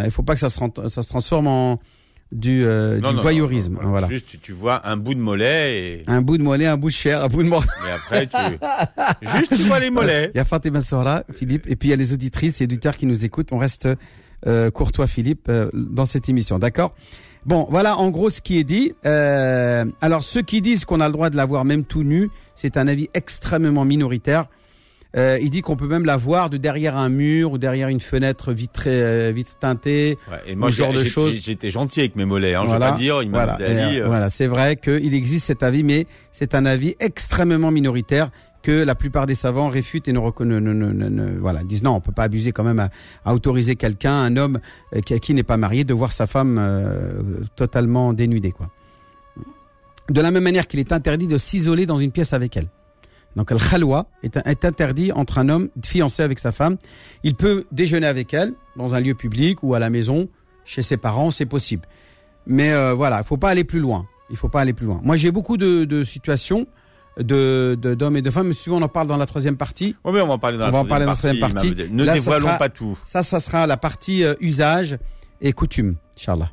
il 0.04 0.10
faut 0.10 0.22
pas 0.22 0.34
que 0.34 0.40
ça 0.40 0.50
se 0.50 0.58
ça 0.88 1.02
se 1.02 1.08
transforme 1.08 1.46
en 1.46 1.80
du, 2.30 2.64
euh, 2.64 3.00
du 3.00 3.16
voyeurisme. 3.16 3.78
voilà. 3.82 4.08
Juste, 4.08 4.40
tu 4.42 4.52
vois 4.52 4.86
un 4.86 4.96
bout 4.96 5.14
de 5.14 5.20
mollet 5.20 5.78
et... 5.78 6.04
Un 6.06 6.20
bout 6.20 6.36
de 6.38 6.42
mollet, 6.42 6.66
un 6.66 6.76
bout 6.76 6.88
de 6.88 6.94
chair, 6.94 7.24
un 7.24 7.28
bout 7.28 7.42
de 7.42 7.48
mollet. 7.48 7.66
Mais 7.84 7.92
après, 7.92 8.26
tu... 8.26 9.28
Juste, 9.38 9.56
tu 9.56 9.62
vois 9.62 9.80
les 9.80 9.90
mollets. 9.90 10.30
Il 10.34 10.36
y 10.36 10.40
a 10.40 10.44
Fatima 10.44 10.80
Sora, 10.80 11.24
Philippe, 11.32 11.66
et 11.68 11.76
puis 11.76 11.88
il 11.88 11.90
y 11.90 11.94
a 11.94 11.96
les 11.96 12.12
auditrices 12.12 12.60
et 12.60 12.64
auditeurs 12.64 12.96
qui 12.96 13.06
nous 13.06 13.24
écoutent. 13.24 13.52
On 13.52 13.58
reste 13.58 13.88
euh, 14.46 14.70
courtois, 14.70 15.06
Philippe, 15.06 15.48
euh, 15.48 15.70
dans 15.72 16.04
cette 16.04 16.28
émission. 16.28 16.58
D'accord? 16.58 16.94
Bon, 17.48 17.66
voilà 17.70 17.96
en 17.96 18.10
gros 18.10 18.28
ce 18.28 18.42
qui 18.42 18.58
est 18.58 18.64
dit. 18.64 18.92
Euh, 19.06 19.86
alors 20.02 20.22
ceux 20.22 20.42
qui 20.42 20.60
disent 20.60 20.84
qu'on 20.84 21.00
a 21.00 21.06
le 21.06 21.14
droit 21.14 21.30
de 21.30 21.36
l'avoir 21.36 21.64
même 21.64 21.82
tout 21.82 22.02
nu, 22.02 22.28
c'est 22.54 22.76
un 22.76 22.86
avis 22.86 23.08
extrêmement 23.14 23.86
minoritaire. 23.86 24.48
Euh, 25.16 25.38
il 25.40 25.48
dit 25.48 25.62
qu'on 25.62 25.76
peut 25.76 25.86
même 25.86 26.04
la 26.04 26.18
voir 26.18 26.50
de 26.50 26.58
derrière 26.58 26.98
un 26.98 27.08
mur 27.08 27.52
ou 27.52 27.58
derrière 27.58 27.88
une 27.88 28.00
fenêtre 28.00 28.52
vitrée, 28.52 29.02
euh, 29.02 29.32
vitre 29.34 29.56
teintée. 29.58 30.18
Ouais, 30.30 30.36
et 30.46 30.54
moi, 30.56 30.70
ce 30.70 30.76
genre 30.76 30.92
de 30.92 31.02
choses. 31.02 31.40
J'étais 31.42 31.70
gentil 31.70 32.00
avec 32.00 32.16
mes 32.16 32.26
mollets. 32.26 32.54
Hein, 32.54 32.64
voilà, 32.66 32.88
je 32.88 32.90
vais 32.90 32.90
pas 32.90 32.96
dire. 32.98 33.22
Il 33.22 33.30
voilà, 33.30 33.56
euh, 33.62 34.02
voilà, 34.04 34.28
c'est 34.28 34.46
vrai 34.46 34.76
qu'il 34.76 35.14
existe 35.14 35.46
cet 35.46 35.62
avis, 35.62 35.84
mais 35.84 36.06
c'est 36.32 36.54
un 36.54 36.66
avis 36.66 36.96
extrêmement 37.00 37.70
minoritaire 37.70 38.28
que 38.62 38.72
la 38.72 38.94
plupart 38.94 39.26
des 39.26 39.34
savants 39.34 39.68
réfutent 39.68 40.08
et 40.08 40.12
ne 40.12 40.20
ne, 40.20 41.38
voilà, 41.38 41.62
disent 41.62 41.82
non, 41.82 41.92
on 41.92 42.00
peut 42.00 42.12
pas 42.12 42.24
abuser 42.24 42.52
quand 42.52 42.64
même 42.64 42.88
à, 43.24 43.34
autoriser 43.34 43.76
quelqu'un, 43.76 44.12
un 44.12 44.36
homme 44.36 44.60
euh, 44.94 45.00
qui, 45.00 45.18
qui 45.20 45.34
n'est 45.34 45.42
pas 45.42 45.56
marié, 45.56 45.84
de 45.84 45.94
voir 45.94 46.12
sa 46.12 46.26
femme 46.26 46.58
euh, 46.60 47.22
totalement 47.56 48.12
dénudée, 48.12 48.52
quoi. 48.52 48.70
De 50.10 50.20
la 50.22 50.30
même 50.30 50.42
manière 50.42 50.66
qu'il 50.66 50.80
est 50.80 50.92
interdit 50.92 51.28
de 51.28 51.36
s'isoler 51.36 51.84
dans 51.84 51.98
une 51.98 52.12
pièce 52.12 52.32
avec 52.32 52.56
elle. 52.56 52.68
Donc 53.36 53.50
le 53.50 53.58
khalwa 53.58 54.06
est, 54.22 54.38
interdit 54.64 55.12
entre 55.12 55.36
un 55.38 55.50
homme 55.50 55.68
fiancé 55.84 56.22
avec 56.22 56.38
sa 56.38 56.50
femme. 56.50 56.78
Il 57.24 57.34
peut 57.34 57.64
déjeuner 57.72 58.06
avec 58.06 58.32
elle 58.32 58.54
dans 58.76 58.94
un 58.94 59.00
lieu 59.00 59.14
public 59.14 59.62
ou 59.62 59.74
à 59.74 59.78
la 59.78 59.90
maison, 59.90 60.28
chez 60.64 60.80
ses 60.80 60.96
parents, 60.96 61.30
c'est 61.30 61.46
possible. 61.46 61.86
Mais 62.46 62.72
euh, 62.72 62.94
voilà, 62.94 63.18
il 63.18 63.26
faut 63.26 63.36
pas 63.36 63.50
aller 63.50 63.64
plus 63.64 63.80
loin. 63.80 64.06
Il 64.30 64.36
faut 64.36 64.48
pas 64.48 64.62
aller 64.62 64.72
plus 64.72 64.86
loin. 64.86 65.00
Moi, 65.04 65.16
j'ai 65.16 65.30
beaucoup 65.30 65.58
de 65.58 66.04
situations 66.04 66.66
de 67.18 67.74
d'hommes 67.94 68.16
et 68.16 68.22
de 68.22 68.30
femmes. 68.30 68.52
Si 68.52 68.70
on 68.70 68.80
en 68.82 68.88
parle 68.88 69.06
dans 69.08 69.16
la 69.16 69.26
troisième 69.26 69.56
partie. 69.56 69.96
Oui, 70.04 70.12
mais 70.14 70.20
on 70.20 70.26
va 70.28 70.34
en 70.34 70.38
parler 70.38 70.58
dans, 70.58 70.64
on 70.64 70.66
la, 70.66 70.72
va 70.72 70.78
en 70.80 70.84
troisième 70.84 70.88
parler 70.88 71.04
dans 71.06 71.10
la 71.12 71.16
troisième 71.16 71.40
partie. 71.40 71.74
partie. 71.74 71.92
Ne 71.92 72.04
Là, 72.04 72.12
dévoilons 72.14 72.46
sera- 72.46 72.58
pas 72.58 72.68
tout. 72.68 72.98
Ça, 73.04 73.22
ça 73.22 73.40
sera 73.40 73.66
la 73.66 73.76
partie 73.76 74.24
euh, 74.24 74.34
usage 74.40 74.98
et 75.40 75.52
coutume, 75.52 75.96
Inch'Allah. 76.16 76.50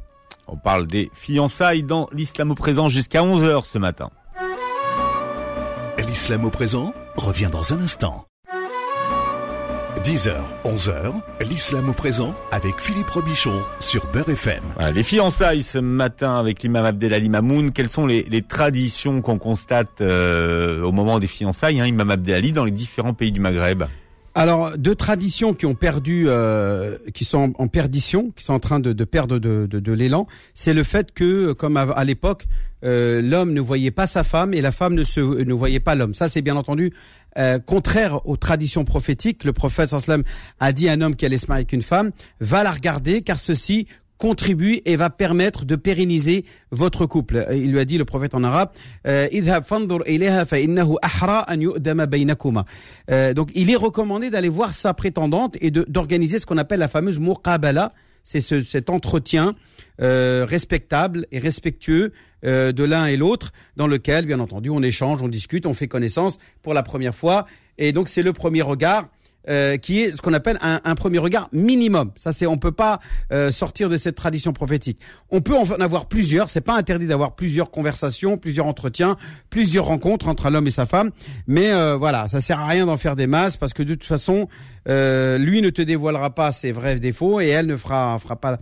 On 0.47 0.58
parle 0.58 0.86
des 0.88 1.10
fiançailles 1.13 1.84
dans 1.84 2.08
l'islam 2.12 2.51
au 2.51 2.56
présent 2.56 2.88
jusqu'à 2.89 3.21
11h 3.23 3.65
ce 3.65 3.78
matin. 3.80 4.10
L'islam 6.08 6.45
au 6.45 6.49
présent 6.51 6.93
revient 7.17 7.49
dans 7.51 7.73
un 7.73 7.82
instant. 7.82 8.25
10h, 10.05 10.35
11h, 10.65 11.13
l'islam 11.49 11.89
au 11.89 11.93
présent 11.93 12.35
avec 12.51 12.79
Philippe 12.79 13.09
Robichon 13.09 13.59
sur 13.79 14.05
Beurre 14.11 14.29
FM. 14.29 14.61
Les 14.93 15.01
fiançailles 15.01 15.63
ce 15.63 15.79
matin 15.79 16.37
avec 16.37 16.61
l'imam 16.61 16.85
Abdelali 16.85 17.27
Mamoun. 17.27 17.71
Quelles 17.71 17.89
sont 17.89 18.05
les, 18.05 18.21
les 18.29 18.43
traditions 18.43 19.23
qu'on 19.23 19.39
constate 19.39 20.01
euh, 20.01 20.83
au 20.83 20.91
moment 20.91 21.17
des 21.17 21.25
fiançailles, 21.25 21.81
hein, 21.81 21.87
imam 21.87 22.11
Abdelali, 22.11 22.51
dans 22.51 22.65
les 22.65 22.71
différents 22.71 23.15
pays 23.15 23.31
du 23.31 23.39
Maghreb? 23.39 23.85
Alors, 24.37 24.77
deux 24.77 24.95
traditions 24.95 25.53
qui 25.53 25.65
ont 25.65 25.75
perdu, 25.75 26.25
euh, 26.27 26.97
qui 27.13 27.23
sont 27.23 27.53
en, 27.57 27.67
perdition, 27.69 28.31
qui 28.35 28.43
sont 28.43 28.53
en 28.53 28.59
train 28.59 28.81
de, 28.81 28.91
de 28.91 29.03
perdre 29.05 29.39
de, 29.39 29.65
de, 29.65 29.79
de 29.79 29.91
l'élan, 29.93 30.27
c'est 30.53 30.73
le 30.73 30.83
fait 30.83 31.13
que, 31.13 31.53
comme 31.53 31.77
à, 31.77 31.83
à 31.83 32.03
l'époque, 32.03 32.45
euh, 32.83 33.21
l'homme 33.21 33.53
ne 33.53 33.61
voyait 33.61 33.91
pas 33.91 34.07
sa 34.07 34.25
femme 34.25 34.53
et 34.53 34.59
la 34.59 34.73
femme 34.73 34.93
ne, 34.93 35.03
se, 35.03 35.21
ne 35.21 35.53
voyait 35.53 35.79
pas 35.79 35.95
l'homme. 35.95 36.13
Ça, 36.13 36.27
c'est 36.27 36.41
bien 36.41 36.57
entendu 36.57 36.91
euh, 37.37 37.59
contraire 37.59 38.27
aux 38.27 38.35
traditions 38.35 38.83
prophétiques. 38.83 39.45
Le 39.45 39.53
prophète 39.53 39.89
sallam 39.89 40.23
a 40.59 40.73
dit 40.73 40.89
un 40.89 40.99
homme 40.99 41.15
qui 41.15 41.25
allait 41.25 41.37
se 41.37 41.47
marier 41.47 41.61
avec 41.61 41.71
une 41.71 41.81
femme, 41.81 42.11
va 42.41 42.63
la 42.63 42.71
regarder 42.71 43.21
car 43.21 43.39
ceci 43.39 43.87
contribue 44.17 44.82
et 44.86 44.95
va 44.95 45.10
permettre 45.10 45.65
de 45.65 45.75
pérenniser 45.75 46.45
votre 46.71 47.06
couple. 47.06 47.45
Il 47.51 47.71
lui 47.71 47.80
a 47.80 47.86
dit, 47.86 47.97
le 47.97 48.06
prophète 48.06 48.34
en 48.34 48.43
arabe, 48.43 48.69
euh. 49.08 49.28
Euh, 53.12 53.34
donc 53.34 53.49
il 53.56 53.69
est 53.69 53.75
recommandé 53.75 54.30
d'aller 54.30 54.49
voir 54.49 54.73
sa 54.73 54.93
prétendante 54.93 55.58
et 55.62 55.71
d'organiser 55.71 56.39
ce 56.39 56.45
qu'on 56.45 56.58
appelle 56.58 56.80
la 56.80 56.88
fameuse 56.88 57.19
muqabala, 57.19 57.93
c'est 58.23 58.39
ce, 58.39 58.60
cet 58.60 58.89
entretien 58.89 59.54
euh, 60.01 60.45
respectable 60.47 61.25
et 61.32 61.39
respectueux 61.39 62.12
euh, 62.43 62.71
de 62.71 62.84
l'un 62.84 63.06
et 63.06 63.15
l'autre, 63.15 63.51
dans 63.78 63.88
lequel, 63.88 64.25
bien 64.25 64.39
entendu, 64.39 64.69
on 64.69 64.82
échange, 64.82 65.21
on 65.21 65.28
discute, 65.28 65.65
on 65.65 65.73
fait 65.73 65.88
connaissance 65.88 66.38
pour 66.62 66.73
la 66.73 66.84
première 66.84 67.15
fois. 67.15 67.45
Et 67.78 67.93
donc, 67.93 68.10
c'est 68.10 68.21
le 68.21 68.34
premier 68.34 68.62
regard 68.62 69.08
euh, 69.49 69.77
qui 69.77 70.01
est 70.01 70.12
ce 70.15 70.21
qu'on 70.21 70.34
appelle 70.34 70.58
un, 70.62 70.95
premier 70.95 71.19
regard 71.19 71.49
minimum. 71.51 72.12
Ça, 72.15 72.31
c'est 72.31 72.45
on 72.47 72.58
peut 72.58 72.71
pas 72.71 72.99
euh, 73.31 73.51
sortir 73.51 73.89
de 73.89 73.95
cette 73.95 74.15
tradition 74.15 74.53
prophétique. 74.53 74.99
On 75.29 75.41
peut 75.41 75.55
en 75.55 75.69
avoir 75.79 76.08
plusieurs. 76.08 76.49
C'est 76.49 76.62
pas 76.62 76.77
interdit 76.77 77.08
d'avoir 77.08 77.36
plusieurs 77.36 77.71
conversations, 77.71 78.38
plusieurs 78.38 78.67
entretiens, 78.67 79.17
plusieurs 79.49 79.86
rencontres 79.86 80.27
entre 80.27 80.45
un 80.47 80.55
homme 80.55 80.67
et 80.67 80.71
sa 80.71 80.86
femme. 80.86 81.12
Mais 81.47 81.71
euh, 81.71 81.95
voilà, 81.95 82.27
ça 82.27 82.41
sert 82.41 82.60
à 82.60 82.67
rien 82.67 82.86
d'en 82.86 82.97
faire 82.97 83.15
des 83.15 83.27
masses 83.27 83.58
parce 83.58 83.73
que 83.73 83.84
de 83.84 83.93
toute 83.95 84.08
façon, 84.08 84.47
euh, 84.87 85.37
lui 85.37 85.61
ne 85.61 85.69
te 85.69 85.81
dévoilera 85.81 86.29
pas 86.35 86.51
ses 86.51 86.71
vrais 86.71 86.99
défauts 86.99 87.39
et 87.39 87.47
elle 87.47 87.65
ne 87.67 87.77
fera 87.77 88.17
fera 88.19 88.35
pas. 88.35 88.59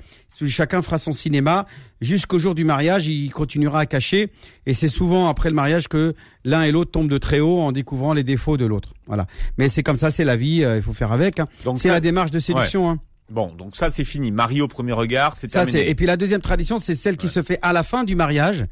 Chacun 0.47 0.81
fera 0.81 0.97
son 0.97 1.12
cinéma 1.12 1.65
jusqu'au 2.01 2.39
jour 2.39 2.55
du 2.55 2.63
mariage. 2.65 3.07
Il 3.07 3.29
continuera 3.31 3.81
à 3.81 3.86
cacher 3.86 4.29
et 4.65 4.73
c'est 4.73 4.88
souvent 4.88 5.29
après 5.29 5.49
le 5.49 5.55
mariage 5.55 5.88
que 5.88 6.15
l'un 6.43 6.63
et 6.63 6.71
l'autre 6.71 6.91
tombent 6.91 7.09
de 7.09 7.17
très 7.17 7.39
haut 7.39 7.59
en 7.59 7.71
découvrant 7.71 8.13
les 8.13 8.23
défauts 8.23 8.57
de 8.57 8.65
l'autre. 8.65 8.93
Voilà. 9.07 9.27
Mais 9.57 9.67
c'est 9.69 9.83
comme 9.83 9.97
ça, 9.97 10.12
c'est 10.12 10.23
la 10.23 10.36
vie. 10.36 10.63
euh, 10.63 10.77
il 10.77 10.81
faut 10.83 10.93
faire 10.93 11.12
avec. 11.12 11.39
hein. 11.39 11.47
C'est 11.77 11.89
la 11.89 11.99
démarche 11.99 12.31
de 12.31 12.39
séduction. 12.39 12.89
hein. 12.89 12.99
Bon, 13.29 13.53
donc 13.53 13.75
ça 13.75 13.89
c'est 13.89 14.03
fini. 14.03 14.31
Marie 14.31 14.62
au 14.62 14.67
premier 14.67 14.91
regard, 14.91 15.36
c'est 15.38 15.49
Ça, 15.49 15.59
terminé. 15.65 15.89
et 15.89 15.95
puis 15.95 16.05
la 16.05 16.17
deuxième 16.17 16.41
tradition, 16.41 16.77
c'est 16.77 16.93
celle 16.95 17.15
qui 17.17 17.27
se 17.29 17.41
fait 17.41 17.57
à 17.62 17.71
la 17.73 17.83
fin 17.83 18.03
du 18.03 18.15
mariage, 18.15 18.65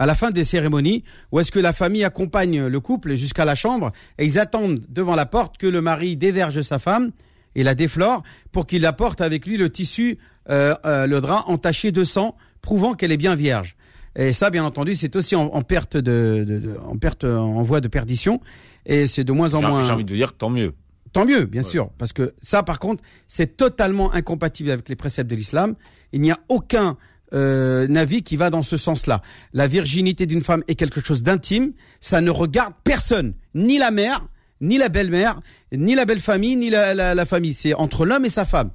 à 0.00 0.06
la 0.06 0.14
fin 0.14 0.30
des 0.30 0.44
cérémonies, 0.44 1.04
où 1.30 1.38
est-ce 1.40 1.52
que 1.52 1.58
la 1.60 1.72
famille 1.72 2.04
accompagne 2.04 2.66
le 2.66 2.80
couple 2.80 3.14
jusqu'à 3.14 3.44
la 3.44 3.54
chambre 3.54 3.92
et 4.18 4.24
ils 4.24 4.38
attendent 4.38 4.80
devant 4.88 5.14
la 5.14 5.26
porte 5.26 5.58
que 5.58 5.66
le 5.66 5.80
mari 5.82 6.16
déverge 6.16 6.62
sa 6.62 6.78
femme 6.78 7.10
et 7.54 7.62
la 7.62 7.74
déflore 7.74 8.22
pour 8.50 8.66
qu'il 8.66 8.86
apporte 8.86 9.20
avec 9.20 9.46
lui 9.46 9.56
le 9.58 9.68
tissu, 9.70 10.18
euh, 10.48 10.74
euh, 10.86 11.06
le 11.06 11.20
drap 11.20 11.44
entaché 11.48 11.92
de 11.92 12.02
sang, 12.02 12.34
prouvant 12.62 12.94
qu'elle 12.94 13.12
est 13.12 13.16
bien 13.18 13.34
vierge. 13.34 13.76
Et 14.16 14.32
ça, 14.32 14.50
bien 14.50 14.64
entendu, 14.64 14.94
c'est 14.94 15.14
aussi 15.16 15.36
en, 15.36 15.42
en 15.54 15.62
perte 15.62 15.96
de, 15.96 16.44
de- 16.48 16.58
de- 16.58 16.76
en 16.84 16.96
perte, 16.96 17.24
en 17.24 17.62
voie 17.62 17.80
de 17.80 17.88
perdition, 17.88 18.40
et 18.86 19.06
c'est 19.06 19.22
de 19.24 19.32
moins 19.32 19.54
en 19.54 19.60
moins. 19.62 19.82
j'ai 19.82 19.92
envie 19.92 20.04
de 20.04 20.14
dire 20.14 20.32
tant 20.32 20.50
mieux. 20.50 20.72
Tant 21.12 21.24
mieux, 21.26 21.44
bien 21.44 21.62
Ouais. 21.62 21.68
sûr, 21.68 21.90
parce 21.98 22.12
que 22.12 22.34
ça, 22.40 22.62
par 22.62 22.78
contre, 22.78 23.02
c'est 23.28 23.56
totalement 23.56 24.12
incompatible 24.14 24.70
avec 24.70 24.88
les 24.88 24.96
préceptes 24.96 25.30
de 25.30 25.36
l'islam. 25.36 25.74
Il 26.12 26.20
n'y 26.22 26.30
a 26.30 26.38
aucun 26.48 26.96
euh, 27.34 27.94
avis 27.94 28.22
qui 28.22 28.36
va 28.36 28.50
dans 28.50 28.62
ce 28.62 28.76
sens-là. 28.76 29.22
La 29.52 29.66
virginité 29.66 30.26
d'une 30.26 30.40
femme 30.42 30.62
est 30.68 30.74
quelque 30.74 31.04
chose 31.04 31.22
d'intime. 31.22 31.72
Ça 32.00 32.20
ne 32.20 32.30
regarde 32.30 32.74
personne, 32.84 33.34
ni 33.54 33.78
la 33.78 33.90
mère, 33.90 34.26
ni 34.60 34.78
la 34.78 34.88
belle-mère, 34.88 35.40
ni 35.72 35.94
la 35.94 36.04
belle-famille, 36.04 36.56
ni 36.56 36.70
la, 36.70 36.94
la- 36.94 37.14
la 37.14 37.26
famille. 37.26 37.54
C'est 37.54 37.74
entre 37.74 38.04
l'homme 38.04 38.24
et 38.24 38.28
sa 38.30 38.44
femme. 38.44 38.70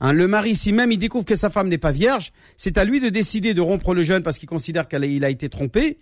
Hein, 0.00 0.12
le 0.12 0.28
mari, 0.28 0.54
si 0.56 0.72
même 0.72 0.92
il 0.92 0.98
découvre 0.98 1.24
que 1.24 1.36
sa 1.36 1.48
femme 1.48 1.68
n'est 1.68 1.78
pas 1.78 1.90
vierge, 1.92 2.32
c'est 2.58 2.76
à 2.76 2.84
lui 2.84 3.00
de 3.00 3.08
décider 3.08 3.54
de 3.54 3.62
rompre 3.62 3.94
le 3.94 4.02
jeûne 4.02 4.22
parce 4.22 4.36
qu'il 4.38 4.48
considère 4.48 4.88
qu'il 4.88 5.24
a 5.24 5.30
été 5.30 5.48
trompé, 5.48 5.98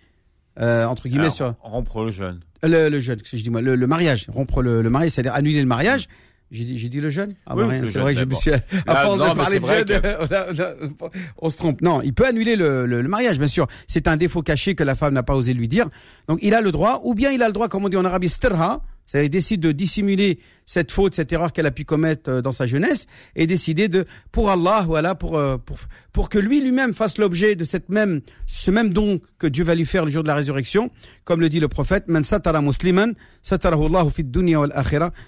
euh, 0.60 0.84
entre 0.86 1.04
guillemets, 1.08 1.24
Alors, 1.24 1.34
sur 1.36 1.54
rompre 1.62 2.04
le 2.04 2.10
jeûne. 2.10 2.40
le, 2.64 2.88
le 2.88 2.98
jeûne, 3.00 3.20
je 3.24 3.36
dis 3.42 3.50
moi, 3.50 3.62
le, 3.62 3.76
le 3.76 3.86
mariage, 3.86 4.26
rompre 4.32 4.62
le, 4.62 4.82
le 4.82 4.90
mariage, 4.90 5.12
c'est-à-dire 5.12 5.34
annuler 5.34 5.60
le 5.60 5.66
mariage. 5.66 6.08
J'ai 6.54 6.64
dit, 6.64 6.88
dit 6.88 7.00
le 7.00 7.10
jeûne 7.10 7.32
Ah 7.46 7.56
Oui, 7.56 7.64
bah 7.66 7.88
c'est 7.92 7.98
vrai 7.98 8.14
que 8.14 8.20
je 8.20 8.24
me 8.24 8.34
suis, 8.34 8.52
à 8.52 8.60
Là, 8.86 8.96
force 9.02 9.18
non, 9.18 9.34
de 9.34 9.36
parler 9.36 9.58
de 9.58 10.54
jeûne, 10.54 10.94
on, 11.38 11.50
se 11.50 11.56
trompe. 11.56 11.82
Non, 11.82 12.00
il 12.00 12.14
peut 12.14 12.26
annuler 12.26 12.54
le, 12.54 12.86
le, 12.86 13.02
le 13.02 13.08
mariage, 13.08 13.38
bien 13.38 13.48
sûr. 13.48 13.66
C'est 13.88 14.06
un 14.06 14.16
défaut 14.16 14.42
caché 14.42 14.76
que 14.76 14.84
la 14.84 14.94
femme 14.94 15.14
n'a 15.14 15.24
pas 15.24 15.34
osé 15.34 15.52
lui 15.52 15.66
dire. 15.66 15.88
Donc 16.28 16.38
il 16.42 16.54
a 16.54 16.60
le 16.60 16.70
droit, 16.70 17.00
ou 17.02 17.14
bien 17.14 17.32
il 17.32 17.42
a 17.42 17.48
le 17.48 17.52
droit, 17.52 17.68
comme 17.68 17.84
on 17.84 17.88
dit 17.88 17.96
en 17.96 18.04
arabe, 18.04 18.22
istirha, 18.22 18.82
il 19.12 19.30
décide 19.30 19.60
de 19.60 19.72
dissimuler 19.72 20.38
cette 20.66 20.90
faute, 20.90 21.14
cette 21.14 21.32
erreur 21.32 21.52
qu'elle 21.52 21.66
a 21.66 21.70
pu 21.70 21.84
commettre 21.84 22.30
euh, 22.30 22.42
dans 22.42 22.52
sa 22.52 22.66
jeunesse, 22.66 23.06
et 23.36 23.46
décider 23.46 23.88
de, 23.88 24.06
pour 24.32 24.50
Allah, 24.50 24.84
voilà, 24.86 25.14
pour 25.14 25.36
euh, 25.36 25.56
pour 25.58 25.78
pour 26.12 26.28
que 26.28 26.38
lui 26.38 26.60
lui-même 26.60 26.94
fasse 26.94 27.18
l'objet 27.18 27.54
de 27.54 27.64
cette 27.64 27.88
même 27.88 28.22
ce 28.46 28.70
même 28.70 28.90
don 28.90 29.20
que 29.38 29.46
Dieu 29.46 29.64
va 29.64 29.74
lui 29.74 29.84
faire 29.84 30.04
le 30.04 30.10
jour 30.10 30.22
de 30.22 30.28
la 30.28 30.34
résurrection, 30.34 30.90
comme 31.24 31.40
le 31.40 31.48
dit 31.48 31.60
le 31.60 31.68
prophète, 31.68 32.08
man 32.08 32.24
satara 32.24 32.62
musliman, 32.62 33.14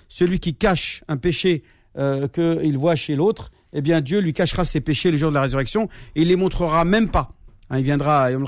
celui 0.09 0.41
qui 0.41 0.55
cache 0.55 1.05
un 1.09 1.17
péché 1.17 1.63
euh, 1.99 2.29
qu'il 2.29 2.79
voit 2.79 2.97
chez 2.97 3.15
l'autre, 3.15 3.51
eh 3.73 3.83
bien 3.83 4.01
Dieu 4.01 4.21
lui 4.21 4.33
cachera 4.33 4.65
ses 4.65 4.81
péchés 4.81 5.11
le 5.11 5.19
jour 5.19 5.31
de 5.31 5.35
la 5.35 5.43
résurrection 5.43 5.89
et 6.15 6.23
il 6.23 6.29
les 6.29 6.37
montrera 6.37 6.85
même 6.85 7.09
pas. 7.09 7.37
Hein, 7.71 7.79
il 7.79 7.85
viendra 7.85 8.31
Yom 8.31 8.47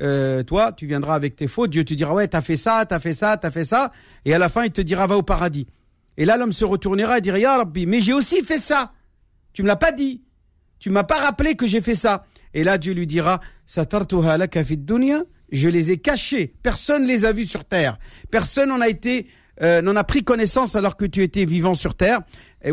euh, 0.00 0.42
toi, 0.42 0.72
tu 0.72 0.86
viendras 0.86 1.14
avec 1.14 1.36
tes 1.36 1.46
fautes, 1.46 1.70
Dieu 1.70 1.84
te 1.84 1.94
dira, 1.94 2.14
ouais, 2.14 2.26
t'as 2.26 2.40
fait 2.40 2.56
ça, 2.56 2.84
t'as 2.88 3.00
fait 3.00 3.14
ça, 3.14 3.36
t'as 3.36 3.50
fait 3.50 3.64
ça, 3.64 3.92
et 4.24 4.34
à 4.34 4.38
la 4.38 4.48
fin, 4.48 4.64
il 4.64 4.70
te 4.70 4.80
dira, 4.80 5.06
va 5.06 5.16
au 5.16 5.22
paradis. 5.22 5.66
Et 6.16 6.24
là, 6.24 6.36
l'homme 6.36 6.52
se 6.52 6.64
retournera 6.64 7.18
et 7.18 7.20
dira, 7.20 7.38
Ya 7.38 7.56
Rabbi, 7.58 7.86
mais 7.86 8.00
j'ai 8.00 8.12
aussi 8.12 8.42
fait 8.42 8.58
ça. 8.58 8.92
Tu 9.52 9.62
me 9.62 9.68
l'as 9.68 9.76
pas 9.76 9.92
dit. 9.92 10.22
Tu 10.78 10.90
m'as 10.90 11.04
pas 11.04 11.18
rappelé 11.18 11.54
que 11.54 11.66
j'ai 11.66 11.80
fait 11.80 11.94
ça. 11.94 12.26
Et 12.54 12.64
là, 12.64 12.78
Dieu 12.78 12.92
lui 12.92 13.06
dira, 13.06 13.40
Satartuha 13.66 14.38
laka 14.38 14.62
dunya, 14.64 15.22
je 15.52 15.68
les 15.68 15.90
ai 15.92 15.98
cachés. 15.98 16.54
Personne 16.62 17.04
les 17.04 17.24
a 17.24 17.32
vus 17.32 17.46
sur 17.46 17.64
terre. 17.64 17.98
Personne 18.30 18.70
n'en 18.70 18.80
a 18.80 18.88
été, 18.88 19.28
euh, 19.62 19.82
n'en 19.82 19.96
a 19.96 20.04
pris 20.04 20.22
connaissance 20.22 20.76
alors 20.76 20.96
que 20.96 21.04
tu 21.04 21.22
étais 21.22 21.44
vivant 21.44 21.74
sur 21.74 21.94
terre. 21.94 22.20
Et 22.62 22.72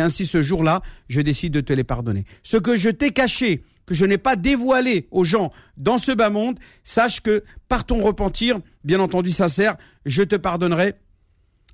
ainsi, 0.00 0.26
ce 0.26 0.42
jour-là, 0.42 0.80
je 1.08 1.20
décide 1.20 1.52
de 1.52 1.60
te 1.60 1.72
les 1.72 1.84
pardonner. 1.84 2.24
Ce 2.42 2.56
que 2.56 2.76
je 2.76 2.90
t'ai 2.90 3.10
caché, 3.10 3.64
que 3.86 3.94
je 3.94 4.04
n'ai 4.04 4.18
pas 4.18 4.36
dévoilé 4.36 5.08
aux 5.10 5.24
gens 5.24 5.52
dans 5.76 5.98
ce 5.98 6.12
bas 6.12 6.30
monde, 6.30 6.58
sache 6.84 7.20
que 7.20 7.42
par 7.68 7.84
ton 7.84 8.00
repentir, 8.00 8.60
bien 8.84 9.00
entendu 9.00 9.30
sincère, 9.30 9.76
je 10.04 10.22
te 10.22 10.36
pardonnerai 10.36 10.94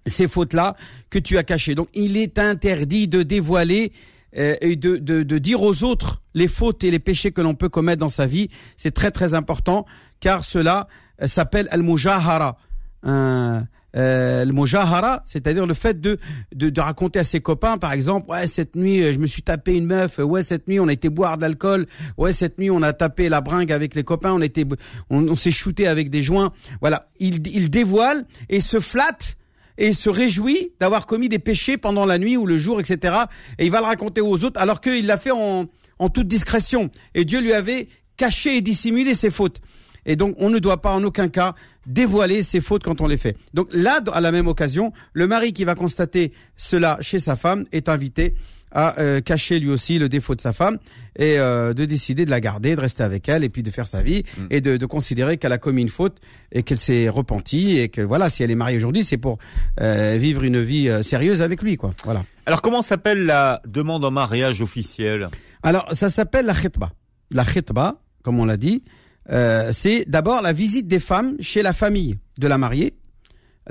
ces 0.06 0.28
fautes-là 0.28 0.76
que 1.10 1.18
tu 1.18 1.38
as 1.38 1.42
cachées. 1.42 1.74
Donc 1.74 1.88
il 1.94 2.16
est 2.16 2.38
interdit 2.38 3.08
de 3.08 3.22
dévoiler 3.22 3.92
euh, 4.36 4.54
et 4.60 4.76
de, 4.76 4.96
de, 4.96 5.22
de 5.22 5.38
dire 5.38 5.62
aux 5.62 5.82
autres 5.84 6.22
les 6.34 6.48
fautes 6.48 6.84
et 6.84 6.90
les 6.90 6.98
péchés 6.98 7.32
que 7.32 7.40
l'on 7.40 7.54
peut 7.54 7.68
commettre 7.68 8.00
dans 8.00 8.08
sa 8.08 8.26
vie. 8.26 8.48
C'est 8.76 8.92
très 8.92 9.10
très 9.10 9.34
important 9.34 9.86
car 10.20 10.44
cela 10.44 10.88
euh, 11.22 11.28
s'appelle 11.28 11.68
al-mujahara. 11.70 12.58
Un- 13.04 13.66
euh, 13.96 14.44
le 14.44 14.52
mot 14.52 14.66
jahara, 14.66 15.22
c'est-à-dire 15.24 15.66
le 15.66 15.74
fait 15.74 16.00
de, 16.00 16.18
de, 16.52 16.80
raconter 16.80 17.20
à 17.20 17.24
ses 17.24 17.40
copains, 17.40 17.78
par 17.78 17.92
exemple, 17.92 18.28
ouais 18.28 18.48
cette 18.48 18.74
nuit 18.74 19.12
je 19.12 19.20
me 19.20 19.26
suis 19.26 19.42
tapé 19.42 19.76
une 19.76 19.86
meuf, 19.86 20.18
ouais 20.18 20.42
cette 20.42 20.66
nuit 20.66 20.80
on 20.80 20.88
a 20.88 20.92
été 20.92 21.10
boire 21.10 21.36
de 21.36 21.42
l'alcool, 21.42 21.86
ouais 22.18 22.32
cette 22.32 22.58
nuit 22.58 22.70
on 22.70 22.82
a 22.82 22.92
tapé 22.92 23.28
la 23.28 23.40
bringue 23.40 23.70
avec 23.70 23.94
les 23.94 24.02
copains, 24.02 24.32
on 24.32 24.42
était, 24.42 24.66
on, 25.10 25.36
s'est 25.36 25.52
shooté 25.52 25.86
avec 25.86 26.10
des 26.10 26.22
joints. 26.22 26.52
Voilà, 26.80 27.06
il, 27.20 27.46
il 27.46 27.70
dévoile 27.70 28.24
et 28.48 28.58
se 28.58 28.80
flatte 28.80 29.36
et 29.78 29.92
se 29.92 30.10
réjouit 30.10 30.72
d'avoir 30.80 31.06
commis 31.06 31.28
des 31.28 31.38
péchés 31.38 31.76
pendant 31.76 32.04
la 32.04 32.18
nuit 32.18 32.36
ou 32.36 32.46
le 32.46 32.58
jour, 32.58 32.80
etc. 32.80 33.14
Et 33.58 33.66
il 33.66 33.70
va 33.70 33.78
le 33.78 33.86
raconter 33.86 34.20
aux 34.20 34.42
autres 34.44 34.60
alors 34.60 34.80
qu'il 34.80 35.06
l'a 35.06 35.18
fait 35.18 35.30
en, 35.30 35.66
en 36.00 36.08
toute 36.08 36.26
discrétion. 36.26 36.90
Et 37.14 37.24
Dieu 37.24 37.40
lui 37.40 37.52
avait 37.52 37.88
caché 38.16 38.56
et 38.56 38.60
dissimulé 38.60 39.14
ses 39.14 39.30
fautes. 39.30 39.60
Et 40.06 40.16
donc, 40.16 40.34
on 40.38 40.50
ne 40.50 40.58
doit 40.58 40.80
pas 40.80 40.94
en 40.94 41.02
aucun 41.04 41.28
cas 41.28 41.54
dévoiler 41.86 42.42
ses 42.42 42.60
fautes 42.60 42.82
quand 42.82 43.00
on 43.00 43.06
les 43.06 43.18
fait. 43.18 43.36
Donc 43.52 43.68
là, 43.72 44.00
à 44.12 44.20
la 44.20 44.32
même 44.32 44.46
occasion, 44.46 44.92
le 45.12 45.26
mari 45.26 45.52
qui 45.52 45.64
va 45.64 45.74
constater 45.74 46.32
cela 46.56 46.98
chez 47.00 47.20
sa 47.20 47.36
femme 47.36 47.64
est 47.72 47.88
invité 47.88 48.34
à 48.74 48.98
euh, 48.98 49.20
cacher 49.20 49.60
lui 49.60 49.70
aussi 49.70 49.98
le 49.98 50.08
défaut 50.08 50.34
de 50.34 50.40
sa 50.40 50.52
femme 50.52 50.78
et 51.16 51.38
euh, 51.38 51.72
de 51.74 51.84
décider 51.84 52.24
de 52.24 52.30
la 52.30 52.40
garder, 52.40 52.74
de 52.74 52.80
rester 52.80 53.04
avec 53.04 53.28
elle 53.28 53.44
et 53.44 53.48
puis 53.48 53.62
de 53.62 53.70
faire 53.70 53.86
sa 53.86 54.02
vie 54.02 54.24
mm. 54.36 54.46
et 54.50 54.60
de, 54.60 54.76
de 54.76 54.86
considérer 54.86 55.36
qu'elle 55.36 55.52
a 55.52 55.58
commis 55.58 55.82
une 55.82 55.88
faute 55.88 56.16
et 56.50 56.64
qu'elle 56.64 56.78
s'est 56.78 57.08
repentie 57.08 57.78
et 57.78 57.88
que 57.88 58.00
voilà, 58.00 58.28
si 58.28 58.42
elle 58.42 58.50
est 58.50 58.56
mariée 58.56 58.76
aujourd'hui, 58.76 59.04
c'est 59.04 59.16
pour 59.16 59.38
euh, 59.80 60.16
vivre 60.18 60.42
une 60.42 60.60
vie 60.60 60.90
sérieuse 61.02 61.40
avec 61.40 61.62
lui, 61.62 61.76
quoi. 61.76 61.94
Voilà. 62.04 62.24
Alors 62.46 62.60
comment 62.60 62.82
s'appelle 62.82 63.24
la 63.24 63.62
demande 63.66 64.04
en 64.04 64.10
mariage 64.10 64.60
officielle 64.60 65.26
Alors 65.62 65.86
ça 65.92 66.10
s'appelle 66.10 66.46
la 66.46 66.54
khitba. 66.54 66.90
La 67.30 67.44
khitba, 67.44 68.00
comme 68.22 68.40
on 68.40 68.44
l'a 68.44 68.56
dit, 68.56 68.82
euh, 69.30 69.70
c'est 69.72 70.04
d'abord 70.08 70.42
la 70.42 70.52
visite 70.52 70.86
des 70.86 71.00
femmes 71.00 71.36
chez 71.40 71.62
la 71.62 71.72
famille 71.72 72.18
de 72.38 72.46
la 72.46 72.58
mariée. 72.58 72.94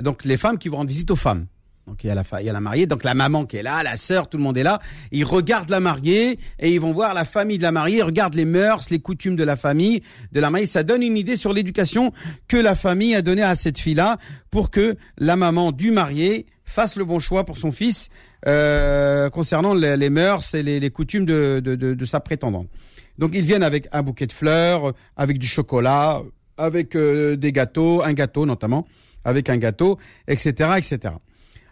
Donc 0.00 0.24
les 0.24 0.36
femmes 0.36 0.58
qui 0.58 0.68
vont 0.68 0.78
rendre 0.78 0.90
visite 0.90 1.10
aux 1.10 1.16
femmes. 1.16 1.46
Donc 1.86 2.02
il 2.02 2.06
y 2.06 2.10
a 2.10 2.14
la 2.14 2.22
il 2.40 2.46
y 2.46 2.48
a 2.48 2.52
la 2.52 2.60
mariée, 2.60 2.86
donc 2.86 3.04
la 3.04 3.12
maman 3.12 3.44
qui 3.44 3.58
est 3.58 3.62
là, 3.62 3.82
la 3.82 3.96
sœur, 3.96 4.28
tout 4.28 4.38
le 4.38 4.42
monde 4.42 4.56
est 4.56 4.62
là. 4.62 4.80
Ils 5.12 5.24
regardent 5.24 5.68
la 5.68 5.80
mariée 5.80 6.38
et 6.58 6.72
ils 6.72 6.80
vont 6.80 6.92
voir 6.92 7.12
la 7.12 7.26
famille 7.26 7.58
de 7.58 7.62
la 7.62 7.72
mariée, 7.72 7.98
ils 7.98 8.02
regardent 8.02 8.34
les 8.34 8.46
mœurs, 8.46 8.88
les 8.90 9.00
coutumes 9.00 9.36
de 9.36 9.44
la 9.44 9.56
famille 9.56 10.02
de 10.32 10.40
la 10.40 10.50
mariée. 10.50 10.66
Ça 10.66 10.82
donne 10.82 11.02
une 11.02 11.18
idée 11.18 11.36
sur 11.36 11.52
l'éducation 11.52 12.12
que 12.48 12.56
la 12.56 12.74
famille 12.74 13.14
a 13.14 13.20
donnée 13.20 13.42
à 13.42 13.54
cette 13.54 13.78
fille-là 13.78 14.16
pour 14.50 14.70
que 14.70 14.96
la 15.18 15.36
maman 15.36 15.72
du 15.72 15.90
marié 15.90 16.46
fasse 16.64 16.96
le 16.96 17.04
bon 17.04 17.18
choix 17.18 17.44
pour 17.44 17.58
son 17.58 17.70
fils 17.70 18.08
euh, 18.46 19.28
concernant 19.28 19.74
les, 19.74 20.10
mœurs 20.10 20.54
et 20.54 20.62
les, 20.62 20.90
coutumes 20.90 21.26
de, 21.26 21.60
de, 21.62 21.74
de 21.74 22.04
sa 22.06 22.20
prétendante. 22.20 22.68
Donc 23.18 23.32
ils 23.34 23.44
viennent 23.44 23.62
avec 23.62 23.88
un 23.92 24.02
bouquet 24.02 24.26
de 24.26 24.32
fleurs, 24.32 24.92
avec 25.16 25.38
du 25.38 25.46
chocolat, 25.46 26.22
avec 26.56 26.96
euh, 26.96 27.36
des 27.36 27.52
gâteaux, 27.52 28.02
un 28.02 28.12
gâteau 28.12 28.46
notamment, 28.46 28.86
avec 29.24 29.48
un 29.48 29.56
gâteau, 29.56 29.98
etc., 30.28 30.72
etc. 30.76 31.14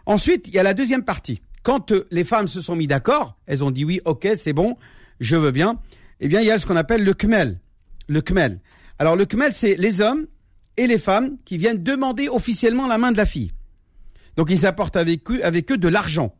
Ensuite, 0.05 0.47
il 0.47 0.53
y 0.53 0.59
a 0.59 0.63
la 0.63 0.73
deuxième 0.73 1.03
partie. 1.03 1.41
Quand 1.63 1.91
euh, 1.91 2.05
les 2.11 2.23
femmes 2.23 2.47
se 2.47 2.61
sont 2.61 2.75
mis 2.75 2.87
d'accord, 2.87 3.37
elles 3.45 3.63
ont 3.63 3.71
dit 3.71 3.85
oui, 3.85 4.01
ok, 4.05 4.27
c'est 4.35 4.53
bon, 4.53 4.77
je 5.19 5.35
veux 5.35 5.51
bien. 5.51 5.79
Eh 6.19 6.27
bien, 6.27 6.41
il 6.41 6.47
y 6.47 6.51
a 6.51 6.59
ce 6.59 6.65
qu'on 6.65 6.75
appelle 6.75 7.03
le 7.03 7.13
kmel. 7.13 7.59
Le 8.07 8.21
kmel. 8.21 8.59
Alors 8.99 9.15
le 9.15 9.25
kmel, 9.25 9.53
c'est 9.53 9.75
les 9.75 10.01
hommes 10.01 10.27
et 10.77 10.87
les 10.87 10.97
femmes 10.97 11.37
qui 11.45 11.57
viennent 11.57 11.83
demander 11.83 12.29
officiellement 12.29 12.87
la 12.87 12.97
main 12.97 13.11
de 13.11 13.17
la 13.17 13.25
fille. 13.25 13.51
Donc 14.35 14.49
ils 14.49 14.65
apportent 14.65 14.95
avec 14.95 15.29
eux, 15.31 15.43
avec 15.43 15.71
eux 15.71 15.77
de 15.77 15.87
l'argent. 15.87 16.35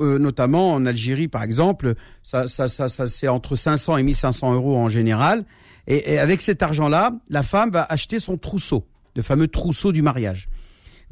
Euh, 0.00 0.18
notamment 0.18 0.72
en 0.72 0.86
Algérie 0.86 1.28
par 1.28 1.42
exemple, 1.42 1.94
ça, 2.22 2.48
ça, 2.48 2.68
ça, 2.68 2.88
ça 2.88 3.06
c'est 3.06 3.28
entre 3.28 3.56
500 3.56 3.98
et 3.98 4.02
1500 4.02 4.54
euros 4.54 4.76
en 4.76 4.88
général. 4.88 5.44
Et, 5.86 6.18
avec 6.18 6.40
cet 6.40 6.62
argent-là, 6.62 7.12
la 7.30 7.42
femme 7.42 7.70
va 7.70 7.86
acheter 7.88 8.18
son 8.18 8.36
trousseau, 8.36 8.86
le 9.14 9.22
fameux 9.22 9.48
trousseau 9.48 9.92
du 9.92 10.02
mariage. 10.02 10.48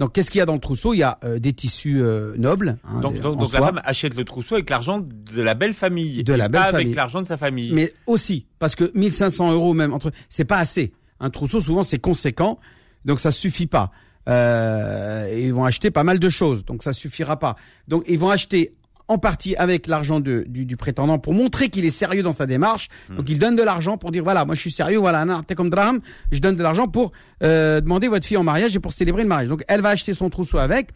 Donc, 0.01 0.13
qu'est-ce 0.13 0.31
qu'il 0.31 0.41
y 0.41 0.43
a 0.43 0.47
dans 0.47 0.55
le 0.55 0.61
trousseau? 0.61 0.93
Il 0.93 0.99
y 0.99 1.05
a 1.05 1.19
euh, 1.23 1.39
des 1.39 1.53
tissus 1.53 2.03
euh, 2.03 2.35
nobles. 2.37 2.79
Hein, 2.85 3.01
donc, 3.01 3.21
donc, 3.21 3.53
la 3.53 3.61
femme 3.61 3.81
achète 3.85 4.17
le 4.17 4.25
trousseau 4.25 4.57
avec 4.57 4.69
l'argent 4.69 5.01
de 5.01 5.41
la 5.41 5.55
belle 5.55 5.75
famille, 5.75 6.25
de 6.25 6.33
la 6.33 6.49
belle 6.49 6.61
pas 6.61 6.67
famille. 6.73 6.87
avec 6.87 6.97
l'argent 6.97 7.23
de 7.23 7.27
sa 7.27 7.37
famille. 7.37 7.73
Mais 7.73 7.93
aussi 8.07 8.47
parce 8.59 8.75
que 8.75 8.91
1500 8.95 9.53
euros 9.53 9.73
même 9.73 9.93
entre, 9.93 10.11
c'est 10.29 10.45
pas 10.45 10.59
assez. 10.59 10.93
Un 11.21 11.31
trousseau 11.31 11.61
souvent 11.61 11.85
c'est 11.85 12.01
conséquent, 12.01 12.59
donc 13.05 13.21
ça 13.21 13.31
suffit 13.31 13.69
pas. 13.69 13.93
Euh, 14.29 15.33
ils 15.37 15.53
vont 15.53 15.65
acheter 15.65 15.91
pas 15.91 16.05
mal 16.05 16.19
de 16.19 16.29
choses, 16.29 16.65
donc 16.65 16.83
ça 16.83 16.93
suffira 16.93 17.39
pas. 17.39 17.57
Donc 17.89 18.05
ils 18.09 18.19
vont 18.19 18.31
acheter 18.31 18.75
en 19.07 19.19
partie 19.19 19.55
avec 19.57 19.87
l'argent 19.87 20.19
du, 20.21 20.45
du, 20.47 20.77
prétendant 20.77 21.19
pour 21.19 21.35
montrer 21.35 21.69
qu'il 21.69 21.85
est 21.85 21.91
sérieux 21.91 22.23
dans 22.23 22.33
sa 22.33 22.47
démarche. 22.47 22.89
Hmm. 23.11 23.17
Donc 23.17 23.29
il 23.29 23.39
donne 23.39 23.57
de 23.57 23.63
l'argent 23.63 23.99
pour 23.99 24.11
dire 24.11 24.25
voilà, 24.25 24.45
moi 24.45 24.55
je 24.55 24.61
suis 24.61 24.71
sérieux, 24.71 24.99
voilà, 24.99 25.27
t'es 25.47 25.55
comme 25.55 25.71
drame, 25.71 26.01
je 26.33 26.39
donne 26.39 26.57
de 26.57 26.63
l'argent 26.63 26.89
pour 26.89 27.13
euh, 27.43 27.81
demander 27.81 28.09
votre 28.09 28.27
fille 28.27 28.39
en 28.39 28.43
mariage 28.43 28.75
et 28.75 28.81
pour 28.81 28.93
célébrer 28.93 29.23
le 29.23 29.29
mariage. 29.29 29.49
Donc 29.49 29.63
elle 29.69 29.83
va 29.83 29.91
acheter 29.91 30.15
son 30.15 30.31
trousseau 30.31 30.59
avec. 30.59 30.89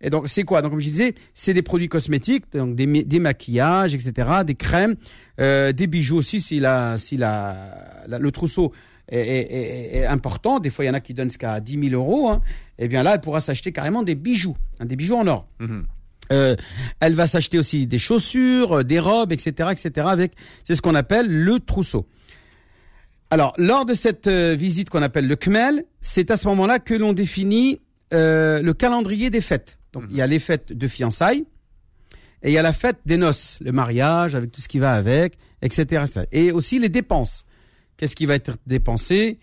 Et 0.00 0.10
donc 0.10 0.28
c'est 0.28 0.44
quoi? 0.44 0.62
Donc 0.62 0.72
comme 0.72 0.80
je 0.80 0.90
disais, 0.90 1.14
c'est 1.34 1.54
des 1.54 1.62
produits 1.62 1.88
cosmétiques, 1.88 2.44
donc 2.52 2.76
des, 2.76 2.86
des 2.86 3.18
maquillages, 3.18 3.94
etc., 3.94 4.28
des 4.46 4.54
crèmes, 4.54 4.94
euh, 5.40 5.72
des 5.72 5.86
bijoux 5.86 6.18
aussi 6.18 6.40
si 6.40 6.60
la 6.60 6.98
si 6.98 7.16
la, 7.16 8.06
le 8.06 8.30
trousseau 8.30 8.72
est, 9.08 10.04
important. 10.06 10.58
Des 10.58 10.70
fois, 10.70 10.84
il 10.84 10.88
y 10.88 10.90
en 10.90 10.94
a 10.94 11.00
qui 11.00 11.14
donnent 11.14 11.30
jusqu'à 11.30 11.60
10 11.60 11.90
000 11.90 11.94
euros. 11.94 12.28
Hein. 12.28 12.40
Eh 12.78 12.88
bien 12.88 13.02
là, 13.02 13.14
elle 13.14 13.20
pourra 13.20 13.40
s'acheter 13.40 13.72
carrément 13.72 14.02
des 14.02 14.14
bijoux, 14.14 14.56
hein, 14.80 14.84
des 14.84 14.96
bijoux 14.96 15.16
en 15.16 15.26
or. 15.26 15.48
Mhm. 15.60 15.86
Euh, 16.32 16.56
elle 17.00 17.14
va 17.14 17.26
s'acheter 17.26 17.58
aussi 17.58 17.86
des 17.86 17.98
chaussures, 17.98 18.78
euh, 18.78 18.84
des 18.84 18.98
robes, 18.98 19.32
etc., 19.32 19.70
etc. 19.70 20.06
Avec, 20.10 20.32
c'est 20.64 20.74
ce 20.74 20.82
qu'on 20.82 20.94
appelle 20.94 21.28
le 21.28 21.60
trousseau. 21.60 22.06
Alors, 23.30 23.54
lors 23.58 23.84
de 23.84 23.94
cette 23.94 24.26
euh, 24.26 24.54
visite 24.54 24.90
qu'on 24.90 25.02
appelle 25.02 25.28
le 25.28 25.36
Kmel, 25.36 25.84
c'est 26.00 26.30
à 26.30 26.36
ce 26.36 26.46
moment-là 26.48 26.78
que 26.78 26.94
l'on 26.94 27.12
définit 27.12 27.80
le 28.12 28.72
calendrier 28.72 29.30
des 29.30 29.40
fêtes. 29.40 29.78
Donc, 29.92 30.04
il 30.10 30.16
y 30.16 30.22
a 30.22 30.26
les 30.26 30.38
fêtes 30.38 30.72
de 30.72 30.88
fiançailles 30.88 31.44
et 32.42 32.50
il 32.50 32.52
y 32.52 32.58
a 32.58 32.62
la 32.62 32.72
fête 32.72 32.98
des 33.04 33.16
noces, 33.16 33.58
le 33.60 33.72
mariage 33.72 34.34
avec 34.34 34.52
tout 34.52 34.60
ce 34.60 34.68
qui 34.68 34.78
va 34.78 34.94
avec, 34.94 35.36
etc. 35.60 36.04
Et 36.32 36.50
aussi 36.52 36.78
les 36.78 36.88
dépenses. 36.88 37.44
Qu'est-ce 37.96 38.16
qui 38.16 38.24
va 38.24 38.36
être 38.36 38.56
dépensé 38.66 39.38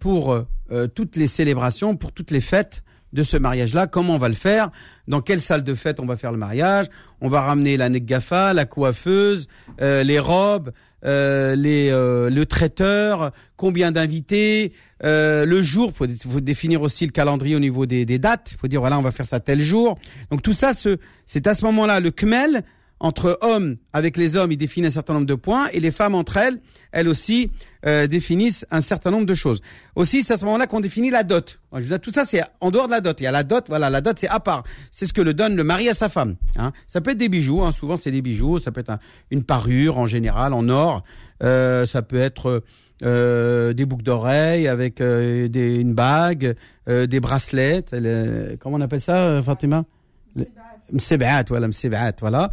pour 0.00 0.46
toutes 0.94 1.16
les 1.16 1.26
célébrations, 1.26 1.96
pour 1.96 2.12
toutes 2.12 2.30
les 2.30 2.40
fêtes 2.40 2.82
de 3.12 3.22
ce 3.22 3.36
mariage-là, 3.36 3.86
comment 3.86 4.14
on 4.14 4.18
va 4.18 4.28
le 4.28 4.34
faire, 4.34 4.70
dans 5.08 5.20
quelle 5.20 5.40
salle 5.40 5.64
de 5.64 5.74
fête 5.74 6.00
on 6.00 6.06
va 6.06 6.16
faire 6.16 6.32
le 6.32 6.38
mariage, 6.38 6.86
on 7.20 7.28
va 7.28 7.40
ramener 7.40 7.76
la 7.76 7.88
negafa, 7.88 8.52
la 8.52 8.66
coiffeuse, 8.66 9.48
euh, 9.80 10.02
les 10.02 10.18
robes, 10.18 10.72
euh, 11.04 11.54
les, 11.54 11.90
euh, 11.90 12.30
le 12.30 12.46
traiteur, 12.46 13.32
combien 13.56 13.92
d'invités, 13.92 14.72
le 15.02 15.62
jour, 15.62 15.92
faut, 15.94 16.06
faut 16.30 16.40
définir 16.40 16.82
aussi 16.82 17.06
le 17.06 17.12
calendrier 17.12 17.56
au 17.56 17.60
niveau 17.60 17.86
des, 17.86 18.04
des 18.04 18.18
dates, 18.18 18.50
il 18.52 18.58
faut 18.58 18.68
dire 18.68 18.80
voilà 18.80 18.98
on 18.98 19.02
va 19.02 19.12
faire 19.12 19.26
ça 19.26 19.40
tel 19.40 19.60
jour. 19.60 19.98
Donc 20.30 20.42
tout 20.42 20.52
ça, 20.52 20.72
c'est 21.26 21.46
à 21.46 21.54
ce 21.54 21.64
moment-là 21.64 22.00
le 22.00 22.10
kmel, 22.10 22.62
entre 22.98 23.38
hommes 23.42 23.76
avec 23.92 24.16
les 24.16 24.36
hommes, 24.36 24.52
ils 24.52 24.56
définissent 24.56 24.92
un 24.92 24.94
certain 24.94 25.14
nombre 25.14 25.26
de 25.26 25.34
points, 25.34 25.68
et 25.72 25.80
les 25.80 25.90
femmes 25.90 26.14
entre 26.14 26.36
elles, 26.36 26.60
elles 26.92 27.08
aussi 27.08 27.50
euh, 27.84 28.06
définissent 28.06 28.66
un 28.70 28.80
certain 28.80 29.10
nombre 29.10 29.26
de 29.26 29.34
choses. 29.34 29.60
Aussi, 29.94 30.22
c'est 30.22 30.34
à 30.34 30.38
ce 30.38 30.44
moment-là 30.46 30.66
qu'on 30.66 30.80
définit 30.80 31.10
la 31.10 31.22
dot. 31.22 31.60
Je 31.74 31.80
vous 31.80 31.98
tout 31.98 32.10
ça, 32.10 32.24
c'est 32.24 32.42
en 32.60 32.70
dehors 32.70 32.86
de 32.86 32.92
la 32.92 33.00
dot. 33.00 33.20
Il 33.20 33.24
y 33.24 33.26
a 33.26 33.32
la 33.32 33.42
dot, 33.42 33.64
voilà, 33.68 33.90
la 33.90 34.00
dot, 34.00 34.18
c'est 34.18 34.28
à 34.28 34.40
part. 34.40 34.64
C'est 34.90 35.06
ce 35.06 35.12
que 35.12 35.20
le 35.20 35.34
donne 35.34 35.56
le 35.56 35.64
mari 35.64 35.88
à 35.88 35.94
sa 35.94 36.08
femme. 36.08 36.36
Hein. 36.56 36.72
Ça 36.86 37.00
peut 37.00 37.10
être 37.10 37.18
des 37.18 37.28
bijoux, 37.28 37.62
hein. 37.62 37.72
souvent 37.72 37.96
c'est 37.96 38.10
des 38.10 38.22
bijoux, 38.22 38.58
ça 38.58 38.72
peut 38.72 38.80
être 38.80 38.98
une 39.30 39.44
parure 39.44 39.98
en 39.98 40.06
général 40.06 40.52
en 40.52 40.68
or, 40.68 41.04
euh, 41.42 41.84
ça 41.86 42.02
peut 42.02 42.20
être 42.20 42.62
euh, 43.02 43.74
des 43.74 43.84
boucles 43.84 44.04
d'oreilles 44.04 44.68
avec 44.68 45.02
euh, 45.02 45.48
des, 45.48 45.76
une 45.76 45.92
bague, 45.92 46.54
euh, 46.88 47.06
des 47.06 47.20
bracelets. 47.20 47.84
comment 48.58 48.78
on 48.78 48.80
appelle 48.80 49.02
ça, 49.02 49.42
Fatima? 49.42 49.84
Msebaat, 50.90 51.44
voilà, 51.48 51.68
Msebaat, 51.68 52.12
voilà. 52.20 52.50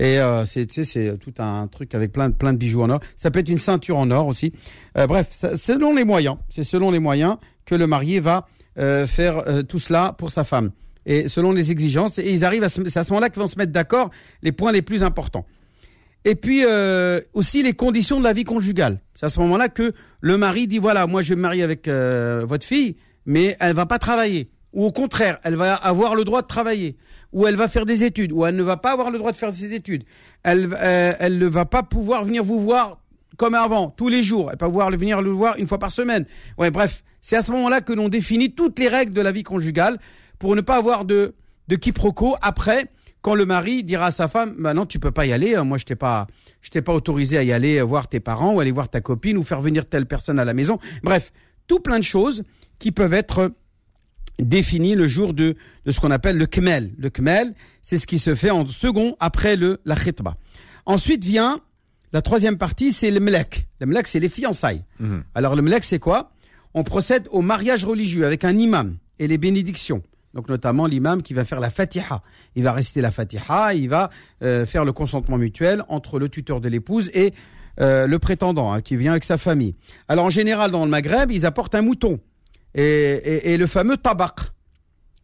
Et 0.00 0.18
euh, 0.18 0.46
c'est 0.46 0.64
tu 0.64 0.82
sais, 0.82 0.84
c'est 0.84 1.18
tout 1.18 1.34
un 1.42 1.66
truc 1.66 1.94
avec 1.94 2.10
plein, 2.10 2.30
de 2.30 2.56
bijoux 2.56 2.80
en 2.80 2.88
or. 2.88 3.00
Ça 3.16 3.30
peut 3.30 3.38
être 3.38 3.50
une 3.50 3.58
ceinture 3.58 3.98
en 3.98 4.10
or 4.10 4.26
aussi. 4.26 4.54
Euh, 4.96 5.06
bref, 5.06 5.28
selon 5.56 5.94
les 5.94 6.04
moyens, 6.04 6.38
c'est 6.48 6.64
selon 6.64 6.90
les 6.90 6.98
moyens 6.98 7.36
que 7.66 7.74
le 7.74 7.86
marié 7.86 8.18
va 8.18 8.48
euh, 8.78 9.06
faire 9.06 9.46
euh, 9.46 9.62
tout 9.62 9.78
cela 9.78 10.14
pour 10.16 10.30
sa 10.30 10.42
femme. 10.42 10.70
Et 11.04 11.28
selon 11.28 11.52
les 11.52 11.70
exigences, 11.70 12.18
et 12.18 12.32
ils 12.32 12.46
arrivent 12.46 12.64
à 12.64 12.70
c'est 12.70 12.96
à 12.96 13.04
ce 13.04 13.10
moment-là 13.10 13.28
qu'ils 13.28 13.42
vont 13.42 13.48
se 13.48 13.58
mettre 13.58 13.72
d'accord 13.72 14.10
les 14.42 14.52
points 14.52 14.72
les 14.72 14.80
plus 14.80 15.04
importants. 15.04 15.44
Et 16.24 16.34
puis 16.34 16.64
euh, 16.64 17.20
aussi 17.34 17.62
les 17.62 17.74
conditions 17.74 18.18
de 18.20 18.24
la 18.24 18.32
vie 18.32 18.44
conjugale. 18.44 19.00
C'est 19.14 19.26
à 19.26 19.28
ce 19.28 19.38
moment-là 19.40 19.68
que 19.68 19.92
le 20.22 20.38
mari 20.38 20.66
dit 20.66 20.78
voilà, 20.78 21.06
moi 21.06 21.20
je 21.20 21.28
vais 21.28 21.36
me 21.36 21.42
marier 21.42 21.62
avec 21.62 21.88
votre 21.88 22.64
fille, 22.64 22.96
mais 23.26 23.54
elle 23.60 23.74
va 23.74 23.84
pas 23.84 23.98
travailler 23.98 24.48
ou 24.72 24.84
au 24.84 24.92
contraire, 24.92 25.38
elle 25.42 25.56
va 25.56 25.74
avoir 25.74 26.14
le 26.14 26.24
droit 26.24 26.42
de 26.42 26.46
travailler, 26.46 26.96
ou 27.32 27.46
elle 27.46 27.56
va 27.56 27.68
faire 27.68 27.86
des 27.86 28.04
études, 28.04 28.32
ou 28.32 28.46
elle 28.46 28.56
ne 28.56 28.62
va 28.62 28.76
pas 28.76 28.92
avoir 28.92 29.10
le 29.10 29.18
droit 29.18 29.32
de 29.32 29.36
faire 29.36 29.52
ses 29.52 29.72
études. 29.72 30.04
Elle, 30.42 30.68
euh, 30.80 31.12
elle 31.18 31.38
ne 31.38 31.46
va 31.46 31.64
pas 31.64 31.82
pouvoir 31.82 32.24
venir 32.24 32.44
vous 32.44 32.60
voir 32.60 33.00
comme 33.36 33.54
avant, 33.54 33.88
tous 33.88 34.08
les 34.08 34.22
jours. 34.22 34.50
Elle 34.50 34.58
va 34.58 34.66
pouvoir 34.66 34.90
venir 34.90 35.22
le 35.22 35.30
voir 35.30 35.56
une 35.58 35.66
fois 35.66 35.78
par 35.78 35.90
semaine. 35.90 36.26
Ouais, 36.58 36.70
bref, 36.70 37.02
c'est 37.22 37.36
à 37.36 37.42
ce 37.42 37.52
moment-là 37.52 37.80
que 37.80 37.92
l'on 37.92 38.08
définit 38.08 38.52
toutes 38.52 38.78
les 38.78 38.88
règles 38.88 39.14
de 39.14 39.20
la 39.20 39.32
vie 39.32 39.42
conjugale 39.42 39.98
pour 40.38 40.54
ne 40.56 40.60
pas 40.60 40.76
avoir 40.76 41.04
de, 41.04 41.34
de 41.68 41.76
quiproquo 41.76 42.36
après, 42.42 42.90
quand 43.22 43.34
le 43.34 43.46
mari 43.46 43.82
dira 43.82 44.06
à 44.06 44.10
sa 44.10 44.28
femme, 44.28 44.54
bah 44.58 44.74
non, 44.74 44.86
tu 44.86 44.98
peux 44.98 45.10
pas 45.10 45.26
y 45.26 45.32
aller, 45.32 45.56
moi 45.62 45.78
je 45.78 45.84
t'ai 45.84 45.96
pas, 45.96 46.26
je 46.60 46.70
t'ai 46.70 46.82
pas 46.82 46.94
autorisé 46.94 47.38
à 47.38 47.42
y 47.42 47.52
aller 47.52 47.80
voir 47.82 48.08
tes 48.08 48.20
parents, 48.20 48.54
ou 48.54 48.60
aller 48.60 48.72
voir 48.72 48.88
ta 48.88 49.00
copine, 49.00 49.36
ou 49.36 49.42
faire 49.42 49.60
venir 49.60 49.86
telle 49.86 50.06
personne 50.06 50.38
à 50.38 50.44
la 50.44 50.54
maison. 50.54 50.78
Bref, 51.02 51.32
tout 51.66 51.80
plein 51.80 51.98
de 51.98 52.04
choses 52.04 52.44
qui 52.78 52.92
peuvent 52.92 53.14
être 53.14 53.52
défini 54.42 54.94
le 54.94 55.08
jour 55.08 55.34
de, 55.34 55.56
de 55.84 55.90
ce 55.90 56.00
qu'on 56.00 56.10
appelle 56.10 56.36
le 56.36 56.46
kmel. 56.46 56.92
Le 56.98 57.10
kmel, 57.10 57.54
c'est 57.82 57.98
ce 57.98 58.06
qui 58.06 58.18
se 58.18 58.34
fait 58.34 58.50
en 58.50 58.66
second 58.66 59.16
après 59.20 59.56
le, 59.56 59.80
la 59.84 59.96
khitba. 59.96 60.36
Ensuite 60.86 61.24
vient 61.24 61.60
la 62.12 62.22
troisième 62.22 62.58
partie, 62.58 62.92
c'est 62.92 63.10
le 63.10 63.20
mlek. 63.20 63.68
Le 63.80 63.86
mlek, 63.86 64.06
c'est 64.06 64.20
les 64.20 64.28
fiançailles. 64.28 64.84
Mhm. 64.98 65.22
Alors 65.34 65.54
le 65.54 65.62
mlek, 65.62 65.84
c'est 65.84 65.98
quoi? 65.98 66.32
On 66.74 66.82
procède 66.84 67.28
au 67.30 67.42
mariage 67.42 67.84
religieux 67.84 68.26
avec 68.26 68.44
un 68.44 68.56
imam 68.58 68.96
et 69.18 69.28
les 69.28 69.38
bénédictions. 69.38 70.02
Donc 70.34 70.48
notamment 70.48 70.86
l'imam 70.86 71.22
qui 71.22 71.34
va 71.34 71.44
faire 71.44 71.60
la 71.60 71.70
fatiha. 71.70 72.22
Il 72.54 72.62
va 72.62 72.72
réciter 72.72 73.00
la 73.00 73.10
fatiha, 73.10 73.74
il 73.74 73.88
va 73.88 74.10
euh, 74.42 74.66
faire 74.66 74.84
le 74.84 74.92
consentement 74.92 75.38
mutuel 75.38 75.84
entre 75.88 76.18
le 76.18 76.28
tuteur 76.28 76.60
de 76.60 76.68
l'épouse 76.68 77.10
et 77.14 77.32
euh, 77.80 78.06
le 78.06 78.18
prétendant 78.18 78.72
hein, 78.72 78.80
qui 78.80 78.96
vient 78.96 79.12
avec 79.12 79.24
sa 79.24 79.38
famille. 79.38 79.74
Alors 80.08 80.26
en 80.26 80.30
général 80.30 80.70
dans 80.70 80.84
le 80.84 80.90
Maghreb, 80.90 81.32
ils 81.32 81.46
apportent 81.46 81.74
un 81.74 81.82
mouton 81.82 82.20
et, 82.74 83.56
le 83.56 83.66
fameux 83.66 83.96
tabac. 83.96 84.34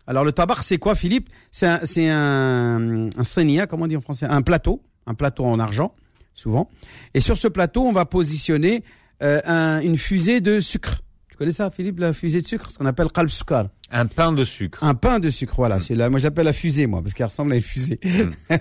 Alors 0.07 0.25
le 0.25 0.33
tabac, 0.33 0.59
c'est 0.63 0.79
quoi, 0.79 0.95
Philippe? 0.95 1.29
C'est 1.51 1.67
un, 1.67 1.81
c'est 1.85 2.09
un, 2.09 3.09
un 3.09 3.67
comment 3.67 3.85
on 3.85 3.89
dit 3.89 3.97
en 3.97 4.01
français? 4.01 4.27
Un 4.27 4.43
plateau, 4.43 4.83
un 5.07 5.15
plateau 5.15 5.45
en 5.45 5.59
argent, 5.59 5.95
souvent. 6.35 6.71
Et 7.15 7.21
sur 7.21 7.37
ce 7.37 7.49
plateau, 7.49 7.83
on 7.83 7.93
va 7.93 8.05
positionner 8.05 8.85
euh, 9.23 9.81
une 9.81 9.97
fusée 9.97 10.41
de 10.41 10.61
sucre. 10.61 11.03
Tu 11.29 11.37
connais 11.37 11.53
ça, 11.53 11.71
Philippe, 11.71 11.99
la 11.99 12.13
fusée 12.13 12.41
de 12.41 12.47
sucre, 12.47 12.71
ce 12.71 12.79
qu'on 12.79 12.87
appelle 12.87 13.09
qalb 13.09 13.29
sukar. 13.29 13.69
Un 13.91 14.07
pain 14.07 14.33
de 14.33 14.45
sucre. 14.45 14.83
Un 14.83 14.95
pain 14.95 15.21
de 15.21 15.31
sucre, 15.31 15.55
voilà. 15.57 15.79
C'est 15.79 15.95
là, 15.95 16.09
moi 16.09 16.19
j'appelle 16.19 16.47
la 16.47 16.53
fusée, 16.53 16.87
moi, 16.87 17.03
parce 17.03 17.15
qu'elle 17.15 17.27
ressemble 17.27 17.53
à 17.53 17.57
une 17.57 17.61
fusée. 17.63 18.01
Hmm. 18.09 18.59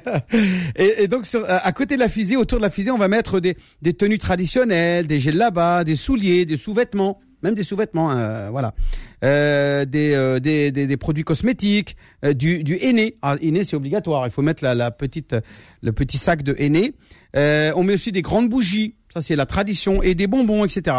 et, 0.75 1.07
donc, 1.07 1.25
à 1.47 1.71
côté 1.71 1.95
de 1.95 1.99
la 1.99 2.09
fusée, 2.09 2.35
autour 2.35 2.57
de 2.57 2.63
la 2.63 2.69
fusée, 2.69 2.91
on 2.91 2.97
va 2.97 3.07
mettre 3.07 3.39
des, 3.39 3.57
des 3.81 3.93
tenues 3.93 4.19
traditionnelles, 4.19 5.07
des 5.07 5.19
là-bas, 5.31 5.83
des 5.83 5.95
souliers, 5.95 6.45
des 6.45 6.57
sous-vêtements 6.57 7.19
même 7.41 7.53
des 7.53 7.63
sous-vêtements, 7.63 8.11
euh, 8.11 8.49
voilà, 8.49 8.73
euh, 9.23 9.85
euh, 9.85 10.39
des, 10.39 10.71
des, 10.71 10.87
des, 10.87 10.97
produits 10.97 11.23
cosmétiques, 11.23 11.95
du, 12.23 12.63
du 12.63 12.77
henné. 12.81 13.17
Ah, 13.21 13.35
henné, 13.41 13.63
c'est 13.63 13.75
obligatoire. 13.75 14.25
Il 14.25 14.31
faut 14.31 14.41
mettre 14.41 14.63
la, 14.63 14.75
la, 14.75 14.91
petite, 14.91 15.35
le 15.81 15.91
petit 15.91 16.17
sac 16.17 16.43
de 16.43 16.55
henné. 16.57 16.93
on 17.35 17.83
met 17.83 17.93
aussi 17.93 18.11
des 18.11 18.21
grandes 18.21 18.49
bougies. 18.49 18.95
Ça, 19.13 19.21
c'est 19.21 19.35
la 19.35 19.45
tradition 19.45 20.03
et 20.03 20.15
des 20.15 20.27
bonbons, 20.27 20.65
etc. 20.65 20.97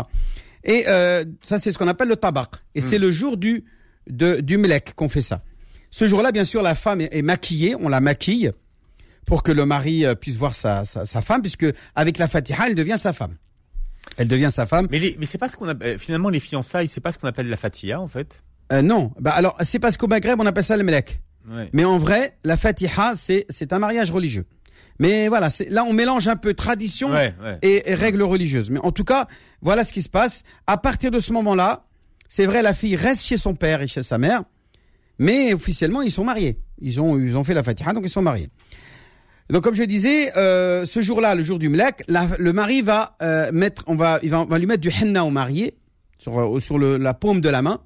Et 0.65 0.85
ça, 1.43 1.59
c'est 1.59 1.73
ce 1.73 1.79
qu'on 1.79 1.89
appelle 1.89 2.09
le 2.09 2.17
tabac. 2.17 2.51
Et 2.75 2.81
c'est 2.81 2.99
hmm. 2.99 3.03
le 3.03 3.11
jour 3.11 3.37
du 3.37 3.65
de, 4.09 4.41
du 4.41 4.61
qu'on 4.95 5.09
fait 5.09 5.21
ça. 5.21 5.43
Ce 5.91 6.07
jour-là, 6.07 6.31
bien 6.31 6.45
sûr, 6.45 6.63
la 6.63 6.75
femme 6.75 7.01
est, 7.01 7.23
maquillée. 7.23 7.75
On 7.81 7.89
la 7.89 8.01
maquille 8.01 8.53
pour 9.25 9.43
que 9.43 9.51
le 9.51 9.67
mari 9.67 10.05
puisse 10.21 10.37
voir 10.37 10.55
sa, 10.55 10.85
sa, 10.85 11.05
sa 11.07 11.23
femme, 11.23 11.43
puisque 11.43 11.67
avec 11.95 12.19
la 12.19 12.29
fatiha, 12.29 12.69
elle 12.69 12.75
devient 12.75 12.99
sa 12.99 13.13
femme. 13.13 13.37
Elle 14.17 14.29
devient 14.29 14.51
sa 14.51 14.67
femme. 14.67 14.89
Mais, 14.91 15.17
mais 15.19 15.27
c'est 15.27 15.39
pas 15.39 15.49
ce 15.49 15.57
qu'on 15.57 15.69
appelle, 15.69 15.99
finalement, 15.99 16.29
les 16.29 16.41
fiançailles, 16.41 16.89
c'est 16.89 17.01
pas 17.01 17.13
ce 17.13 17.19
qu'on 17.19 17.29
appelle 17.29 17.49
la 17.49 17.57
fatiha, 17.57 18.01
en 18.01 18.09
fait 18.09 18.43
euh, 18.73 18.83
Non. 18.83 19.13
Bah, 19.21 19.33
alors, 19.33 19.57
c'est 19.63 19.79
parce 19.79 19.97
qu'au 19.97 20.07
Maghreb, 20.07 20.41
on 20.41 20.47
appelle 20.47 20.65
ça 20.65 20.77
le 20.77 20.85
melek. 20.85 21.21
Mais 21.73 21.85
en 21.85 21.97
vrai, 21.97 22.37
la 22.43 22.57
fatiha, 22.57 23.15
c'est, 23.17 23.47
c'est 23.51 23.73
un 23.73 23.79
mariage 23.79 24.11
religieux. 24.11 24.47
Mais 24.99 25.29
voilà, 25.29 25.49
là, 25.69 25.85
on 25.85 25.93
mélange 25.93 26.27
un 26.29 26.37
peu 26.37 26.55
tradition 26.55 27.11
Et, 27.63 27.83
règles 27.87 28.23
religieuses. 28.23 28.71
Mais 28.71 28.81
en 28.81 28.93
tout 28.93 29.05
cas, 29.05 29.27
voilà 29.61 29.85
ce 29.85 29.93
qui 29.93 30.03
se 30.03 30.09
passe. 30.09 30.43
À 30.67 30.77
partir 30.77 31.11
de 31.11 31.19
ce 31.19 31.33
moment-là, 31.33 31.87
c'est 32.29 32.47
vrai, 32.47 32.63
la 32.63 32.75
fille 32.75 32.97
reste 32.97 33.25
chez 33.25 33.37
son 33.37 33.55
père 33.55 33.83
et 33.83 33.89
chez 33.89 34.03
sa 34.03 34.19
mère. 34.19 34.43
Mais 35.19 35.55
officiellement, 35.55 36.03
ils 36.03 36.11
sont 36.11 36.25
mariés. 36.25 36.59
Ils 36.81 37.01
ont, 37.01 37.19
ils 37.19 37.37
ont 37.37 37.45
fait 37.45 37.55
la 37.55 37.63
fatiha, 37.63 37.93
donc 37.93 38.05
ils 38.05 38.11
sont 38.11 38.23
mariés. 38.23 38.49
Donc 39.51 39.63
comme 39.63 39.75
je 39.75 39.85
disais, 39.85 40.37
euh, 40.37 40.87
ce 40.87 41.01
jour-là, 41.01 41.35
le 41.35 41.43
jour 41.43 41.59
du 41.59 41.69
mlek, 41.69 42.03
le 42.09 42.53
mari 42.53 42.83
va 42.83 43.17
euh, 43.23 43.51
mettre, 43.53 43.85
on 43.87 43.95
va, 43.95 44.19
il 44.23 44.31
va, 44.31 44.45
va, 44.45 44.59
lui 44.59 44.67
mettre 44.67 44.81
du 44.81 44.91
henna 44.91 45.25
au 45.25 45.31
marié 45.31 45.75
sur 46.19 46.39
euh, 46.39 46.61
sur 46.61 46.79
le, 46.79 46.97
la 46.97 47.15
paume 47.15 47.41
de 47.41 47.49
la 47.49 47.63
main. 47.63 47.81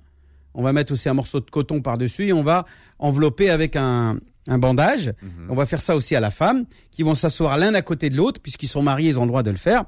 On 0.55 0.63
va 0.63 0.73
mettre 0.73 0.93
aussi 0.93 1.09
un 1.09 1.15
morceau 1.15 1.41
de 1.41 1.51
coton 1.51 1.81
par 1.81 1.99
dessus 1.99 2.29
et 2.29 2.33
on 2.33 2.43
va 2.43 2.65
envelopper 2.99 3.51
avec 3.51 3.77
un, 3.77 4.19
un 4.49 4.59
bandage. 4.59 5.13
Mhm. 5.23 5.47
On 5.51 5.55
va 5.55 5.67
faire 5.67 5.81
ça 5.81 5.95
aussi 5.95 6.17
à 6.17 6.21
la 6.21 6.31
femme, 6.31 6.65
qui 6.91 7.03
vont 7.03 7.15
s'asseoir 7.15 7.57
l'un 7.59 7.75
à 7.75 7.83
côté 7.83 8.09
de 8.11 8.17
l'autre 8.17 8.41
puisqu'ils 8.41 8.69
sont 8.69 8.83
mariés, 8.83 9.11
ils 9.11 9.19
ont 9.19 9.25
le 9.25 9.29
droit 9.29 9.43
de 9.43 9.51
le 9.51 9.57
faire. 9.57 9.85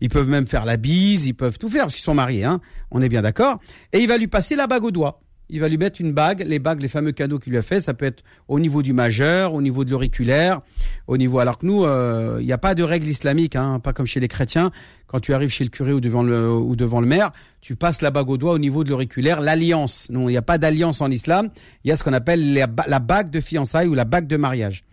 Ils 0.00 0.10
peuvent 0.10 0.28
même 0.28 0.46
faire 0.46 0.64
la 0.64 0.76
bise, 0.76 1.26
ils 1.26 1.34
peuvent 1.34 1.58
tout 1.58 1.68
faire 1.68 1.84
parce 1.84 1.94
qu'ils 1.94 2.04
sont 2.04 2.14
mariés. 2.14 2.44
Hein. 2.44 2.60
On 2.90 3.02
est 3.02 3.08
bien 3.08 3.22
d'accord. 3.22 3.58
Et 3.92 3.98
il 3.98 4.08
va 4.08 4.16
lui 4.16 4.28
passer 4.28 4.54
la 4.54 4.66
bague 4.66 4.84
au 4.84 4.90
doigt 4.90 5.20
il 5.48 5.60
va 5.60 5.68
lui 5.68 5.78
mettre 5.78 6.00
une 6.00 6.12
bague, 6.12 6.44
les 6.46 6.58
bagues, 6.58 6.82
les 6.82 6.88
fameux 6.88 7.12
cadeaux 7.12 7.38
qu'il 7.38 7.52
lui 7.52 7.58
a 7.58 7.62
fait, 7.62 7.80
ça 7.80 7.94
peut 7.94 8.04
être 8.04 8.24
au 8.48 8.58
niveau 8.58 8.82
du 8.82 8.92
majeur, 8.92 9.54
au 9.54 9.62
niveau 9.62 9.84
de 9.84 9.90
l'auriculaire, 9.90 10.60
au 11.06 11.16
niveau. 11.16 11.38
Alors 11.38 11.58
que 11.58 11.66
nous, 11.66 11.84
euh, 11.84 12.38
il 12.40 12.46
n'y 12.46 12.52
a 12.52 12.58
pas 12.58 12.74
de 12.74 12.82
règle 12.82 13.06
islamique, 13.06 13.54
hein, 13.54 13.80
pas 13.80 13.92
comme 13.92 14.06
chez 14.06 14.20
les 14.20 14.28
chrétiens. 14.28 14.70
Quand 15.06 15.20
tu 15.20 15.34
arrives 15.34 15.50
chez 15.50 15.62
le 15.62 15.70
curé 15.70 15.92
ou 15.92 16.00
devant 16.00 16.24
le 16.24 16.50
ou 16.50 16.74
devant 16.74 17.00
le 17.00 17.06
maire, 17.06 17.30
tu 17.60 17.76
passes 17.76 18.02
la 18.02 18.10
bague 18.10 18.28
au 18.28 18.36
doigt 18.36 18.52
au 18.52 18.58
niveau 18.58 18.82
de 18.82 18.90
l'auriculaire, 18.90 19.40
l'alliance. 19.40 20.08
Non, 20.10 20.28
il 20.28 20.32
n'y 20.32 20.38
a 20.38 20.42
pas 20.42 20.58
d'alliance 20.58 21.00
en 21.00 21.10
islam. 21.10 21.50
Il 21.84 21.88
y 21.88 21.92
a 21.92 21.96
ce 21.96 22.02
qu'on 22.02 22.12
appelle 22.12 22.54
la, 22.54 22.98
bague 22.98 23.30
de 23.30 23.40
fiançailles 23.40 23.88
ou 23.88 23.94
la 23.94 24.04
bague 24.04 24.26
de 24.26 24.36
mariage. 24.36 24.84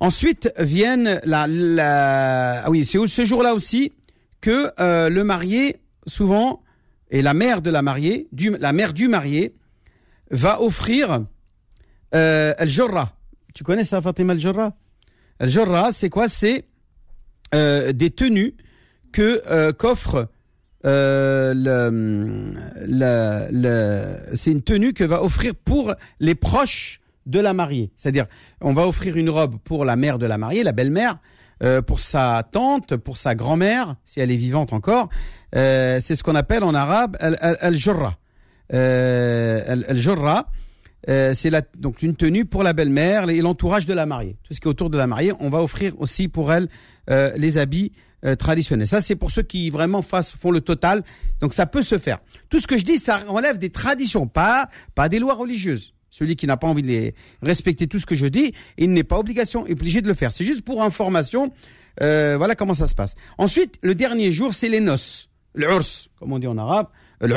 Ensuite 0.00 0.52
viennent 0.58 1.20
la, 1.24 1.46
la 1.46 2.62
ah 2.64 2.70
oui, 2.70 2.84
c'est 2.84 3.04
ce 3.06 3.24
jour-là 3.24 3.54
aussi 3.54 3.92
que 4.40 4.70
euh, 4.80 5.08
le 5.08 5.24
marié 5.24 5.76
souvent 6.06 6.62
et 7.10 7.22
la 7.22 7.34
mère 7.34 7.62
de 7.62 7.70
la 7.70 7.82
mariée, 7.82 8.28
du, 8.32 8.50
la 8.58 8.72
mère 8.72 8.92
du 8.92 9.08
marié, 9.08 9.54
va 10.30 10.60
offrir 10.60 11.24
euh, 12.14 12.54
Al-Jorra. 12.58 13.14
Tu 13.54 13.64
connais 13.64 13.84
ça, 13.84 14.00
Fatima 14.00 14.32
Al-Jorra? 14.32 14.72
Al-Jorra, 15.40 15.92
c'est 15.92 16.10
quoi? 16.10 16.28
C'est 16.28 16.64
euh, 17.54 17.92
des 17.92 18.10
tenues 18.10 18.54
que 19.12 19.42
euh, 19.50 19.72
qu'offre 19.72 20.28
euh, 20.84 21.54
le, 21.54 22.62
le, 22.86 23.48
le 23.50 24.36
c'est 24.36 24.52
une 24.52 24.62
tenue 24.62 24.92
que 24.92 25.04
va 25.04 25.22
offrir 25.22 25.54
pour 25.54 25.94
les 26.20 26.34
proches 26.34 27.00
de 27.26 27.40
la 27.40 27.52
mariée. 27.52 27.90
C'est-à-dire, 27.96 28.26
on 28.60 28.72
va 28.72 28.86
offrir 28.86 29.16
une 29.16 29.30
robe 29.30 29.58
pour 29.64 29.84
la 29.84 29.96
mère 29.96 30.18
de 30.18 30.26
la 30.26 30.38
mariée, 30.38 30.62
la 30.62 30.72
belle-mère, 30.72 31.18
euh, 31.62 31.82
pour 31.82 32.00
sa 32.00 32.42
tante, 32.50 32.96
pour 32.96 33.16
sa 33.16 33.34
grand-mère, 33.34 33.96
si 34.04 34.20
elle 34.20 34.30
est 34.30 34.36
vivante 34.36 34.72
encore. 34.72 35.08
Euh, 35.54 36.00
c'est 36.02 36.14
ce 36.16 36.22
qu'on 36.22 36.34
appelle 36.36 36.64
en 36.64 36.74
arabe 36.74 37.16
al-jorra. 37.20 38.16
Euh, 38.72 39.82
al-jorra, 39.88 40.50
euh, 41.08 41.32
c'est 41.34 41.50
donc 41.76 42.02
une 42.02 42.16
tenue 42.16 42.44
pour 42.44 42.62
la 42.62 42.72
belle-mère 42.72 43.30
et 43.30 43.40
l'entourage 43.40 43.86
de 43.86 43.94
la 43.94 44.06
mariée. 44.06 44.36
Tout 44.44 44.54
ce 44.54 44.60
qui 44.60 44.66
est 44.66 44.70
autour 44.70 44.90
de 44.90 44.98
la 44.98 45.06
mariée, 45.06 45.32
on 45.40 45.48
va 45.48 45.62
offrir 45.62 45.94
aussi 45.98 46.28
pour 46.28 46.52
elle 46.52 46.68
euh, 47.10 47.32
les 47.36 47.56
habits 47.56 47.92
euh, 48.24 48.34
traditionnels. 48.34 48.86
Ça, 48.86 49.00
c'est 49.00 49.16
pour 49.16 49.30
ceux 49.30 49.42
qui 49.42 49.70
vraiment 49.70 50.02
fassent, 50.02 50.32
font 50.32 50.50
le 50.50 50.60
total. 50.60 51.02
Donc 51.40 51.54
ça 51.54 51.66
peut 51.66 51.82
se 51.82 51.98
faire. 51.98 52.18
Tout 52.48 52.60
ce 52.60 52.66
que 52.66 52.76
je 52.76 52.84
dis, 52.84 52.96
ça 52.96 53.16
relève 53.16 53.58
des 53.58 53.70
traditions, 53.70 54.26
pas 54.26 54.68
pas 54.94 55.08
des 55.08 55.18
lois 55.18 55.34
religieuses. 55.34 55.94
Celui 56.10 56.36
qui 56.36 56.46
n'a 56.46 56.56
pas 56.56 56.66
envie 56.66 56.82
de 56.82 56.88
les 56.88 57.14
respecter 57.42 57.86
tout 57.86 58.00
ce 58.00 58.06
que 58.06 58.14
je 58.14 58.26
dis, 58.26 58.52
il 58.76 58.92
n'est 58.92 59.04
pas 59.04 59.18
obligation, 59.18 59.64
obligé 59.70 60.00
de 60.00 60.08
le 60.08 60.14
faire. 60.14 60.32
C'est 60.32 60.44
juste 60.44 60.62
pour 60.62 60.82
information. 60.82 61.52
Euh, 62.02 62.36
voilà 62.36 62.54
comment 62.54 62.74
ça 62.74 62.86
se 62.88 62.94
passe. 62.94 63.14
Ensuite, 63.38 63.78
le 63.82 63.94
dernier 63.94 64.32
jour, 64.32 64.52
c'est 64.52 64.68
les 64.68 64.80
noces. 64.80 65.28
Le 65.54 65.68
comme 66.18 66.32
on 66.32 66.38
dit 66.38 66.46
en 66.46 66.58
arabe. 66.58 66.88
Le 67.20 67.36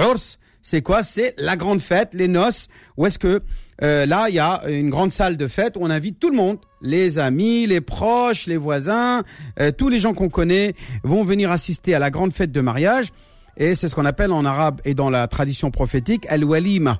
c'est 0.62 0.82
quoi? 0.82 1.04
C'est 1.04 1.34
la 1.38 1.56
grande 1.56 1.82
fête, 1.82 2.14
les 2.14 2.28
noces, 2.28 2.68
où 2.98 3.06
est-ce 3.06 3.20
que 3.20 3.42
euh, 3.84 4.06
là, 4.06 4.28
il 4.30 4.36
y 4.36 4.40
a 4.40 4.62
une 4.68 4.90
grande 4.90 5.12
salle 5.12 5.38
de 5.38 5.48
fête 5.48 5.76
où 5.76 5.80
on 5.82 5.90
invite 5.90 6.20
tout 6.20 6.30
le 6.30 6.36
monde, 6.36 6.58
les 6.82 7.18
amis, 7.18 7.66
les 7.66 7.82
proches, 7.82 8.46
les 8.46 8.58
voisins, 8.58 9.24
euh, 9.60 9.72
tous 9.72 9.90
les 9.90 9.98
gens 9.98 10.14
qu'on 10.14 10.30
connaît 10.30 10.76
vont 11.04 11.24
venir 11.24 11.50
assister 11.50 11.96
à 11.96 12.00
la 12.00 12.12
grande 12.12 12.34
fête 12.34 12.52
de 12.52 12.62
mariage. 12.62 13.08
Et 13.58 13.74
c'est 13.74 13.90
ce 13.90 13.96
qu'on 13.96 14.06
appelle 14.06 14.32
en 14.32 14.46
arabe 14.46 14.82
et 14.86 14.94
dans 14.94 15.10
la 15.10 15.28
tradition 15.28 15.72
prophétique 15.72 16.26
al-walima. 16.30 17.00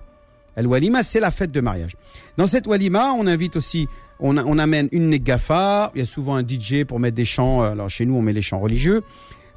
Al-walima, 0.56 1.04
c'est 1.04 1.20
la 1.20 1.32
fête 1.32 1.52
de 1.52 1.62
mariage. 1.62 1.92
Dans 2.38 2.48
cette 2.48 2.66
walima, 2.68 3.14
on 3.18 3.28
invite 3.28 3.56
aussi, 3.56 3.88
on, 4.20 4.38
on 4.38 4.58
amène 4.58 4.90
une 4.92 5.08
negafa, 5.08 5.92
il 5.96 6.00
y 6.00 6.02
a 6.02 6.06
souvent 6.06 6.36
un 6.36 6.46
DJ 6.46 6.84
pour 6.84 7.00
mettre 7.00 7.16
des 7.16 7.26
chants, 7.26 7.62
alors 7.62 7.90
chez 7.90 8.06
nous 8.06 8.16
on 8.16 8.22
met 8.22 8.34
les 8.34 8.42
chants 8.42 8.60
religieux, 8.60 9.02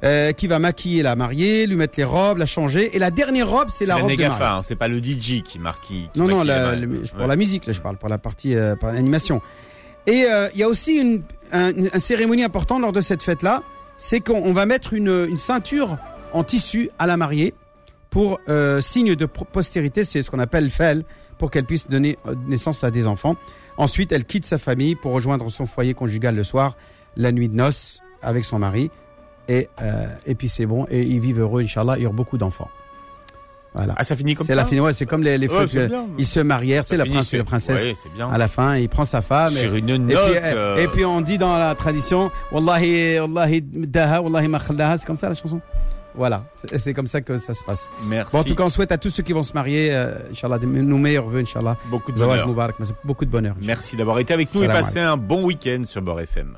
euh, 0.03 0.33
qui 0.33 0.47
va 0.47 0.59
maquiller 0.59 1.01
la 1.03 1.15
mariée, 1.15 1.65
lui 1.67 1.75
mettre 1.75 1.97
les 1.97 2.03
robes, 2.03 2.37
la 2.37 2.45
changer. 2.45 2.95
Et 2.95 2.99
la 2.99 3.11
dernière 3.11 3.49
robe, 3.49 3.69
c'est 3.69 3.85
la, 3.85 3.95
robe 3.95 4.11
de 4.11 4.17
mariée. 4.17 4.43
Hein, 4.43 4.61
c'est 4.63 4.75
pas 4.75 4.87
le 4.87 4.99
DJ 4.99 5.41
qui 5.41 5.57
marque. 5.57 5.85
Qui 5.85 6.09
non, 6.15 6.27
non, 6.27 6.43
la, 6.43 6.73
pour 7.17 7.27
la 7.27 7.35
musique, 7.35 7.65
là, 7.65 7.73
je 7.73 7.81
parle, 7.81 7.97
pour 7.97 8.09
la 8.09 8.17
partie, 8.17 8.55
euh, 8.55 8.75
pour 8.75 8.89
l'animation. 8.89 9.41
Et 10.05 10.25
euh, 10.25 10.49
il 10.53 10.59
y 10.59 10.63
a 10.63 10.67
aussi 10.67 10.95
une, 10.95 11.23
une, 11.53 11.89
cérémonie 11.99 12.43
importante 12.43 12.81
lors 12.81 12.91
de 12.91 13.01
cette 13.01 13.23
fête-là, 13.23 13.63
c'est 13.97 14.19
qu'on 14.19 14.53
va 14.53 14.65
mettre 14.65 14.93
une, 14.93 15.27
une, 15.29 15.37
ceinture 15.37 15.97
en 16.33 16.43
tissu 16.43 16.89
à 16.99 17.07
la 17.07 17.17
mariée 17.17 17.53
pour 18.09 18.39
signe 18.79 19.15
de 19.15 19.25
postérité, 19.25 20.05
c'est 20.05 20.21
ce 20.21 20.31
qu'on 20.31 20.39
appelle 20.39 20.69
fel, 20.69 21.03
pour 21.37 21.51
qu'elle 21.51 21.65
puisse 21.65 21.89
donner 21.89 22.17
naissance 22.47 22.83
à 22.83 22.91
des 22.91 23.07
enfants. 23.07 23.35
Ensuite, 23.77 24.11
elle 24.11 24.23
quitte 24.23 24.45
sa 24.45 24.57
famille 24.57 24.95
pour 24.95 25.11
rejoindre 25.11 25.49
son 25.49 25.65
foyer 25.65 25.93
conjugal 25.93 26.35
le 26.35 26.43
soir, 26.43 26.77
la 27.17 27.31
nuit 27.31 27.49
de 27.49 27.55
noces 27.55 28.01
avec 28.21 28.45
son 28.45 28.59
mari. 28.59 28.89
Et, 29.47 29.69
euh, 29.81 30.07
et 30.25 30.35
puis 30.35 30.49
c'est 30.49 30.65
bon. 30.65 30.85
Et 30.89 31.01
ils 31.01 31.19
vivent 31.19 31.39
heureux, 31.39 31.61
Inch'Allah. 31.61 31.97
Ils 31.99 32.07
ont 32.07 32.13
beaucoup 32.13 32.37
d'enfants. 32.37 32.69
Voilà. 33.75 33.93
Ah, 33.97 34.05
ça 34.05 34.15
finit 34.15 34.35
comme 34.35 34.47
ça 34.47 34.55
la 34.55 34.63
fin, 34.63 34.79
ouais, 34.79 34.93
c'est 34.93 35.05
comme 35.05 35.21
les, 35.21 35.37
les 35.37 35.49
ouais. 35.49 35.65
Ils 36.17 36.25
se 36.25 36.39
marièrent, 36.39 36.85
c'est 36.87 36.95
la, 36.95 37.05
prince, 37.05 37.33
la 37.33 37.43
princesse. 37.43 37.83
Ouais, 37.83 37.95
bien. 38.15 38.29
À 38.31 38.37
la 38.37 38.47
fin, 38.47 38.77
il 38.77 38.87
prend 38.87 39.03
sa 39.03 39.21
femme. 39.21 39.53
Sur 39.53 39.75
et, 39.75 39.79
une 39.79 39.97
note. 39.97 40.11
Et 40.11 40.39
puis, 40.39 40.39
euh... 40.43 40.77
et 40.77 40.87
puis, 40.87 41.03
on 41.03 41.19
dit 41.19 41.37
dans 41.37 41.57
la 41.57 41.75
tradition, 41.75 42.31
Wallahi, 42.53 43.19
Wallahi 43.19 43.61
daha, 43.61 44.21
Wallahi 44.21 44.49
c'est 44.97 45.05
comme 45.05 45.17
ça 45.17 45.27
la 45.27 45.35
chanson. 45.35 45.59
Voilà, 46.17 46.45
c'est 46.77 46.93
comme 46.93 47.07
ça 47.07 47.19
que 47.19 47.35
ça 47.35 47.53
se 47.53 47.65
passe. 47.65 47.89
Merci. 48.05 48.31
Bon, 48.31 48.39
en 48.39 48.43
tout 48.45 48.55
cas, 48.55 48.63
on 48.63 48.69
souhaite 48.69 48.93
à 48.93 48.97
tous 48.97 49.09
ceux 49.09 49.23
qui 49.23 49.33
vont 49.33 49.43
se 49.43 49.51
marier, 49.51 49.89
euh, 49.91 50.15
Inch'Allah, 50.31 50.59
nos 50.59 50.97
meilleurs 50.97 51.25
voeux, 51.25 51.39
Inch'Allah. 51.39 51.75
Beaucoup 51.91 52.13
de 52.13 52.17
bonheur. 52.17 52.47
Mubarak, 52.47 52.77
beaucoup 53.03 53.25
de 53.25 53.29
bonheur. 53.29 53.55
Merci 53.61 53.97
d'avoir 53.97 54.19
été 54.19 54.33
avec 54.33 54.53
nous 54.55 54.61
Salam 54.61 54.77
et 54.77 54.79
passez 54.79 54.99
un 54.99 55.17
bon 55.17 55.43
week-end 55.43 55.83
sur 55.83 56.01
Bord 56.01 56.21
FM. 56.21 56.57